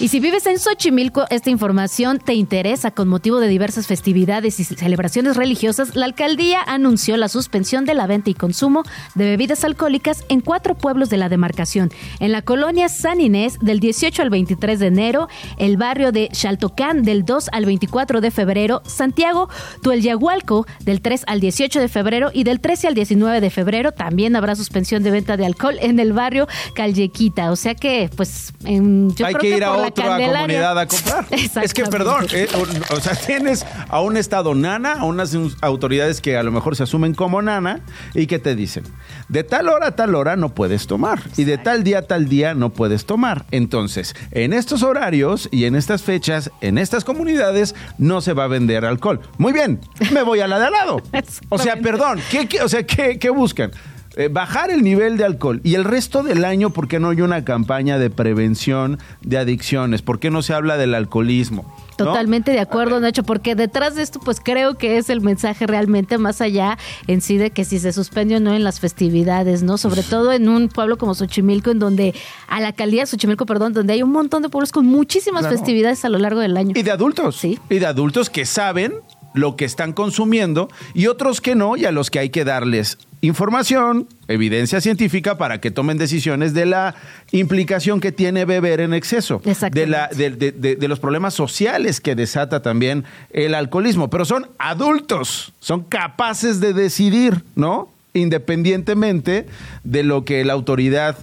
Y 0.00 0.08
si 0.08 0.18
vives 0.18 0.46
en 0.46 0.58
Xochimilco, 0.58 1.26
esta 1.28 1.50
información 1.50 2.20
te 2.20 2.32
interesa 2.32 2.90
con 2.90 3.06
motivo 3.06 3.38
de 3.38 3.48
diversas 3.48 3.86
festividades 3.86 4.58
y 4.58 4.64
celebraciones 4.64 5.36
religiosas, 5.36 5.94
la 5.94 6.06
alcaldía 6.06 6.62
anunció 6.66 7.18
la 7.18 7.28
suspensión 7.28 7.84
de 7.84 7.92
la 7.92 8.06
venta 8.06 8.30
y 8.30 8.34
consumo 8.34 8.82
de 9.14 9.26
bebidas 9.26 9.62
alcohólicas 9.62 10.24
en 10.30 10.40
cuatro 10.40 10.74
pueblos 10.74 11.10
de 11.10 11.18
la 11.18 11.28
demarcación. 11.28 11.90
En 12.18 12.32
la 12.32 12.40
colonia 12.40 12.88
San 12.88 13.20
Inés 13.20 13.58
del 13.60 13.78
18 13.78 14.22
al 14.22 14.30
23 14.30 14.78
de 14.78 14.86
enero, 14.86 15.28
el 15.58 15.76
barrio 15.76 16.12
de 16.12 16.30
Xaltocán 16.32 17.02
del 17.02 17.26
2 17.26 17.50
al 17.52 17.66
24 17.66 18.22
de 18.22 18.30
febrero, 18.30 18.80
Santiago, 18.86 19.50
Tuelyahualco 19.82 20.66
del 20.82 21.02
3 21.02 21.24
al 21.26 21.40
18 21.40 21.78
de 21.78 21.88
febrero 21.88 22.30
y 22.32 22.44
del 22.44 22.60
13 22.60 22.88
al 22.88 22.94
19 22.94 23.42
de 23.42 23.50
febrero 23.50 23.92
también 23.92 24.34
habrá 24.34 24.56
suspensión 24.56 25.02
de 25.02 25.10
venta 25.10 25.36
de 25.36 25.44
alcohol 25.44 25.76
en 25.78 26.00
el 26.00 26.14
barrio 26.14 26.48
Callequita. 26.74 27.50
O 27.50 27.56
sea 27.56 27.74
que, 27.74 28.08
pues, 28.16 28.54
en, 28.64 29.14
yo 29.14 29.26
Hay 29.26 29.34
creo 29.34 29.42
que, 29.42 29.56
ir 29.58 29.64
a 29.64 29.89
otra 29.90 30.16
comunidad 30.16 30.78
a 30.78 30.86
comprar. 30.86 31.26
Es 31.62 31.74
que, 31.74 31.84
perdón, 31.84 32.26
eh, 32.32 32.48
o, 32.90 33.00
sea, 33.00 33.14
tienes 33.14 33.66
a 33.88 34.00
un 34.00 34.16
estado 34.16 34.54
nana, 34.54 34.94
a 34.94 35.04
unas 35.04 35.36
autoridades 35.60 36.20
que 36.20 36.36
a 36.36 36.42
lo 36.42 36.50
mejor 36.50 36.76
se 36.76 36.84
asumen 36.84 37.14
como 37.14 37.42
nana 37.42 37.80
y 38.14 38.26
que 38.26 38.38
te 38.38 38.54
dicen, 38.54 38.84
de 39.28 39.44
tal 39.44 39.68
hora 39.68 39.88
a 39.88 39.96
tal 39.96 40.14
hora 40.14 40.36
no 40.36 40.54
puedes 40.54 40.86
tomar 40.86 41.22
y 41.36 41.44
de 41.44 41.58
tal 41.58 41.84
día 41.84 41.98
a 41.98 42.02
tal 42.02 42.28
día 42.28 42.54
no 42.54 42.70
puedes 42.70 43.04
tomar. 43.06 43.46
Entonces, 43.50 44.14
en 44.30 44.52
estos 44.52 44.82
horarios 44.82 45.48
y 45.50 45.64
en 45.64 45.74
estas 45.74 46.02
fechas, 46.02 46.50
en 46.60 46.78
estas 46.78 47.04
comunidades, 47.04 47.74
no 47.98 48.20
se 48.20 48.32
va 48.32 48.44
a 48.44 48.48
vender 48.48 48.84
alcohol. 48.84 49.20
Muy 49.38 49.52
bien, 49.52 49.80
me 50.12 50.22
voy 50.22 50.40
a 50.40 50.48
la 50.48 50.58
de 50.58 50.66
al 50.66 50.72
lado. 50.72 51.02
O 51.48 51.58
sea, 51.58 51.76
perdón, 51.76 52.20
¿qué, 52.30 52.62
o 52.62 52.68
sea, 52.68 52.84
¿qué, 52.84 53.18
qué 53.18 53.30
buscan? 53.30 53.72
Eh, 54.16 54.28
bajar 54.28 54.70
el 54.72 54.82
nivel 54.82 55.16
de 55.16 55.24
alcohol 55.24 55.60
y 55.62 55.76
el 55.76 55.84
resto 55.84 56.24
del 56.24 56.44
año, 56.44 56.70
¿por 56.70 56.88
qué 56.88 56.98
no 56.98 57.10
hay 57.10 57.20
una 57.20 57.44
campaña 57.44 57.96
de 57.96 58.10
prevención 58.10 58.98
de 59.20 59.38
adicciones? 59.38 60.02
¿Por 60.02 60.18
qué 60.18 60.30
no 60.30 60.42
se 60.42 60.52
habla 60.52 60.76
del 60.76 60.96
alcoholismo? 60.96 61.64
Totalmente 61.96 62.50
de 62.50 62.58
acuerdo, 62.58 62.98
Nacho, 62.98 63.22
porque 63.22 63.54
detrás 63.54 63.94
de 63.94 64.02
esto, 64.02 64.18
pues 64.18 64.40
creo 64.42 64.76
que 64.76 64.98
es 64.98 65.10
el 65.10 65.20
mensaje 65.20 65.66
realmente 65.66 66.18
más 66.18 66.40
allá 66.40 66.76
en 67.06 67.20
sí 67.20 67.36
de 67.36 67.50
que 67.50 67.64
si 67.64 67.78
se 67.78 67.92
suspende 67.92 68.36
o 68.36 68.40
no 68.40 68.54
en 68.54 68.64
las 68.64 68.80
festividades, 68.80 69.62
¿no? 69.62 69.78
Sobre 69.78 70.02
todo 70.02 70.32
en 70.32 70.48
un 70.48 70.68
pueblo 70.68 70.96
como 70.98 71.14
Xochimilco, 71.14 71.70
en 71.70 71.78
donde, 71.78 72.14
a 72.48 72.60
la 72.60 72.68
alcaldía 72.68 73.02
de 73.02 73.06
Xochimilco, 73.06 73.46
perdón, 73.46 73.74
donde 73.74 73.92
hay 73.92 74.02
un 74.02 74.10
montón 74.10 74.42
de 74.42 74.48
pueblos 74.48 74.72
con 74.72 74.86
muchísimas 74.86 75.46
festividades 75.46 76.04
a 76.04 76.08
lo 76.08 76.18
largo 76.18 76.40
del 76.40 76.56
año. 76.56 76.72
Y 76.74 76.82
de 76.82 76.90
adultos. 76.90 77.36
Sí. 77.36 77.60
Y 77.68 77.78
de 77.78 77.86
adultos 77.86 78.28
que 78.28 78.44
saben 78.44 78.94
lo 79.34 79.54
que 79.54 79.66
están 79.66 79.92
consumiendo 79.92 80.68
y 80.94 81.06
otros 81.06 81.40
que 81.40 81.54
no 81.54 81.76
y 81.76 81.84
a 81.84 81.92
los 81.92 82.10
que 82.10 82.18
hay 82.18 82.30
que 82.30 82.44
darles 82.44 82.98
información, 83.22 84.08
evidencia 84.28 84.80
científica 84.80 85.36
para 85.36 85.60
que 85.60 85.70
tomen 85.70 85.98
decisiones 85.98 86.54
de 86.54 86.66
la 86.66 86.94
implicación 87.32 88.00
que 88.00 88.12
tiene 88.12 88.44
beber 88.44 88.80
en 88.80 88.94
exceso, 88.94 89.42
de, 89.70 89.86
la, 89.86 90.08
de, 90.08 90.30
de, 90.30 90.88
los 90.88 91.00
problemas 91.00 91.34
sociales 91.34 92.00
que 92.00 92.14
desata 92.14 92.62
también 92.62 93.04
el 93.30 93.54
alcoholismo. 93.54 94.08
Pero 94.08 94.24
son 94.24 94.46
adultos, 94.58 95.52
son 95.60 95.82
capaces 95.82 96.60
de 96.60 96.72
decidir, 96.72 97.44
¿no? 97.56 97.90
Independientemente 98.14 99.46
de 99.84 100.02
lo 100.02 100.24
que 100.24 100.44
la 100.44 100.54
autoridad 100.54 101.16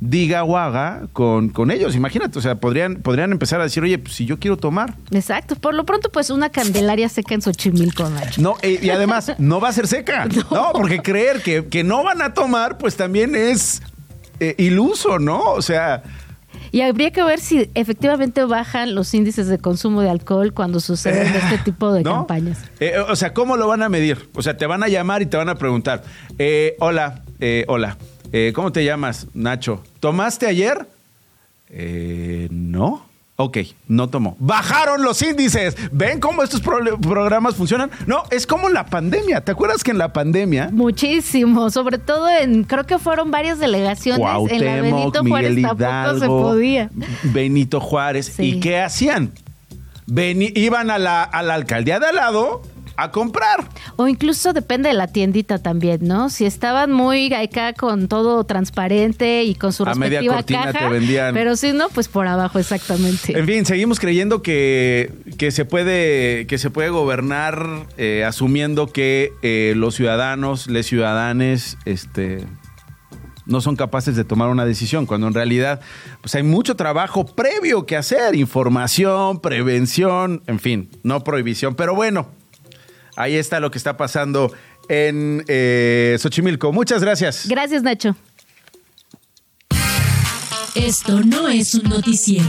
diga 0.00 0.44
o 0.44 0.56
haga 0.56 1.02
con, 1.12 1.48
con 1.48 1.70
ellos. 1.70 1.96
Imagínate, 1.96 2.38
o 2.38 2.42
sea, 2.42 2.56
podrían, 2.56 2.96
podrían 2.96 3.32
empezar 3.32 3.60
a 3.60 3.64
decir, 3.64 3.82
oye, 3.82 3.98
pues, 3.98 4.14
si 4.14 4.26
yo 4.26 4.38
quiero 4.38 4.56
tomar. 4.56 4.94
Exacto, 5.10 5.56
por 5.56 5.74
lo 5.74 5.84
pronto, 5.84 6.10
pues 6.10 6.30
una 6.30 6.50
candelaria 6.50 7.08
seca 7.08 7.34
en 7.34 7.42
Xochimilco, 7.42 8.08
Nacho. 8.08 8.40
No, 8.40 8.56
eh, 8.62 8.78
y 8.80 8.90
además, 8.90 9.32
no 9.38 9.60
va 9.60 9.68
a 9.68 9.72
ser 9.72 9.86
seca. 9.86 10.26
no. 10.50 10.70
porque 10.72 11.00
creer 11.00 11.42
que, 11.42 11.66
que, 11.66 11.84
no 11.84 12.04
van 12.04 12.22
a 12.22 12.34
tomar, 12.34 12.78
pues 12.78 12.96
también 12.96 13.34
es 13.34 13.82
eh, 14.40 14.54
iluso, 14.58 15.18
¿no? 15.18 15.40
O 15.40 15.62
sea. 15.62 16.02
Y 16.70 16.82
habría 16.82 17.10
que 17.12 17.22
ver 17.22 17.40
si 17.40 17.70
efectivamente 17.74 18.44
bajan 18.44 18.94
los 18.94 19.14
índices 19.14 19.48
de 19.48 19.58
consumo 19.58 20.02
de 20.02 20.10
alcohol 20.10 20.52
cuando 20.52 20.80
suceden 20.80 21.34
este 21.34 21.58
tipo 21.64 21.92
de 21.92 22.02
campañas. 22.02 22.58
Eh, 22.78 22.98
o 22.98 23.16
sea, 23.16 23.32
¿cómo 23.32 23.56
lo 23.56 23.66
van 23.66 23.82
a 23.82 23.88
medir? 23.88 24.28
O 24.34 24.42
sea, 24.42 24.56
te 24.56 24.66
van 24.66 24.82
a 24.82 24.88
llamar 24.88 25.22
y 25.22 25.26
te 25.26 25.38
van 25.38 25.48
a 25.48 25.54
preguntar, 25.54 26.02
hola, 26.78 27.22
hola, 27.68 27.96
eh, 28.32 28.52
¿Cómo 28.54 28.72
te 28.72 28.84
llamas, 28.84 29.26
Nacho? 29.34 29.82
¿Tomaste 30.00 30.46
ayer? 30.46 30.86
Eh, 31.70 32.48
no. 32.50 33.08
Ok, 33.40 33.58
no 33.86 34.08
tomó. 34.08 34.36
Bajaron 34.40 35.02
los 35.02 35.22
índices. 35.22 35.76
¿Ven 35.92 36.18
cómo 36.18 36.42
estos 36.42 36.60
programas 36.60 37.54
funcionan? 37.54 37.88
No, 38.04 38.24
es 38.32 38.48
como 38.48 38.68
la 38.68 38.86
pandemia. 38.86 39.42
¿Te 39.42 39.52
acuerdas 39.52 39.84
que 39.84 39.92
en 39.92 39.98
la 39.98 40.12
pandemia? 40.12 40.70
Muchísimo, 40.72 41.70
sobre 41.70 41.98
todo 41.98 42.28
en, 42.28 42.64
creo 42.64 42.82
que 42.82 42.98
fueron 42.98 43.30
varias 43.30 43.60
delegaciones 43.60 44.26
en 44.50 44.64
la 44.64 44.82
Benito 44.82 45.22
Juárez 45.24 45.62
tampoco 45.62 46.18
se 46.18 46.26
podía. 46.26 46.90
Benito 47.22 47.80
Juárez. 47.80 48.40
¿Y 48.40 48.58
qué 48.58 48.80
hacían? 48.80 49.30
iban 50.08 50.90
a 50.90 50.98
la, 50.98 51.22
a 51.22 51.42
la 51.42 51.54
alcaldía 51.54 52.00
de 52.00 52.06
al 52.06 52.16
lado 52.16 52.62
a 52.98 53.12
comprar. 53.12 53.68
O 53.94 54.08
incluso 54.08 54.52
depende 54.52 54.88
de 54.88 54.94
la 54.94 55.06
tiendita 55.06 55.58
también, 55.58 56.00
¿no? 56.02 56.30
Si 56.30 56.44
estaban 56.44 56.90
muy 56.90 57.32
acá 57.32 57.72
con 57.72 58.08
todo 58.08 58.42
transparente 58.42 59.44
y 59.44 59.54
con 59.54 59.72
su 59.72 59.84
a 59.84 59.94
respectiva 59.94 60.34
media 60.34 60.64
caja, 60.64 60.78
te 60.80 60.88
vendían. 60.88 61.32
pero 61.32 61.54
si 61.54 61.72
no, 61.72 61.88
pues 61.90 62.08
por 62.08 62.26
abajo 62.26 62.58
exactamente. 62.58 63.38
En 63.38 63.46
fin, 63.46 63.64
seguimos 63.64 64.00
creyendo 64.00 64.42
que, 64.42 65.12
que 65.38 65.52
se 65.52 65.64
puede 65.64 66.48
que 66.48 66.58
se 66.58 66.70
puede 66.70 66.88
gobernar 66.88 67.86
eh, 67.98 68.24
asumiendo 68.24 68.88
que 68.88 69.32
eh, 69.42 69.74
los 69.76 69.94
ciudadanos, 69.94 70.66
les 70.66 70.86
ciudadanes, 70.86 71.78
este 71.84 72.44
no 73.46 73.60
son 73.60 73.76
capaces 73.76 74.14
de 74.14 74.24
tomar 74.24 74.50
una 74.50 74.66
decisión, 74.66 75.06
cuando 75.06 75.26
en 75.26 75.34
realidad 75.34 75.80
pues 76.20 76.34
hay 76.34 76.42
mucho 76.42 76.76
trabajo 76.76 77.24
previo 77.24 77.86
que 77.86 77.96
hacer, 77.96 78.34
información, 78.34 79.40
prevención, 79.40 80.42
en 80.46 80.58
fin, 80.58 80.90
no 81.02 81.24
prohibición. 81.24 81.74
Pero 81.74 81.94
bueno, 81.94 82.28
Ahí 83.18 83.34
está 83.34 83.58
lo 83.58 83.72
que 83.72 83.78
está 83.78 83.96
pasando 83.96 84.54
en 84.88 85.44
eh, 85.48 86.16
Xochimilco. 86.20 86.72
Muchas 86.72 87.02
gracias. 87.02 87.48
Gracias, 87.48 87.82
Nacho. 87.82 88.14
Esto 90.76 91.20
no 91.24 91.48
es 91.48 91.74
un 91.74 91.90
noticiero. 91.90 92.46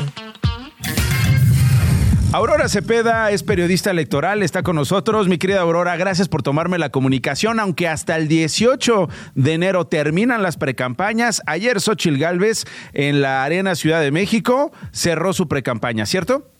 Aurora 2.31 2.69
Cepeda 2.69 3.31
es 3.31 3.41
periodista 3.41 3.89
electoral, 3.89 4.43
está 4.43 4.61
con 4.61 4.75
nosotros. 4.75 5.27
Mi 5.27 5.39
querida 5.39 5.61
Aurora, 5.61 5.97
gracias 5.97 6.29
por 6.29 6.43
tomarme 6.43 6.77
la 6.77 6.91
comunicación, 6.91 7.59
aunque 7.59 7.87
hasta 7.87 8.15
el 8.15 8.27
18 8.27 9.09
de 9.33 9.53
enero 9.53 9.87
terminan 9.87 10.43
las 10.43 10.57
precampañas. 10.57 11.41
Ayer 11.47 11.81
Xochil 11.81 12.19
Gálvez 12.19 12.65
en 12.93 13.21
la 13.21 13.43
Arena 13.43 13.73
Ciudad 13.73 14.01
de 14.01 14.11
México 14.11 14.71
cerró 14.91 15.33
su 15.33 15.47
precampaña, 15.47 16.05
¿cierto? 16.05 16.51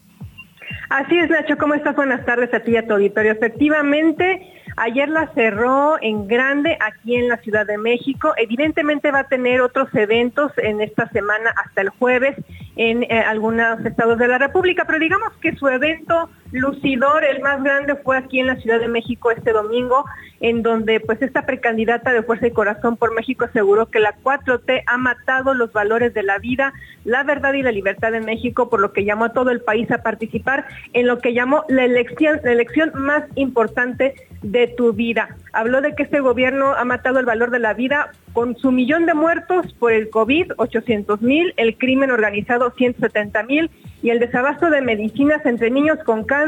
Así 0.90 1.20
es, 1.20 1.30
Nacho, 1.30 1.56
¿cómo 1.56 1.76
estás? 1.76 1.96
Buenas 1.96 2.26
tardes 2.26 2.52
a 2.52 2.62
ti 2.62 2.72
y 2.72 2.78
a 2.78 2.88
tu 2.88 2.94
auditorio. 2.94 3.34
Efectivamente, 3.34 4.42
ayer 4.76 5.08
la 5.08 5.32
cerró 5.36 6.02
en 6.02 6.28
grande 6.28 6.80
aquí 6.82 7.16
en 7.16 7.28
la 7.28 7.38
Ciudad 7.38 7.68
de 7.68 7.78
México. 7.78 8.34
Evidentemente 8.38 9.12
va 9.12 9.20
a 9.20 9.28
tener 9.28 9.62
otros 9.62 9.94
eventos 9.94 10.52
en 10.58 10.82
esta 10.82 11.08
semana 11.10 11.54
hasta 11.64 11.82
el 11.82 11.90
jueves 11.90 12.36
en 12.76 13.04
eh, 13.04 13.20
algunos 13.20 13.86
estados 13.86 14.18
de 14.18 14.30
la 14.30 14.40
República, 14.40 14.86
pero 14.86 14.98
digamos 14.98 15.32
que 15.42 15.56
su 15.56 15.68
evento 15.68 16.28
lucidor, 16.52 17.24
el 17.24 17.42
más 17.42 17.64
grande, 17.64 17.96
fue 17.96 18.18
aquí 18.18 18.40
en 18.40 18.48
la 18.48 18.56
Ciudad 18.56 18.80
de 18.80 18.88
México 18.88 19.32
este 19.32 19.52
domingo, 19.52 20.06
en 20.40 20.64
donde 20.64 21.00
pues 21.00 21.22
esta 21.22 21.46
precandidata 21.46 22.12
de 22.12 22.24
Fuerza 22.24 22.48
y 22.48 22.52
Corazón 22.52 22.98
por 22.98 23.14
México 23.14 23.46
aseguró 23.46 23.88
que 23.88 24.00
la 24.00 24.16
4T 24.24 24.84
ha 24.86 24.98
matado 24.98 25.54
los 25.54 25.72
valores 25.74 26.14
de 26.14 26.24
la 26.24 26.40
vida, 26.40 26.74
la 27.04 27.24
verdad 27.24 27.54
y 27.54 27.62
la 27.62 27.72
libertad 27.72 28.12
de 28.12 28.22
México, 28.22 28.70
por 28.70 28.80
lo 28.80 28.94
que 28.94 29.06
llamó 29.06 29.26
a 29.26 29.34
todo 29.34 29.52
el 29.52 29.62
país 29.62 29.92
a 29.92 30.02
participar 30.02 30.66
en 30.94 31.08
lo 31.08 31.20
que 31.20 31.34
llamó 31.34 31.66
la 31.68 31.84
elección, 31.84 32.40
la 32.44 32.52
elección 32.52 32.92
más 32.96 33.24
importante 33.36 34.16
de 34.42 34.68
tu 34.68 34.94
vida. 34.94 35.36
Habló 35.52 35.82
de 35.82 35.94
que 35.96 36.04
este 36.04 36.22
gobierno 36.22 36.74
ha 36.74 36.86
matado 36.86 37.20
el 37.20 37.26
valor 37.26 37.52
de 37.52 37.60
la 37.60 37.74
vida 37.74 38.12
con 38.32 38.56
su 38.56 38.72
millón 38.72 39.06
de 39.06 39.14
muertos 39.14 39.74
por 39.74 39.92
el 39.92 40.10
COVID, 40.10 40.54
800 40.56 41.22
mil, 41.22 41.54
el 41.58 41.78
crimen 41.78 42.12
organizado, 42.12 42.72
170 42.72 43.44
mil, 43.44 43.70
y 44.02 44.12
el 44.12 44.20
desabasto 44.20 44.70
de 44.70 44.82
medicinas 44.82 45.46
entre 45.46 45.70
niños 45.70 46.00
con 46.06 46.24
cáncer 46.24 46.39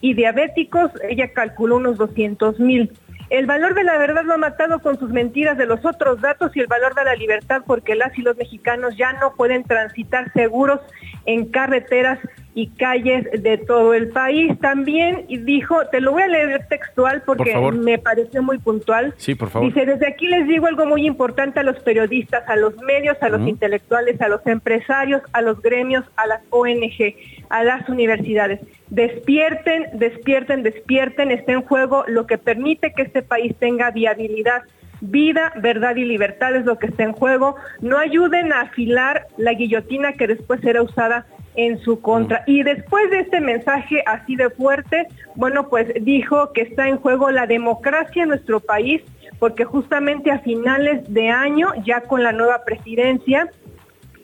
y 0.00 0.14
diabéticos, 0.14 0.90
ella 1.08 1.32
calculó 1.32 1.76
unos 1.76 1.98
200 1.98 2.58
mil. 2.60 2.92
El 3.30 3.46
valor 3.46 3.74
de 3.74 3.84
la 3.84 3.96
verdad 3.96 4.24
lo 4.24 4.34
ha 4.34 4.38
matado 4.38 4.80
con 4.80 4.98
sus 4.98 5.10
mentiras 5.10 5.56
de 5.56 5.66
los 5.66 5.84
otros 5.84 6.20
datos 6.20 6.50
y 6.56 6.60
el 6.60 6.66
valor 6.66 6.96
de 6.96 7.04
la 7.04 7.14
libertad 7.14 7.62
porque 7.64 7.94
las 7.94 8.16
y 8.18 8.22
los 8.22 8.36
mexicanos 8.36 8.96
ya 8.96 9.12
no 9.14 9.34
pueden 9.36 9.62
transitar 9.62 10.32
seguros 10.32 10.80
en 11.26 11.46
carreteras 11.46 12.18
y 12.54 12.68
calles 12.68 13.26
de 13.42 13.58
todo 13.58 13.94
el 13.94 14.08
país. 14.08 14.58
También 14.60 15.26
dijo, 15.28 15.86
te 15.90 16.00
lo 16.00 16.12
voy 16.12 16.22
a 16.22 16.28
leer 16.28 16.66
textual 16.68 17.22
porque 17.24 17.54
me 17.72 17.98
pareció 17.98 18.42
muy 18.42 18.58
puntual. 18.58 19.14
Sí, 19.16 19.34
por 19.34 19.50
favor. 19.50 19.68
Dice, 19.68 19.86
desde 19.86 20.06
aquí 20.08 20.26
les 20.26 20.46
digo 20.48 20.66
algo 20.66 20.86
muy 20.86 21.06
importante 21.06 21.60
a 21.60 21.62
los 21.62 21.78
periodistas, 21.80 22.48
a 22.48 22.56
los 22.56 22.76
medios, 22.78 23.16
a 23.22 23.28
los 23.28 23.46
intelectuales, 23.46 24.20
a 24.20 24.28
los 24.28 24.44
empresarios, 24.46 25.22
a 25.32 25.42
los 25.42 25.60
gremios, 25.62 26.04
a 26.16 26.26
las 26.26 26.40
ONG, 26.50 27.14
a 27.48 27.64
las 27.64 27.88
universidades. 27.88 28.60
Despierten, 28.88 29.86
despierten, 29.94 30.62
despierten, 30.62 31.30
está 31.30 31.52
en 31.52 31.62
juego 31.62 32.04
lo 32.08 32.26
que 32.26 32.38
permite 32.38 32.92
que 32.92 33.02
este 33.02 33.22
país 33.22 33.54
tenga 33.58 33.90
viabilidad. 33.90 34.62
Vida, 35.02 35.52
verdad 35.56 35.96
y 35.96 36.04
libertad 36.04 36.54
es 36.56 36.66
lo 36.66 36.78
que 36.78 36.88
está 36.88 37.04
en 37.04 37.12
juego. 37.12 37.56
No 37.80 37.98
ayuden 37.98 38.52
a 38.52 38.62
afilar 38.62 39.28
la 39.38 39.54
guillotina 39.54 40.12
que 40.12 40.26
después 40.26 40.60
será 40.60 40.82
usada 40.82 41.26
en 41.54 41.78
su 41.80 42.00
contra. 42.00 42.42
Y 42.46 42.62
después 42.62 43.10
de 43.10 43.20
este 43.20 43.40
mensaje 43.40 44.02
así 44.06 44.36
de 44.36 44.50
fuerte, 44.50 45.06
bueno, 45.34 45.68
pues 45.68 45.86
dijo 46.00 46.52
que 46.52 46.62
está 46.62 46.88
en 46.88 46.98
juego 46.98 47.30
la 47.30 47.46
democracia 47.46 48.22
en 48.22 48.30
nuestro 48.30 48.60
país, 48.60 49.02
porque 49.38 49.64
justamente 49.64 50.30
a 50.30 50.40
finales 50.40 51.02
de 51.12 51.28
año, 51.28 51.72
ya 51.84 52.02
con 52.02 52.22
la 52.22 52.32
nueva 52.32 52.64
presidencia, 52.64 53.50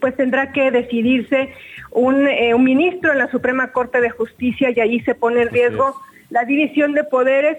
pues 0.00 0.14
tendrá 0.16 0.52
que 0.52 0.70
decidirse 0.70 1.52
un, 1.90 2.28
eh, 2.28 2.54
un 2.54 2.64
ministro 2.64 3.12
en 3.12 3.18
la 3.18 3.30
Suprema 3.30 3.72
Corte 3.72 4.00
de 4.00 4.10
Justicia 4.10 4.70
y 4.70 4.80
ahí 4.80 5.00
se 5.00 5.14
pone 5.14 5.42
en 5.42 5.48
riesgo 5.48 5.96
la 6.30 6.44
división 6.44 6.92
de 6.92 7.04
poderes, 7.04 7.56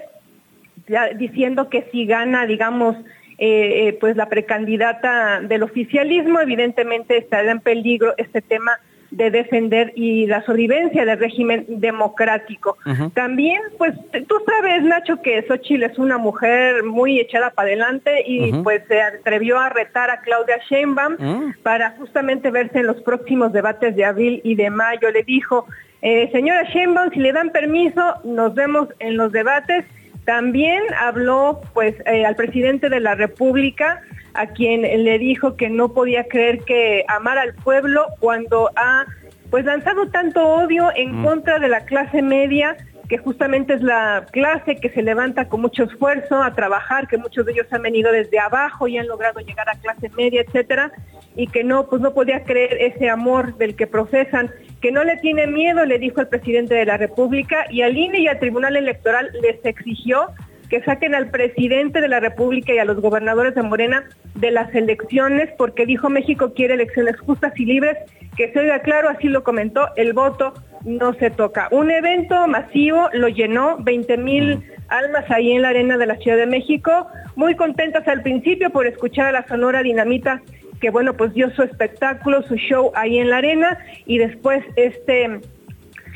ya 0.86 1.08
diciendo 1.08 1.68
que 1.68 1.88
si 1.90 2.06
gana, 2.06 2.46
digamos, 2.46 2.96
eh, 3.38 3.88
eh, 3.88 3.92
pues 4.00 4.16
la 4.16 4.28
precandidata 4.28 5.40
del 5.40 5.62
oficialismo, 5.62 6.40
evidentemente 6.40 7.16
estará 7.16 7.50
en 7.50 7.60
peligro 7.60 8.14
este 8.16 8.42
tema 8.42 8.78
de 9.10 9.30
defender 9.30 9.92
y 9.94 10.26
la 10.26 10.44
sobrevivencia 10.44 11.04
del 11.04 11.18
régimen 11.18 11.64
democrático. 11.68 12.76
También, 13.14 13.60
pues 13.78 13.94
tú 14.26 14.34
sabes, 14.46 14.82
Nacho, 14.82 15.22
que 15.22 15.42
Xochitl 15.46 15.84
es 15.84 15.98
una 15.98 16.18
mujer 16.18 16.84
muy 16.84 17.18
echada 17.18 17.50
para 17.50 17.68
adelante 17.68 18.22
y 18.26 18.52
pues 18.62 18.82
se 18.86 19.00
atrevió 19.00 19.58
a 19.58 19.70
retar 19.70 20.10
a 20.10 20.20
Claudia 20.20 20.58
Sheinbaum 20.68 21.14
mm. 21.18 21.54
para 21.62 21.90
justamente 21.92 22.50
verse 22.50 22.80
en 22.80 22.86
los 22.86 23.00
próximos 23.02 23.52
debates 23.52 23.96
de 23.96 24.04
abril 24.04 24.40
y 24.44 24.54
de 24.54 24.70
mayo. 24.70 25.10
Le 25.10 25.22
dijo, 25.22 25.66
eh, 26.02 26.28
señora 26.30 26.64
Sheinbaum, 26.64 27.10
si 27.10 27.20
le 27.20 27.32
dan 27.32 27.50
permiso, 27.50 28.02
nos 28.24 28.54
vemos 28.54 28.88
en 28.98 29.16
los 29.16 29.32
debates. 29.32 29.84
También 30.24 30.82
habló 31.00 31.62
pues 31.72 31.94
eh, 32.04 32.26
al 32.26 32.36
presidente 32.36 32.90
de 32.90 33.00
la 33.00 33.14
República 33.14 34.02
a 34.38 34.46
quien 34.46 34.82
le 34.82 35.18
dijo 35.18 35.56
que 35.56 35.68
no 35.68 35.92
podía 35.92 36.24
creer 36.24 36.60
que 36.60 37.04
amar 37.08 37.38
al 37.38 37.54
pueblo 37.54 38.06
cuando 38.20 38.70
ha 38.76 39.04
pues 39.50 39.64
lanzado 39.64 40.08
tanto 40.10 40.46
odio 40.46 40.90
en 40.94 41.20
mm. 41.20 41.24
contra 41.24 41.58
de 41.58 41.68
la 41.68 41.84
clase 41.84 42.22
media 42.22 42.76
que 43.08 43.18
justamente 43.18 43.72
es 43.74 43.82
la 43.82 44.26
clase 44.30 44.76
que 44.76 44.90
se 44.90 45.02
levanta 45.02 45.48
con 45.48 45.62
mucho 45.62 45.84
esfuerzo 45.84 46.42
a 46.42 46.54
trabajar, 46.54 47.08
que 47.08 47.16
muchos 47.16 47.46
de 47.46 47.52
ellos 47.52 47.66
han 47.70 47.82
venido 47.82 48.12
desde 48.12 48.38
abajo 48.38 48.86
y 48.86 48.98
han 48.98 49.08
logrado 49.08 49.40
llegar 49.40 49.68
a 49.68 49.78
clase 49.78 50.10
media, 50.10 50.42
etcétera, 50.42 50.92
y 51.34 51.46
que 51.46 51.64
no, 51.64 51.88
pues 51.88 52.02
no 52.02 52.12
podía 52.12 52.44
creer 52.44 52.76
ese 52.80 53.08
amor 53.08 53.56
del 53.56 53.76
que 53.76 53.86
profesan, 53.86 54.50
que 54.82 54.92
no 54.92 55.04
le 55.04 55.16
tiene 55.16 55.46
miedo, 55.46 55.86
le 55.86 55.98
dijo 55.98 56.20
el 56.20 56.28
presidente 56.28 56.74
de 56.74 56.84
la 56.84 56.98
República, 56.98 57.64
y 57.70 57.80
al 57.80 57.96
INE 57.96 58.20
y 58.20 58.28
al 58.28 58.38
Tribunal 58.38 58.76
Electoral 58.76 59.30
les 59.40 59.64
exigió 59.64 60.28
que 60.68 60.82
saquen 60.82 61.14
al 61.14 61.30
presidente 61.30 62.00
de 62.00 62.08
la 62.08 62.20
República 62.20 62.72
y 62.72 62.78
a 62.78 62.84
los 62.84 63.00
gobernadores 63.00 63.54
de 63.54 63.62
Morena 63.62 64.04
de 64.34 64.50
las 64.50 64.74
elecciones, 64.74 65.50
porque 65.56 65.86
dijo 65.86 66.10
México 66.10 66.52
quiere 66.54 66.74
elecciones 66.74 67.18
justas 67.20 67.52
y 67.58 67.64
libres, 67.64 67.96
que 68.36 68.52
se 68.52 68.60
oiga 68.60 68.80
claro, 68.80 69.08
así 69.08 69.28
lo 69.28 69.42
comentó, 69.42 69.88
el 69.96 70.12
voto 70.12 70.54
no 70.84 71.14
se 71.14 71.30
toca. 71.30 71.68
Un 71.70 71.90
evento 71.90 72.46
masivo 72.46 73.08
lo 73.12 73.28
llenó, 73.28 73.78
20 73.78 74.16
mil 74.18 74.62
almas 74.88 75.30
ahí 75.30 75.52
en 75.52 75.62
la 75.62 75.70
arena 75.70 75.98
de 75.98 76.06
la 76.06 76.16
Ciudad 76.16 76.36
de 76.36 76.46
México, 76.46 77.08
muy 77.36 77.56
contentas 77.56 78.06
al 78.08 78.22
principio 78.22 78.70
por 78.70 78.86
escuchar 78.86 79.26
a 79.26 79.32
la 79.32 79.46
Sonora 79.46 79.82
Dinamita, 79.82 80.42
que 80.80 80.90
bueno, 80.90 81.14
pues 81.14 81.34
dio 81.34 81.50
su 81.50 81.62
espectáculo, 81.62 82.42
su 82.42 82.56
show 82.56 82.92
ahí 82.94 83.18
en 83.18 83.30
la 83.30 83.38
arena, 83.38 83.78
y 84.06 84.18
después 84.18 84.64
este 84.76 85.40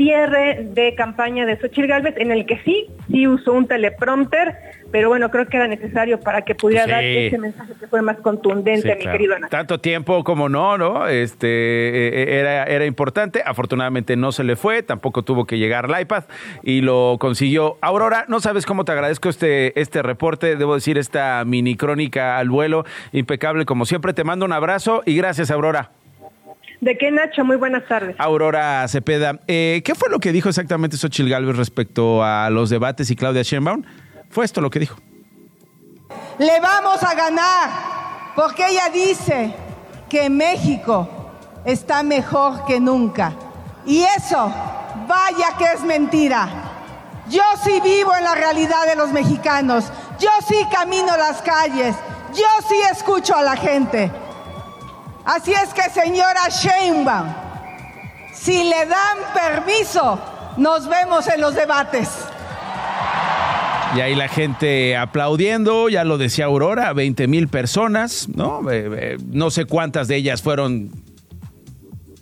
cierre 0.03 0.65
de 0.65 0.95
campaña 0.97 1.47
de 1.47 1.57
Xochitl 1.57 1.87
Galvez, 1.87 2.15
en 2.17 2.33
el 2.33 2.45
que 2.45 2.59
sí, 2.65 2.89
sí 3.09 3.29
usó 3.29 3.53
un 3.53 3.69
teleprompter, 3.69 4.57
pero 4.91 5.09
bueno, 5.09 5.31
creo 5.31 5.47
que 5.47 5.57
era 5.57 5.69
necesario 5.69 6.19
para 6.19 6.43
que 6.43 6.57
pudiera 6.57 6.89
dar 6.89 7.05
ese 7.05 7.39
mensaje 7.39 7.73
que 7.79 7.87
fue 7.87 8.03
más 8.03 8.17
contundente, 8.19 8.97
mi 8.97 9.05
querido 9.05 9.37
Ana. 9.37 9.49
Tanto 9.49 9.79
tiempo 9.79 10.25
como 10.25 10.49
no, 10.49 10.77
¿no? 10.77 11.07
Este 11.07 11.47
eh, 11.47 12.23
eh, 12.25 12.41
era, 12.41 12.65
era 12.65 12.85
importante. 12.85 13.43
Afortunadamente 13.47 14.17
no 14.17 14.33
se 14.33 14.43
le 14.43 14.57
fue, 14.57 14.83
tampoco 14.83 15.23
tuvo 15.23 15.45
que 15.47 15.59
llegar 15.59 15.85
al 15.85 16.01
iPad 16.01 16.25
y 16.65 16.81
lo 16.81 17.17
consiguió. 17.21 17.79
Aurora, 17.81 18.25
no 18.27 18.41
sabes 18.41 18.67
cómo 18.67 18.85
te 18.85 18.93
agradezco 18.93 19.29
este, 19.29 19.81
este 19.81 20.03
reporte, 20.03 20.57
debo 20.57 20.75
decir, 20.75 20.99
esta 20.99 21.45
mini 21.47 21.77
crónica 21.77 22.39
al 22.39 22.51
vuelo, 22.51 22.85
impecable 23.13 23.65
como 23.65 23.87
siempre. 23.87 24.13
Te 24.13 24.25
mando 24.25 24.45
un 24.45 24.53
abrazo 24.53 25.03
y 25.07 25.17
gracias, 25.17 25.53
Aurora. 25.53 25.93
¿De 26.83 26.99
qué, 26.99 27.13
Nacho? 27.13 27.45
Muy 27.45 27.55
buenas 27.55 27.87
tardes. 27.87 28.17
Aurora 28.19 28.89
Cepeda, 28.89 29.39
eh, 29.47 29.83
¿qué 29.85 29.95
fue 29.95 30.11
lo 30.11 30.19
que 30.19 30.33
dijo 30.33 30.49
exactamente 30.49 30.97
Xochil 30.97 31.29
Gálvez 31.29 31.57
respecto 31.57 32.25
a 32.25 32.51
los 32.51 32.71
debates 32.71 33.09
y 33.09 33.15
Claudia 33.15 33.43
Sheinbaum? 33.43 33.85
Fue 34.31 34.45
esto 34.45 34.61
lo 34.61 34.69
que 34.69 34.81
dijo. 34.81 34.97
Le 36.41 36.61
vamos 36.61 37.01
a 37.05 37.15
ganar 37.15 37.71
porque 38.35 38.67
ella 38.67 38.89
dice 38.93 39.55
que 40.09 40.29
México 40.29 41.09
está 41.65 42.03
mejor 42.03 42.65
que 42.67 42.81
nunca. 42.81 43.33
Y 43.87 44.03
eso, 44.03 44.53
vaya 45.07 45.57
que 45.57 45.65
es 45.77 45.85
mentira. 45.85 46.49
Yo 47.29 47.45
sí 47.63 47.81
vivo 47.85 48.13
en 48.17 48.25
la 48.25 48.35
realidad 48.35 48.89
de 48.89 48.97
los 48.97 49.13
mexicanos. 49.13 49.85
Yo 50.19 50.31
sí 50.49 50.57
camino 50.73 51.17
las 51.17 51.43
calles. 51.43 51.95
Yo 52.35 52.69
sí 52.69 52.75
escucho 52.91 53.37
a 53.37 53.43
la 53.43 53.55
gente. 53.55 54.11
Así 55.25 55.53
es 55.53 55.73
que, 55.73 55.89
señora 55.91 56.49
Sheinbaum, 56.49 57.29
si 58.35 58.65
le 58.65 58.87
dan 58.87 59.19
permiso, 59.33 60.19
nos 60.57 60.89
vemos 60.89 61.29
en 61.29 61.41
los 61.41 61.55
debates. 61.55 62.09
Y 63.95 64.01
ahí 64.01 64.15
la 64.15 64.29
gente 64.29 64.97
aplaudiendo, 64.97 65.89
ya 65.89 66.03
lo 66.05 66.19
decía 66.19 66.47
Aurora, 66.47 66.93
20 66.93 67.29
mil 67.29 67.49
personas, 67.49 68.29
¿no? 68.35 68.63
No 69.27 69.51
sé 69.51 69.67
cuántas 69.67 70.09
de 70.09 70.17
ellas 70.17 70.43
fueron 70.43 70.91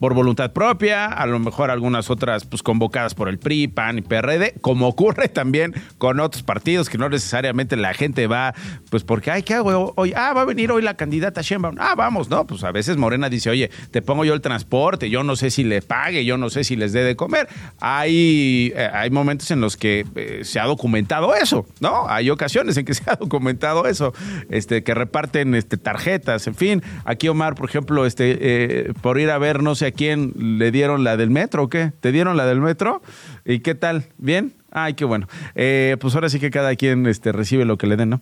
por 0.01 0.15
voluntad 0.15 0.53
propia, 0.53 1.07
a 1.07 1.27
lo 1.27 1.39
mejor 1.39 1.71
algunas 1.71 2.09
otras 2.09 2.47
pues 2.47 2.63
convocadas 2.63 3.15
por 3.15 3.29
el 3.29 3.39
PRI, 3.39 3.69
PAN 3.69 3.99
y 3.99 4.01
PRD, 4.03 4.55
como 4.63 4.89
ocurre 4.89 5.29
también 5.29 5.75
con 5.99 6.19
otros 6.21 6.43
partidos 6.43 6.89
que 6.89 6.97
no 6.97 7.11
necesariamente 7.11 7.77
la 7.77 7.93
gente 7.93 8.27
va, 8.27 8.55
pues 8.89 9.05
porque, 9.05 9.31
ay, 9.31 9.43
¿qué 9.43 9.55
hago 9.55 9.93
hoy? 9.97 10.15
Ah, 10.17 10.33
va 10.33 10.41
a 10.41 10.45
venir 10.47 10.73
hoy 10.73 10.81
la 10.81 10.95
candidata 10.95 11.43
Sheinbaum. 11.43 11.77
Ah, 11.79 11.95
vamos, 11.95 12.31
¿no? 12.31 12.47
Pues 12.47 12.65
a 12.65 12.73
veces 12.73 12.97
Morena 12.97 13.29
dice, 13.29 13.51
oye, 13.51 13.71
te 13.91 14.01
pongo 14.01 14.25
yo 14.25 14.33
el 14.33 14.41
transporte, 14.41 15.11
yo 15.11 15.23
no 15.23 15.37
sé 15.37 15.51
si 15.51 15.65
le 15.65 15.83
pague, 15.83 16.25
yo 16.25 16.39
no 16.39 16.49
sé 16.49 16.65
si 16.65 16.77
les 16.77 16.95
dé 16.95 17.05
de 17.05 17.15
comer. 17.15 17.47
Hay, 17.79 18.73
eh, 18.75 18.89
hay 18.91 19.11
momentos 19.11 19.51
en 19.51 19.61
los 19.61 19.77
que 19.77 20.07
eh, 20.15 20.41
se 20.45 20.61
ha 20.61 20.65
documentado 20.65 21.35
eso, 21.35 21.67
¿no? 21.81 22.09
Hay 22.09 22.31
ocasiones 22.31 22.79
en 22.79 22.87
que 22.87 22.95
se 23.01 23.03
ha 23.11 23.17
documentado 23.17 23.87
eso, 23.87 24.15
este, 24.49 24.83
que 24.83 24.95
reparten 24.95 25.55
este, 25.55 25.77
tarjetas, 25.77 26.47
en 26.47 26.55
fin. 26.55 26.83
Aquí 27.05 27.29
Omar, 27.29 27.55
por 27.55 27.69
ejemplo, 27.69 28.07
este, 28.07 28.39
eh, 28.41 28.93
por 29.03 29.21
ir 29.21 29.29
a 29.29 29.37
ver 29.37 29.63
no 29.63 29.75
sé 29.75 29.90
quién 29.93 30.33
le 30.37 30.71
dieron 30.71 31.05
la 31.05 31.17
del 31.17 31.31
metro 31.31 31.65
o 31.65 31.69
qué. 31.69 31.93
¿Te 32.01 32.13
dieron 32.13 32.37
la 32.37 32.47
del 32.47 32.61
metro? 32.61 33.03
¿Y 33.45 33.61
qué 33.61 33.75
tal? 33.75 34.05
¿Bien? 34.19 34.55
Ay, 34.73 34.95
qué 34.95 35.05
bueno. 35.05 35.27
Eh, 35.57 35.97
pues 36.01 36.15
ahora 36.15 36.29
sí 36.29 36.39
que 36.39 36.51
cada 36.51 36.77
quien 36.77 37.07
este, 37.07 37.33
recibe 37.33 37.65
lo 37.65 37.77
que 37.77 37.89
le 37.89 37.97
den, 37.97 38.11
¿no? 38.11 38.21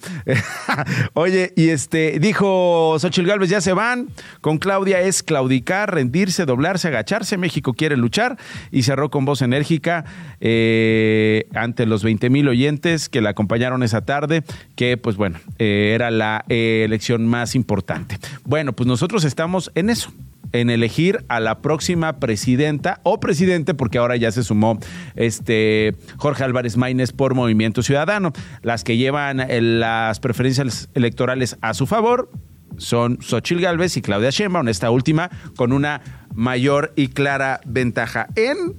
Oye, 1.13 1.53
y 1.57 1.69
este 1.69 2.19
dijo 2.21 2.97
Xochitl 2.99 3.29
Galvez, 3.29 3.51
ya 3.51 3.61
se 3.61 3.75
van. 3.75 4.09
Con 4.41 4.59
Claudia 4.59 5.01
es 5.03 5.23
claudicar, 5.23 5.93
rendirse, 5.93 6.47
doblarse, 6.47 6.89
agacharse. 6.89 7.37
México 7.37 7.75
quiere 7.75 7.97
luchar. 7.97 8.39
Y 8.71 8.85
cerró 8.85 9.11
con 9.11 9.27
voz 9.27 9.43
enérgica 9.43 10.07
eh, 10.41 11.47
ante 11.55 11.85
los 11.85 12.03
20 12.03 12.31
mil 12.31 12.49
oyentes 12.49 13.11
que 13.11 13.21
la 13.21 13.31
acompañaron 13.31 13.83
esa 13.83 14.07
tarde, 14.07 14.43
que 14.75 14.97
pues 14.97 15.17
bueno, 15.17 15.39
eh, 15.59 15.93
era 15.95 16.11
la 16.11 16.45
elección 16.49 17.27
más 17.27 17.55
importante. 17.55 18.19
Bueno, 18.45 18.73
pues 18.73 18.87
nosotros 18.87 19.25
estamos 19.25 19.71
en 19.75 19.91
eso 19.91 20.13
en 20.53 20.71
elegir 20.71 21.25
a 21.29 21.41
la 21.41 21.61
próxima 21.61 22.19
presidenta 22.19 23.01
o 23.03 23.21
presidente, 23.21 23.75
porque 23.75 23.99
ahora 23.99 24.17
ya 24.17 24.33
se 24.33 24.43
sumó 24.43 24.79
este 25.17 25.95
Jorge 26.17 26.45
Álvarez 26.45 26.77
Maínez 26.77 27.13
por 27.13 27.35
Movimiento 27.35 27.83
Ciudadano. 27.83 28.33
Las 28.63 28.85
que 28.85 28.97
llevan 28.97 29.47
las 29.81 30.21
preferencias 30.21 30.89
electorales 30.95 31.57
a 31.61 31.75
su 31.75 31.87
favor 31.87 32.31
son 32.77 33.19
Xochil 33.21 33.61
Gálvez 33.61 33.97
y 33.97 34.03
Claudia 34.03 34.31
Sheinbaum, 34.31 34.69
esta 34.69 34.91
última 34.91 35.31
con 35.57 35.73
una 35.73 36.01
mayor 36.35 36.93
y 36.97 37.09
clara 37.09 37.61
ventaja. 37.67 38.29
En 38.37 38.77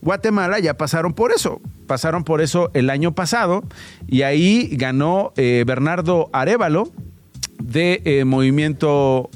Guatemala 0.00 0.58
ya 0.58 0.74
pasaron 0.74 1.14
por 1.14 1.32
eso, 1.32 1.60
pasaron 1.86 2.24
por 2.24 2.40
eso 2.40 2.70
el 2.74 2.90
año 2.90 3.14
pasado 3.14 3.64
y 4.06 4.22
ahí 4.22 4.68
ganó 4.72 5.32
eh, 5.36 5.64
Bernardo 5.66 6.30
Arevalo 6.32 6.92
de 7.58 8.02
eh, 8.04 8.24
Movimiento 8.24 9.30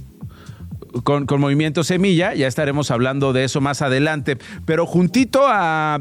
con, 1.04 1.26
con 1.26 1.40
Movimiento 1.40 1.84
Semilla, 1.84 2.34
ya 2.34 2.46
estaremos 2.46 2.90
hablando 2.90 3.32
de 3.32 3.44
eso 3.44 3.60
más 3.60 3.82
adelante, 3.82 4.38
pero 4.64 4.86
juntito 4.86 5.42
a 5.46 5.98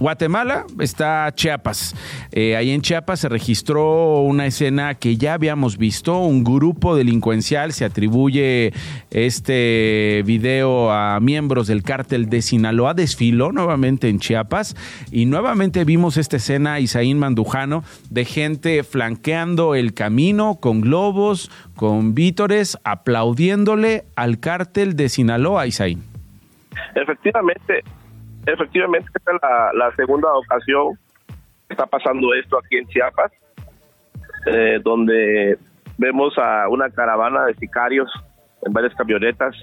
Guatemala 0.00 0.64
está 0.78 1.30
Chiapas. 1.34 1.94
Eh, 2.30 2.56
ahí 2.56 2.70
en 2.70 2.82
Chiapas 2.82 3.20
se 3.20 3.28
registró 3.28 4.20
una 4.20 4.46
escena 4.46 4.94
que 4.94 5.16
ya 5.16 5.34
habíamos 5.34 5.76
visto. 5.76 6.18
Un 6.18 6.44
grupo 6.44 6.94
delincuencial 6.94 7.72
se 7.72 7.84
atribuye 7.84 8.72
este 9.10 10.22
video 10.24 10.92
a 10.92 11.18
miembros 11.20 11.66
del 11.66 11.82
cártel 11.82 12.28
de 12.28 12.42
Sinaloa. 12.42 12.94
Desfiló 12.94 13.50
nuevamente 13.50 14.08
en 14.08 14.20
Chiapas 14.20 14.76
y 15.10 15.26
nuevamente 15.26 15.84
vimos 15.84 16.16
esta 16.16 16.36
escena, 16.36 16.78
Isaín 16.78 17.18
Mandujano, 17.18 17.82
de 18.10 18.24
gente 18.24 18.84
flanqueando 18.84 19.74
el 19.74 19.94
camino 19.94 20.58
con 20.60 20.80
globos, 20.80 21.50
con 21.74 22.14
vítores, 22.14 22.78
aplaudiéndole 22.84 24.04
al 24.14 24.38
cártel 24.38 24.94
de 24.94 25.08
Sinaloa, 25.08 25.66
Isaín. 25.66 26.04
Efectivamente, 26.94 27.82
efectivamente 28.46 29.08
esta 29.14 29.32
es 29.32 29.38
la, 29.74 29.92
segunda 29.96 30.32
ocasión 30.32 30.98
que 31.66 31.74
está 31.74 31.86
pasando 31.86 32.34
esto 32.34 32.58
aquí 32.58 32.76
en 32.76 32.88
Chiapas, 32.88 33.32
eh, 34.46 34.80
donde 34.82 35.58
vemos 35.98 36.36
a 36.38 36.68
una 36.68 36.90
caravana 36.90 37.44
de 37.46 37.54
sicarios 37.54 38.10
en 38.62 38.72
varias 38.72 38.94
camionetas 38.94 39.54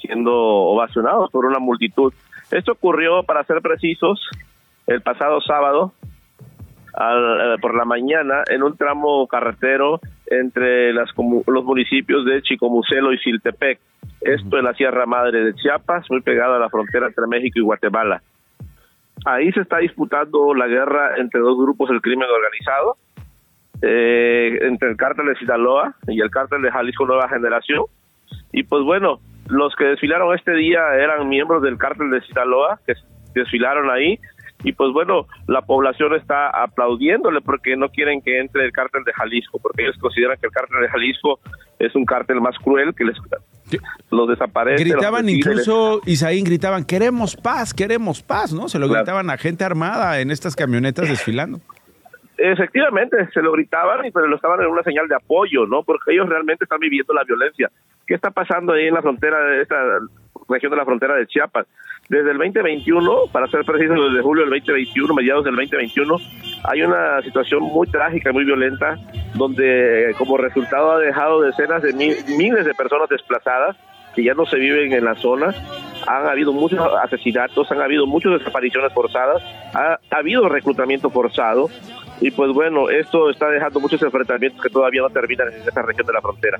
siendo 0.00 0.32
ovacionados 0.34 1.30
por 1.30 1.46
una 1.46 1.58
multitud. 1.58 2.12
Esto 2.50 2.72
ocurrió, 2.72 3.22
para 3.22 3.44
ser 3.44 3.60
precisos, 3.60 4.20
el 4.86 5.00
pasado 5.02 5.40
sábado 5.40 5.92
eh, 6.98 7.56
por 7.60 7.74
la 7.74 7.84
mañana 7.84 8.42
en 8.48 8.62
un 8.62 8.76
tramo 8.76 9.26
carretero 9.26 10.00
entre 10.26 10.92
las, 10.92 11.10
los 11.46 11.64
municipios 11.64 12.24
de 12.24 12.42
Chicomucelo 12.42 13.12
y 13.12 13.18
Siltepec. 13.18 13.80
Esto 14.20 14.58
en 14.58 14.64
la 14.64 14.74
Sierra 14.74 15.06
Madre 15.06 15.44
de 15.44 15.54
Chiapas, 15.54 16.06
muy 16.10 16.20
pegado 16.20 16.54
a 16.54 16.58
la 16.58 16.70
frontera 16.70 17.06
entre 17.06 17.26
México 17.26 17.58
y 17.58 17.62
Guatemala. 17.62 18.22
Ahí 19.24 19.50
se 19.52 19.60
está 19.60 19.78
disputando 19.78 20.54
la 20.54 20.66
guerra 20.66 21.16
entre 21.16 21.40
dos 21.40 21.56
grupos 21.58 21.88
del 21.88 22.00
crimen 22.00 22.28
organizado, 22.28 22.96
eh, 23.82 24.58
entre 24.62 24.90
el 24.90 24.96
cártel 24.96 25.26
de 25.26 25.36
Sinaloa 25.36 25.94
y 26.08 26.20
el 26.20 26.30
cártel 26.30 26.62
de 26.62 26.70
Jalisco 26.70 27.06
Nueva 27.06 27.28
Generación. 27.28 27.84
Y 28.52 28.62
pues 28.62 28.82
bueno, 28.84 29.20
los 29.48 29.74
que 29.76 29.84
desfilaron 29.84 30.34
este 30.34 30.52
día 30.54 30.94
eran 30.94 31.28
miembros 31.28 31.62
del 31.62 31.78
cártel 31.78 32.10
de 32.10 32.20
Sinaloa, 32.22 32.80
que 32.86 32.94
desfilaron 33.34 33.90
ahí, 33.90 34.18
y 34.66 34.72
pues 34.72 34.92
bueno, 34.92 35.28
la 35.46 35.62
población 35.62 36.16
está 36.16 36.50
aplaudiéndole 36.50 37.40
porque 37.40 37.76
no 37.76 37.88
quieren 37.88 38.20
que 38.20 38.40
entre 38.40 38.64
el 38.64 38.72
cártel 38.72 39.04
de 39.04 39.12
Jalisco, 39.12 39.60
porque 39.62 39.84
ellos 39.84 39.96
consideran 40.00 40.36
que 40.40 40.48
el 40.48 40.52
cártel 40.52 40.80
de 40.80 40.88
Jalisco 40.88 41.38
es 41.78 41.94
un 41.94 42.04
cártel 42.04 42.40
más 42.40 42.58
cruel 42.58 42.92
que 42.92 43.04
les 43.04 43.16
los 44.10 44.28
desaparece. 44.28 44.82
Gritaban 44.82 45.28
incluso, 45.28 46.00
Isaín, 46.04 46.44
gritaban, 46.44 46.84
queremos 46.84 47.36
paz, 47.36 47.72
queremos 47.72 48.22
paz, 48.22 48.52
¿no? 48.52 48.68
Se 48.68 48.80
lo 48.80 48.88
gritaban 48.88 49.30
a 49.30 49.38
gente 49.38 49.62
armada 49.62 50.20
en 50.20 50.32
estas 50.32 50.56
camionetas 50.56 51.08
desfilando. 51.08 51.60
Efectivamente, 52.36 53.16
se 53.32 53.42
lo 53.42 53.52
gritaban, 53.52 54.04
y 54.04 54.10
pero 54.10 54.26
lo 54.26 54.34
estaban 54.34 54.60
en 54.62 54.66
una 54.66 54.82
señal 54.82 55.06
de 55.06 55.14
apoyo, 55.14 55.64
¿no? 55.66 55.84
Porque 55.84 56.12
ellos 56.12 56.28
realmente 56.28 56.64
están 56.64 56.80
viviendo 56.80 57.14
la 57.14 57.22
violencia. 57.22 57.70
¿Qué 58.04 58.14
está 58.14 58.30
pasando 58.30 58.72
ahí 58.72 58.88
en 58.88 58.94
la 58.94 59.02
frontera 59.02 59.38
de 59.38 59.62
esta 59.62 59.76
región 60.48 60.70
de 60.70 60.76
la 60.76 60.84
frontera 60.84 61.14
de 61.14 61.28
Chiapas? 61.28 61.68
Desde 62.08 62.30
el 62.30 62.38
2021, 62.38 63.26
para 63.32 63.48
ser 63.48 63.64
preciso, 63.64 63.94
desde 63.94 64.22
julio 64.22 64.44
del 64.44 64.60
2021, 64.60 65.12
mediados 65.14 65.44
del 65.44 65.56
2021, 65.56 66.16
hay 66.62 66.82
una 66.82 67.20
situación 67.22 67.62
muy 67.64 67.88
trágica, 67.88 68.32
muy 68.32 68.44
violenta, 68.44 68.96
donde 69.34 70.14
como 70.16 70.36
resultado 70.36 70.92
ha 70.92 70.98
dejado 70.98 71.40
decenas 71.40 71.82
de 71.82 71.92
miles 71.92 72.64
de 72.64 72.74
personas 72.74 73.08
desplazadas 73.08 73.76
que 74.14 74.22
ya 74.22 74.34
no 74.34 74.46
se 74.46 74.56
viven 74.56 74.92
en 74.92 75.04
la 75.04 75.16
zona. 75.16 75.52
Han 76.06 76.26
habido 76.28 76.52
muchos 76.52 76.80
asesinatos, 77.02 77.70
han 77.72 77.82
habido 77.82 78.06
muchas 78.06 78.38
desapariciones 78.38 78.92
forzadas, 78.92 79.42
ha, 79.74 79.98
ha 80.10 80.16
habido 80.16 80.48
reclutamiento 80.48 81.10
forzado 81.10 81.68
y 82.20 82.30
pues 82.30 82.52
bueno, 82.52 82.88
esto 82.88 83.30
está 83.30 83.48
dejando 83.48 83.80
muchos 83.80 84.02
enfrentamientos 84.02 84.60
que 84.62 84.70
todavía 84.70 85.02
no 85.02 85.10
terminan 85.10 85.48
en 85.52 85.60
esta 85.60 85.82
región 85.82 86.06
de 86.06 86.12
la 86.12 86.20
frontera. 86.20 86.58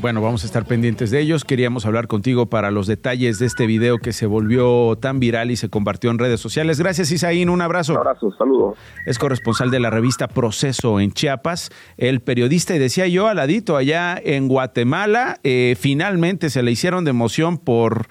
Bueno, 0.00 0.22
vamos 0.22 0.44
a 0.44 0.46
estar 0.46 0.64
pendientes 0.64 1.10
de 1.10 1.20
ellos. 1.20 1.44
Queríamos 1.44 1.84
hablar 1.84 2.06
contigo 2.06 2.46
para 2.46 2.70
los 2.70 2.86
detalles 2.86 3.38
de 3.38 3.46
este 3.46 3.66
video 3.66 3.98
que 3.98 4.12
se 4.12 4.26
volvió 4.26 4.96
tan 4.96 5.20
viral 5.20 5.50
y 5.50 5.56
se 5.56 5.68
compartió 5.68 6.10
en 6.10 6.18
redes 6.18 6.40
sociales. 6.40 6.78
Gracias, 6.78 7.10
Isaín. 7.10 7.50
Un 7.50 7.60
abrazo. 7.60 7.92
Un 7.92 7.98
abrazo, 7.98 8.30
saludo. 8.36 8.76
Es 9.04 9.18
corresponsal 9.18 9.70
de 9.70 9.80
la 9.80 9.90
revista 9.90 10.28
Proceso 10.28 11.00
en 11.00 11.12
Chiapas, 11.12 11.70
el 11.98 12.20
periodista, 12.20 12.74
y 12.74 12.78
decía 12.78 13.06
yo, 13.08 13.28
aladito, 13.28 13.76
allá 13.76 14.18
en 14.22 14.48
Guatemala, 14.48 15.36
eh, 15.42 15.76
finalmente 15.78 16.48
se 16.48 16.62
le 16.62 16.70
hicieron 16.70 17.04
de 17.04 17.10
emoción 17.10 17.58
por 17.58 18.06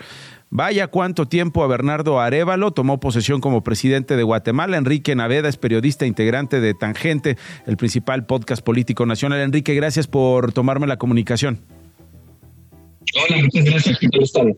Vaya 0.52 0.88
cuánto 0.88 1.28
tiempo 1.28 1.64
a 1.64 1.68
Bernardo 1.68 2.20
Arevalo 2.20 2.72
tomó 2.72 3.00
posesión 3.00 3.40
como 3.40 3.64
presidente 3.64 4.16
de 4.16 4.24
Guatemala. 4.24 4.78
Enrique 4.78 5.16
Naveda 5.16 5.48
es 5.48 5.58
periodista 5.58 6.08
integrante 6.08 6.60
de 6.60 6.74
Tangente, 6.74 7.38
el 7.68 7.78
principal 7.78 8.26
podcast 8.26 8.64
político 8.64 9.06
nacional. 9.06 9.42
Enrique, 9.42 9.76
gracias 9.76 10.08
por 10.08 10.52
tomarme 10.52 10.88
la 10.88 10.98
comunicación. 10.98 11.60
Hola, 13.16 13.42
muchas 13.44 13.66
gracias. 13.66 14.00
¿Qué 14.00 14.08
tal 14.08 14.58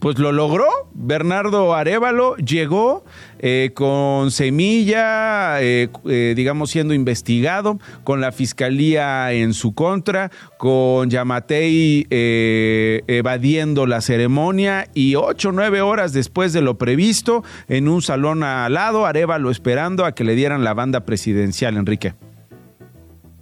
pues 0.00 0.18
lo 0.18 0.32
logró. 0.32 0.66
Bernardo 0.92 1.74
Arevalo 1.74 2.36
llegó 2.36 3.04
eh, 3.38 3.70
con 3.74 4.30
semilla, 4.30 5.62
eh, 5.62 5.88
eh, 6.06 6.34
digamos, 6.36 6.70
siendo 6.70 6.94
investigado, 6.94 7.78
con 8.02 8.20
la 8.20 8.32
fiscalía 8.32 9.32
en 9.32 9.54
su 9.54 9.74
contra, 9.74 10.30
con 10.58 11.10
Yamatei 11.10 12.06
evadiendo 12.10 13.86
la 13.86 14.00
ceremonia 14.00 14.88
y 14.94 15.14
ocho 15.14 15.50
o 15.50 15.52
nueve 15.52 15.80
horas 15.80 16.12
después 16.12 16.52
de 16.52 16.62
lo 16.62 16.78
previsto, 16.78 17.44
en 17.68 17.88
un 17.88 18.02
salón 18.02 18.42
al 18.42 18.74
lado, 18.74 19.06
Arevalo 19.06 19.50
esperando 19.50 20.04
a 20.04 20.12
que 20.12 20.24
le 20.24 20.34
dieran 20.34 20.64
la 20.64 20.74
banda 20.74 21.00
presidencial, 21.04 21.76
Enrique 21.76 22.14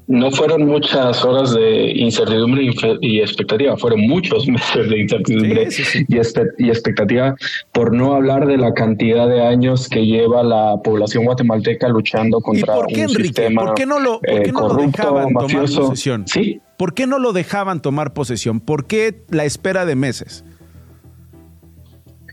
no 0.08 0.30
fueron 0.30 0.66
muchas 0.66 1.22
horas 1.22 1.54
de 1.54 1.92
incertidumbre 1.94 2.70
y 3.02 3.20
expectativa, 3.20 3.76
fueron 3.76 4.00
muchos 4.00 4.48
meses 4.48 4.88
de 4.88 5.00
incertidumbre 5.00 5.68
Y, 6.08 6.68
expectativa, 6.68 7.36
por 7.72 7.94
no 7.94 8.14
hablar 8.14 8.46
de 8.46 8.56
la 8.56 8.72
cantidad 8.72 9.28
de 9.28 9.46
años 9.46 9.88
que 9.88 10.06
lleva 10.06 10.42
la 10.42 10.76
población 10.82 11.24
guatemalteca 11.24 11.88
luchando 11.88 12.40
contra 12.40 12.74
¿Y 12.74 12.76
por 12.76 12.86
qué, 12.86 12.94
un 12.94 13.00
Enrique? 13.02 13.22
sistema 13.24 13.66
¿Por 13.66 13.74
qué 13.74 13.86
no 13.86 14.00
lo, 14.00 14.20
por 14.20 14.52
no 14.52 14.68
lo 14.68 14.74
dejaban 14.74 15.34
tomar 15.34 15.66
posesión? 15.66 16.26
¿Sí? 16.26 16.60
¿Por 16.78 16.94
qué 16.94 17.06
no 17.06 17.18
lo 17.18 17.32
dejaban 17.32 17.82
tomar 17.82 18.14
posesión? 18.14 18.60
¿Por 18.60 18.86
qué 18.86 19.22
la 19.28 19.44
espera 19.44 19.84
de 19.84 19.94
meses? 19.94 20.44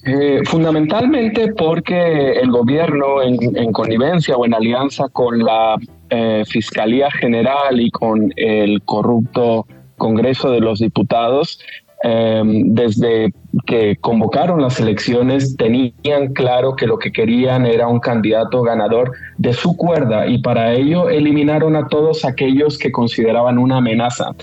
Eh, 0.08 0.42
fundamentalmente 0.46 1.52
porque 1.54 2.34
el 2.34 2.52
gobierno 2.52 3.24
en, 3.24 3.72
connivencia 3.72 4.36
o 4.38 4.46
en 4.46 4.54
alianza 4.54 5.10
con 5.10 5.40
la 5.40 5.78
eh, 6.12 6.44
Fiscalía 6.46 7.10
General 7.10 7.80
y 7.80 7.90
con 7.90 8.32
el 8.36 8.84
corrupto 8.84 9.66
Congreso 9.98 10.52
de 10.52 10.60
los 10.60 10.78
Diputados, 10.78 11.60
em, 12.04 12.76
desde 12.76 13.34
que 13.66 13.96
convocaron 13.96 14.62
las 14.62 14.80
elecciones, 14.80 15.58
tenían 15.58 16.34
claro 16.36 16.76
que 16.76 16.86
lo 16.86 17.00
que 17.00 17.12
querían 17.12 17.66
era 17.66 17.88
un 17.88 18.00
candidato 18.00 18.62
ganador 18.62 19.12
de 19.40 19.54
su 19.54 19.76
cuerda 19.76 20.28
y 20.28 20.38
para 20.38 20.74
ello 20.74 21.10
eliminaron 21.10 21.76
a 21.76 21.88
todos 21.88 22.26
aquellos 22.26 22.78
que 22.78 22.92
consideraban 22.92 23.58
una 23.58 23.78
amenaza. 23.78 24.36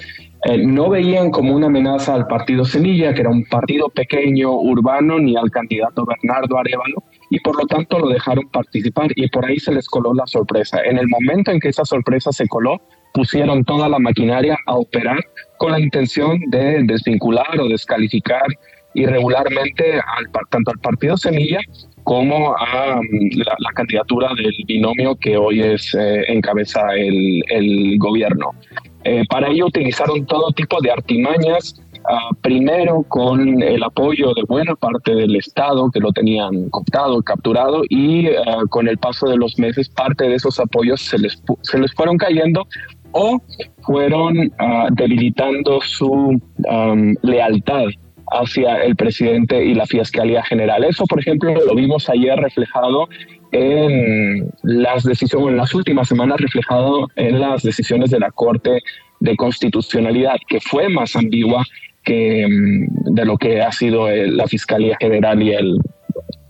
Eh, 0.45 0.59
no 0.59 0.91
veían 0.91 1.31
como 1.31 1.55
una 1.55 1.67
amenaza 1.67 2.15
al 2.15 2.27
partido 2.27 2.65
Semilla, 2.65 3.15
que 3.15 3.21
era 3.21 3.31
un 3.31 3.45
partido 3.45 3.89
pequeño, 3.89 4.53
urbano, 4.53 5.19
ni 5.19 5.37
al 5.37 5.51
candidato 5.51 6.05
Bernardo 6.05 6.59
Arevalo, 6.59 7.05
y 7.31 7.39
por 7.41 7.57
lo 7.57 7.67
tanto 7.67 7.99
lo 8.01 8.09
dejaron 8.09 8.49
participar 8.49 9.11
y 9.15 9.29
por 9.29 9.47
ahí 9.47 9.59
se 9.59 9.73
les 9.73 9.87
coló 9.89 10.13
la 10.15 10.27
sorpresa. 10.27 10.81
En 10.85 10.99
el 10.99 11.07
momento 11.09 11.53
en 11.53 11.61
que 11.61 11.69
esa 11.69 11.85
sorpresa 11.85 12.33
se 12.33 12.49
coló, 12.49 12.81
pusieron 13.15 13.65
toda 13.65 13.89
la 13.89 14.01
maquinaria 14.01 14.59
a 14.67 14.75
operar 14.77 15.21
con 15.59 15.73
la 15.73 15.81
intención 15.81 16.41
de 16.49 16.83
desvincular 16.83 17.61
o 17.61 17.69
descalificar 17.69 18.47
irregularmente 18.95 19.95
al, 19.95 20.31
tanto 20.51 20.71
al 20.71 20.79
partido 20.79 21.17
Semilla 21.17 21.61
como 22.03 22.55
a 22.57 23.01
mm, 23.01 23.39
la, 23.59 23.71
candidatura 23.75 24.31
del 24.37 24.53
binomio 24.67 25.15
que 25.17 25.37
hoy 25.37 25.63
es 25.63 25.95
eh, 25.95 26.25
encabeza 26.29 26.95
el, 26.95 27.43
el 27.49 27.97
gobierno. 27.99 28.51
Eh, 29.05 29.25
para 29.29 29.49
ello 29.49 29.67
utilizaron 29.67 30.25
todo 30.27 30.53
tipo 30.53 30.81
de 30.81 30.91
artimañas, 30.91 31.75
ah, 32.09 32.31
primero 32.41 33.03
con 33.09 33.63
el 33.63 33.83
apoyo 33.83 34.33
de 34.35 34.43
buena 34.45 34.75
parte 34.77 35.15
del 35.15 35.37
Estado 35.37 35.91
que 35.91 36.01
lo 36.01 36.13
tenían 36.13 36.69
cooptado, 36.71 37.23
capturado, 37.23 37.83
y 37.89 38.29
ah, 38.29 38.63
con 38.71 38.89
el 38.89 38.99
paso 38.99 39.29
de 39.29 39.37
los 39.37 39.59
meses 39.59 39.89
parte 39.89 40.29
de 40.29 40.35
esos 40.35 40.61
apoyos 40.61 41.01
se 41.01 41.19
les, 41.19 41.43
se 41.63 41.79
les 41.79 41.93
fueron 41.95 42.17
cayendo 42.17 42.67
o 43.13 43.41
fueron 43.83 44.53
ah, 44.59 44.89
debilitando 44.93 45.81
su 45.81 46.41
lealtad 47.23 47.87
hacia 48.31 48.83
el 48.83 48.97
presidente 48.97 49.65
y 49.65 49.75
la 49.75 49.87
Fiscalía 49.87 50.43
General. 50.43 50.85
Eso, 50.85 51.05
por 51.07 51.21
ejemplo, 51.21 51.55
lo 51.55 51.75
vimos 51.75 52.09
ayer 52.09 52.39
reflejado 52.39 53.09
en 53.53 54.51
las 54.63 55.05
decisiones, 55.05 55.57
las 55.57 55.75
últimas 55.75 56.09
semanas 56.09 56.41
reflejado 56.41 57.09
en 57.17 57.41
las 57.41 57.63
decisiones 57.63 58.11
de 58.11 58.21
la 58.21 58.31
Corte 58.31 58.81
de 59.21 59.37
Constitucionalidad, 59.37 60.37
que 60.49 60.61
fue 60.61 60.89
más 60.89 61.15
ambigua 61.17 61.65
que 62.03 62.47
mm, 62.49 63.15
de 63.15 63.25
lo 63.25 63.37
que 63.37 63.61
ha 63.61 63.71
sido 63.73 64.09
la 64.11 64.47
Fiscalía 64.47 64.97
General 65.01 65.41
y 65.43 65.53
el 65.53 65.79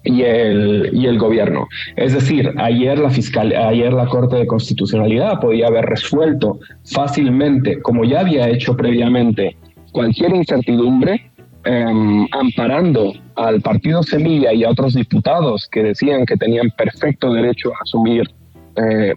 y 0.05 0.23
el, 0.23 0.91
y 0.93 1.07
el 1.07 1.19
gobierno. 1.19 1.69
Es 1.97 2.13
decir, 2.13 2.53
ayer 2.57 2.99
la, 2.99 3.11
fiscal, 3.11 3.55
ayer 3.55 3.93
la 3.93 4.07
Corte 4.07 4.37
de 4.37 4.47
Constitucionalidad 4.47 5.41
podía 5.41 5.69
haber 5.69 5.87
resuelto 5.87 6.59
fácilmente, 6.85 7.81
como 7.81 8.05
ya 8.05 8.21
había 8.21 8.49
hecho 8.49 8.77
previamente, 8.77 9.57
cualquier 9.93 10.35
incertidumbre, 10.35 11.31
em, 11.65 12.27
amparando 12.33 13.13
al 13.37 13.61
partido 13.61 14.03
Semilla 14.03 14.53
y 14.53 14.65
a 14.65 14.71
otros 14.71 14.95
diputados 14.95 15.69
que 15.71 15.83
decían 15.83 16.27
que 16.27 16.37
tenían 16.37 16.71
perfecto 16.77 17.33
derecho 17.33 17.71
a 17.71 17.83
asumir 17.83 18.29
eh, 18.77 19.15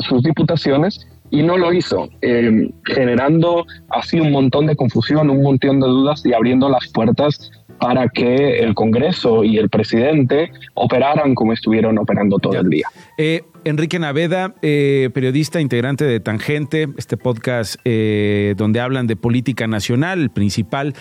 sus 0.00 0.22
diputaciones 0.22 1.06
y 1.30 1.42
no 1.42 1.58
lo 1.58 1.72
hizo, 1.72 2.08
em, 2.20 2.70
generando 2.84 3.66
así 3.90 4.20
un 4.20 4.30
montón 4.30 4.66
de 4.66 4.76
confusión, 4.76 5.30
un 5.30 5.42
montón 5.42 5.80
de 5.80 5.86
dudas 5.86 6.24
y 6.24 6.32
abriendo 6.32 6.68
las 6.68 6.86
puertas 6.92 7.50
para 7.78 8.08
que 8.08 8.58
el 8.58 8.74
Congreso 8.74 9.44
y 9.44 9.58
el 9.58 9.68
presidente 9.68 10.52
operaran 10.74 11.34
como 11.34 11.52
estuvieron 11.52 11.98
operando 11.98 12.38
todo 12.38 12.58
el 12.60 12.68
día. 12.68 12.86
Eh, 13.18 13.42
Enrique 13.64 13.98
Naveda, 13.98 14.54
eh, 14.62 15.10
periodista 15.14 15.60
integrante 15.60 16.04
de 16.04 16.20
Tangente, 16.20 16.88
este 16.98 17.16
podcast 17.16 17.76
eh, 17.84 18.54
donde 18.56 18.80
hablan 18.80 19.06
de 19.06 19.16
política 19.16 19.66
nacional, 19.66 20.20
el 20.20 20.30
principal 20.30 20.94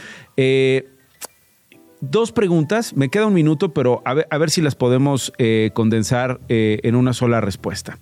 dos 2.10 2.32
preguntas, 2.32 2.96
me 2.96 3.10
queda 3.10 3.28
un 3.28 3.34
minuto, 3.34 3.74
pero 3.74 4.02
a 4.06 4.14
ver, 4.14 4.50
si 4.50 4.62
las 4.62 4.76
podemos 4.76 5.32
eh, 5.38 5.72
condensar 5.74 6.42
eh, 6.50 6.80
en 6.84 6.96
una 6.96 7.14
sola 7.14 7.40
respuesta. 7.40 7.98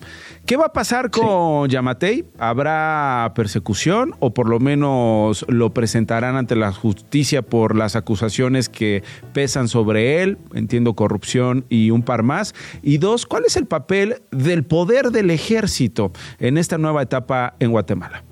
¿Qué 0.45 0.58
va 0.58 0.68
a 0.68 0.74
pasar 0.74 1.12
con 1.12 1.70
Yamatei? 1.70 2.26
¿Habrá 2.39 3.32
persecución 3.36 4.16
o 4.20 4.34
por 4.34 4.49
lo 4.49 4.60
menos 4.60 5.45
lo 5.47 5.74
presentarán 5.74 6.36
ante 6.36 6.56
la 6.56 6.72
justicia 6.72 7.43
por 7.43 7.76
las 7.76 7.95
acusaciones 7.95 8.70
que 8.70 9.04
pesan 9.34 9.68
sobre 9.68 10.24
él? 10.24 10.39
Entiendo 10.54 10.95
corrupción 10.95 11.66
y 11.70 11.91
un 11.91 12.02
par 12.02 12.24
más. 12.24 12.56
Y 12.82 12.97
dos, 12.97 13.26
¿cuál 13.26 13.43
es 13.45 13.56
el 13.56 13.68
papel 13.68 14.22
del 14.32 14.64
poder 14.64 15.12
del 15.12 15.30
ejército 15.30 16.12
en 16.39 16.58
esta 16.58 16.78
nueva 16.78 17.04
etapa 17.04 17.54
en 17.60 17.72
Guatemala? 17.72 18.24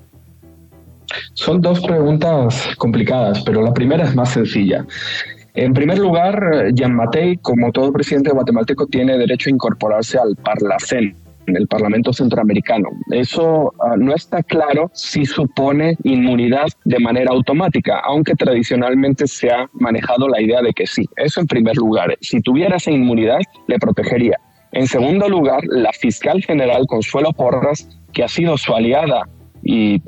Son 1.34 1.60
dos 1.60 1.80
preguntas 1.80 2.68
complicadas, 2.76 3.42
pero 3.44 3.62
la 3.62 3.72
primera 3.72 4.04
es 4.04 4.14
más 4.14 4.30
sencilla. 4.30 4.86
En 5.54 5.74
primer 5.74 5.98
lugar, 5.98 6.72
Jean 6.72 6.94
Matei, 6.94 7.36
como 7.38 7.72
todo 7.72 7.92
presidente 7.92 8.30
guatemalteco, 8.30 8.86
tiene 8.86 9.18
derecho 9.18 9.50
a 9.50 9.52
incorporarse 9.52 10.18
al 10.18 10.36
Parlacén, 10.36 11.16
en 11.46 11.56
el 11.56 11.66
Parlamento 11.66 12.12
Centroamericano. 12.12 12.88
Eso 13.10 13.72
ah, 13.80 13.96
no 13.96 14.14
está 14.14 14.42
claro 14.42 14.90
si 14.94 15.24
supone 15.24 15.96
inmunidad 16.04 16.68
de 16.84 16.98
manera 16.98 17.32
automática, 17.32 18.00
aunque 18.00 18.34
tradicionalmente 18.34 19.26
se 19.26 19.50
ha 19.50 19.68
manejado 19.72 20.28
la 20.28 20.40
idea 20.40 20.62
de 20.62 20.72
que 20.72 20.86
sí. 20.86 21.04
Eso 21.16 21.40
en 21.40 21.46
primer 21.46 21.76
lugar. 21.76 22.16
Si 22.20 22.40
tuviera 22.40 22.76
esa 22.76 22.90
inmunidad, 22.90 23.40
le 23.66 23.78
protegería. 23.78 24.38
En 24.72 24.86
segundo 24.86 25.28
lugar, 25.28 25.62
la 25.64 25.92
fiscal 25.92 26.42
general 26.42 26.86
Consuelo 26.86 27.32
Porras, 27.32 27.88
que 28.12 28.22
ha 28.22 28.28
sido 28.28 28.56
su 28.56 28.72
aliada 28.74 29.28
y 29.62 30.00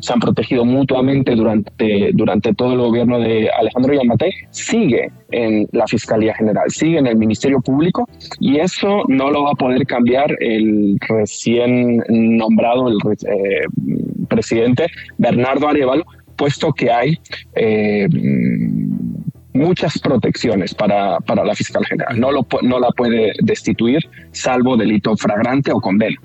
se 0.00 0.12
han 0.12 0.20
protegido 0.20 0.64
mutuamente 0.64 1.34
durante, 1.34 2.10
durante 2.14 2.54
todo 2.54 2.72
el 2.72 2.78
gobierno 2.78 3.18
de 3.18 3.50
Alejandro 3.50 3.94
Yamate, 3.94 4.30
sigue 4.50 5.10
en 5.30 5.68
la 5.72 5.86
Fiscalía 5.86 6.34
General, 6.34 6.64
sigue 6.68 6.98
en 6.98 7.06
el 7.06 7.16
Ministerio 7.16 7.60
Público 7.60 8.08
y 8.40 8.58
eso 8.58 9.02
no 9.08 9.30
lo 9.30 9.44
va 9.44 9.50
a 9.52 9.54
poder 9.54 9.86
cambiar 9.86 10.36
el 10.40 10.98
recién 11.08 12.02
nombrado 12.08 12.88
el 12.88 12.98
eh, 13.28 13.62
presidente 14.28 14.86
Bernardo 15.18 15.68
Arevalo, 15.68 16.04
puesto 16.36 16.72
que 16.72 16.90
hay 16.90 17.18
eh, 17.54 18.08
muchas 19.54 19.98
protecciones 19.98 20.74
para, 20.74 21.18
para, 21.20 21.44
la 21.44 21.54
fiscal 21.54 21.84
general. 21.84 22.18
No, 22.18 22.30
lo, 22.32 22.46
no 22.62 22.78
la 22.78 22.90
puede 22.90 23.32
destituir 23.42 24.00
salvo 24.30 24.76
delito 24.76 25.16
fragrante 25.16 25.72
o 25.72 25.80
condena. 25.80 26.16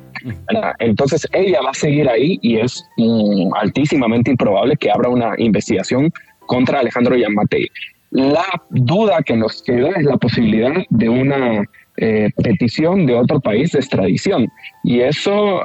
Entonces 0.80 1.28
ella 1.34 1.61
va 1.63 1.71
a 1.71 1.73
seguir 1.73 2.09
ahí 2.09 2.39
y 2.41 2.57
es 2.57 2.84
mm, 2.97 3.53
altísimamente 3.55 4.32
improbable 4.32 4.75
que 4.78 4.91
abra 4.91 5.09
una 5.09 5.34
investigación 5.38 6.11
contra 6.45 6.80
Alejandro 6.80 7.15
Yamatei. 7.15 7.67
La 8.11 8.45
duda 8.69 9.21
que 9.23 9.36
nos 9.36 9.61
queda 9.63 9.89
es 9.89 10.05
la 10.05 10.17
posibilidad 10.17 10.73
de 10.89 11.09
una 11.09 11.63
eh, 11.97 12.30
petición 12.43 13.05
de 13.05 13.15
otro 13.15 13.39
país 13.39 13.71
de 13.71 13.80
extradición. 13.80 14.47
Y 14.84 15.01
eso 15.01 15.61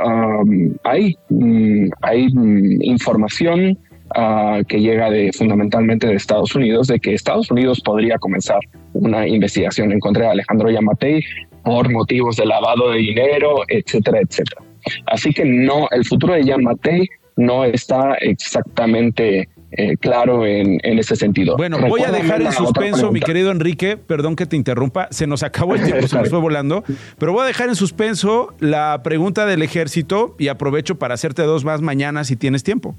hay, 0.84 1.14
mm, 1.28 1.88
hay 2.00 2.32
mm, 2.32 2.82
información 2.82 3.78
ah, 4.16 4.60
que 4.66 4.80
llega 4.80 5.10
de, 5.10 5.30
fundamentalmente 5.32 6.06
de 6.06 6.14
Estados 6.14 6.54
Unidos, 6.54 6.88
de 6.88 6.98
que 6.98 7.14
Estados 7.14 7.50
Unidos 7.50 7.80
podría 7.80 8.18
comenzar 8.18 8.60
una 8.94 9.26
investigación 9.28 9.92
en 9.92 10.00
contra 10.00 10.24
de 10.24 10.30
Alejandro 10.32 10.70
Yamatei 10.70 11.22
por 11.64 11.90
motivos 11.90 12.36
de 12.36 12.46
lavado 12.46 12.90
de 12.90 12.98
dinero, 12.98 13.62
etcétera, 13.68 14.20
etcétera. 14.20 14.62
Así 15.06 15.30
que 15.32 15.44
no, 15.44 15.88
el 15.90 16.04
futuro 16.04 16.34
de 16.34 16.44
Jan 16.44 16.62
Matei 16.62 17.08
no 17.36 17.64
está 17.64 18.14
exactamente 18.20 19.48
eh, 19.72 19.96
claro 19.96 20.44
en, 20.44 20.80
ese 20.82 21.16
sentido. 21.16 21.56
Bueno, 21.56 21.78
voy 21.78 22.02
a 22.02 22.10
dejar 22.10 22.42
en 22.42 22.52
suspenso, 22.52 23.10
mi 23.10 23.20
querido 23.20 23.50
Enrique, 23.50 23.96
perdón 23.96 24.36
que 24.36 24.44
te 24.44 24.56
interrumpa, 24.56 25.08
se 25.10 25.26
nos 25.26 25.42
acabó 25.42 25.74
el 25.74 25.82
tiempo, 25.84 26.06
se 26.06 26.16
nos 26.16 26.28
fue 26.28 26.40
volando, 26.40 26.84
pero 27.18 27.32
voy 27.32 27.42
a 27.42 27.46
dejar 27.46 27.68
en 27.68 27.74
suspenso 27.74 28.54
la 28.60 29.00
pregunta 29.02 29.46
del 29.46 29.62
ejército 29.62 30.36
y 30.38 30.48
aprovecho 30.48 30.98
para 30.98 31.14
hacerte 31.14 31.42
dos 31.42 31.64
más 31.64 31.80
mañana 31.80 32.24
si 32.24 32.36
tienes 32.36 32.64
tiempo. 32.64 32.96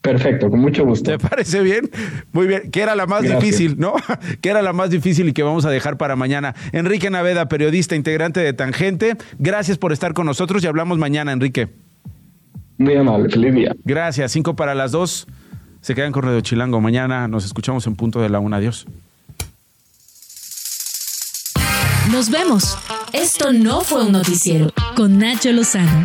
Perfecto, 0.00 0.48
con 0.48 0.60
mucho 0.60 0.84
gusto. 0.84 1.10
¿Te 1.10 1.18
parece 1.18 1.60
bien? 1.60 1.90
Muy 2.32 2.46
bien, 2.46 2.70
que 2.70 2.80
era 2.80 2.94
la 2.94 3.06
más 3.06 3.22
difícil, 3.22 3.76
¿no? 3.78 3.94
que 4.40 4.48
era 4.48 4.62
la 4.62 4.72
más 4.72 4.90
difícil 4.90 5.28
y 5.28 5.32
que 5.32 5.42
vamos 5.42 5.64
a 5.64 5.70
dejar 5.70 5.96
para 5.96 6.14
mañana. 6.16 6.54
Enrique 6.72 7.10
Naveda, 7.10 7.48
periodista 7.48 7.96
integrante 7.96 8.40
de 8.40 8.52
Tangente, 8.52 9.16
gracias 9.38 9.76
por 9.76 9.92
estar 9.92 10.14
con 10.14 10.26
nosotros 10.26 10.62
y 10.62 10.66
hablamos 10.66 10.98
mañana, 10.98 11.32
Enrique. 11.32 11.68
Muy 12.78 12.96
amable, 12.96 13.28
feliz 13.28 13.54
día. 13.54 13.74
Gracias, 13.84 14.30
cinco 14.30 14.54
para 14.54 14.74
las 14.74 14.92
dos. 14.92 15.26
Se 15.80 15.94
quedan 15.94 16.12
con 16.12 16.22
Radio 16.22 16.40
Chilango. 16.40 16.80
Mañana 16.80 17.26
nos 17.26 17.44
escuchamos 17.44 17.86
en 17.86 17.96
punto 17.96 18.20
de 18.20 18.28
la 18.28 18.38
una. 18.38 18.58
Adiós. 18.58 18.86
Nos 22.12 22.30
vemos. 22.30 22.78
Esto 23.12 23.52
no 23.52 23.82
fue 23.82 24.04
un 24.04 24.12
noticiero 24.12 24.70
con 24.96 25.18
Nacho 25.18 25.52
Lozano. 25.52 26.04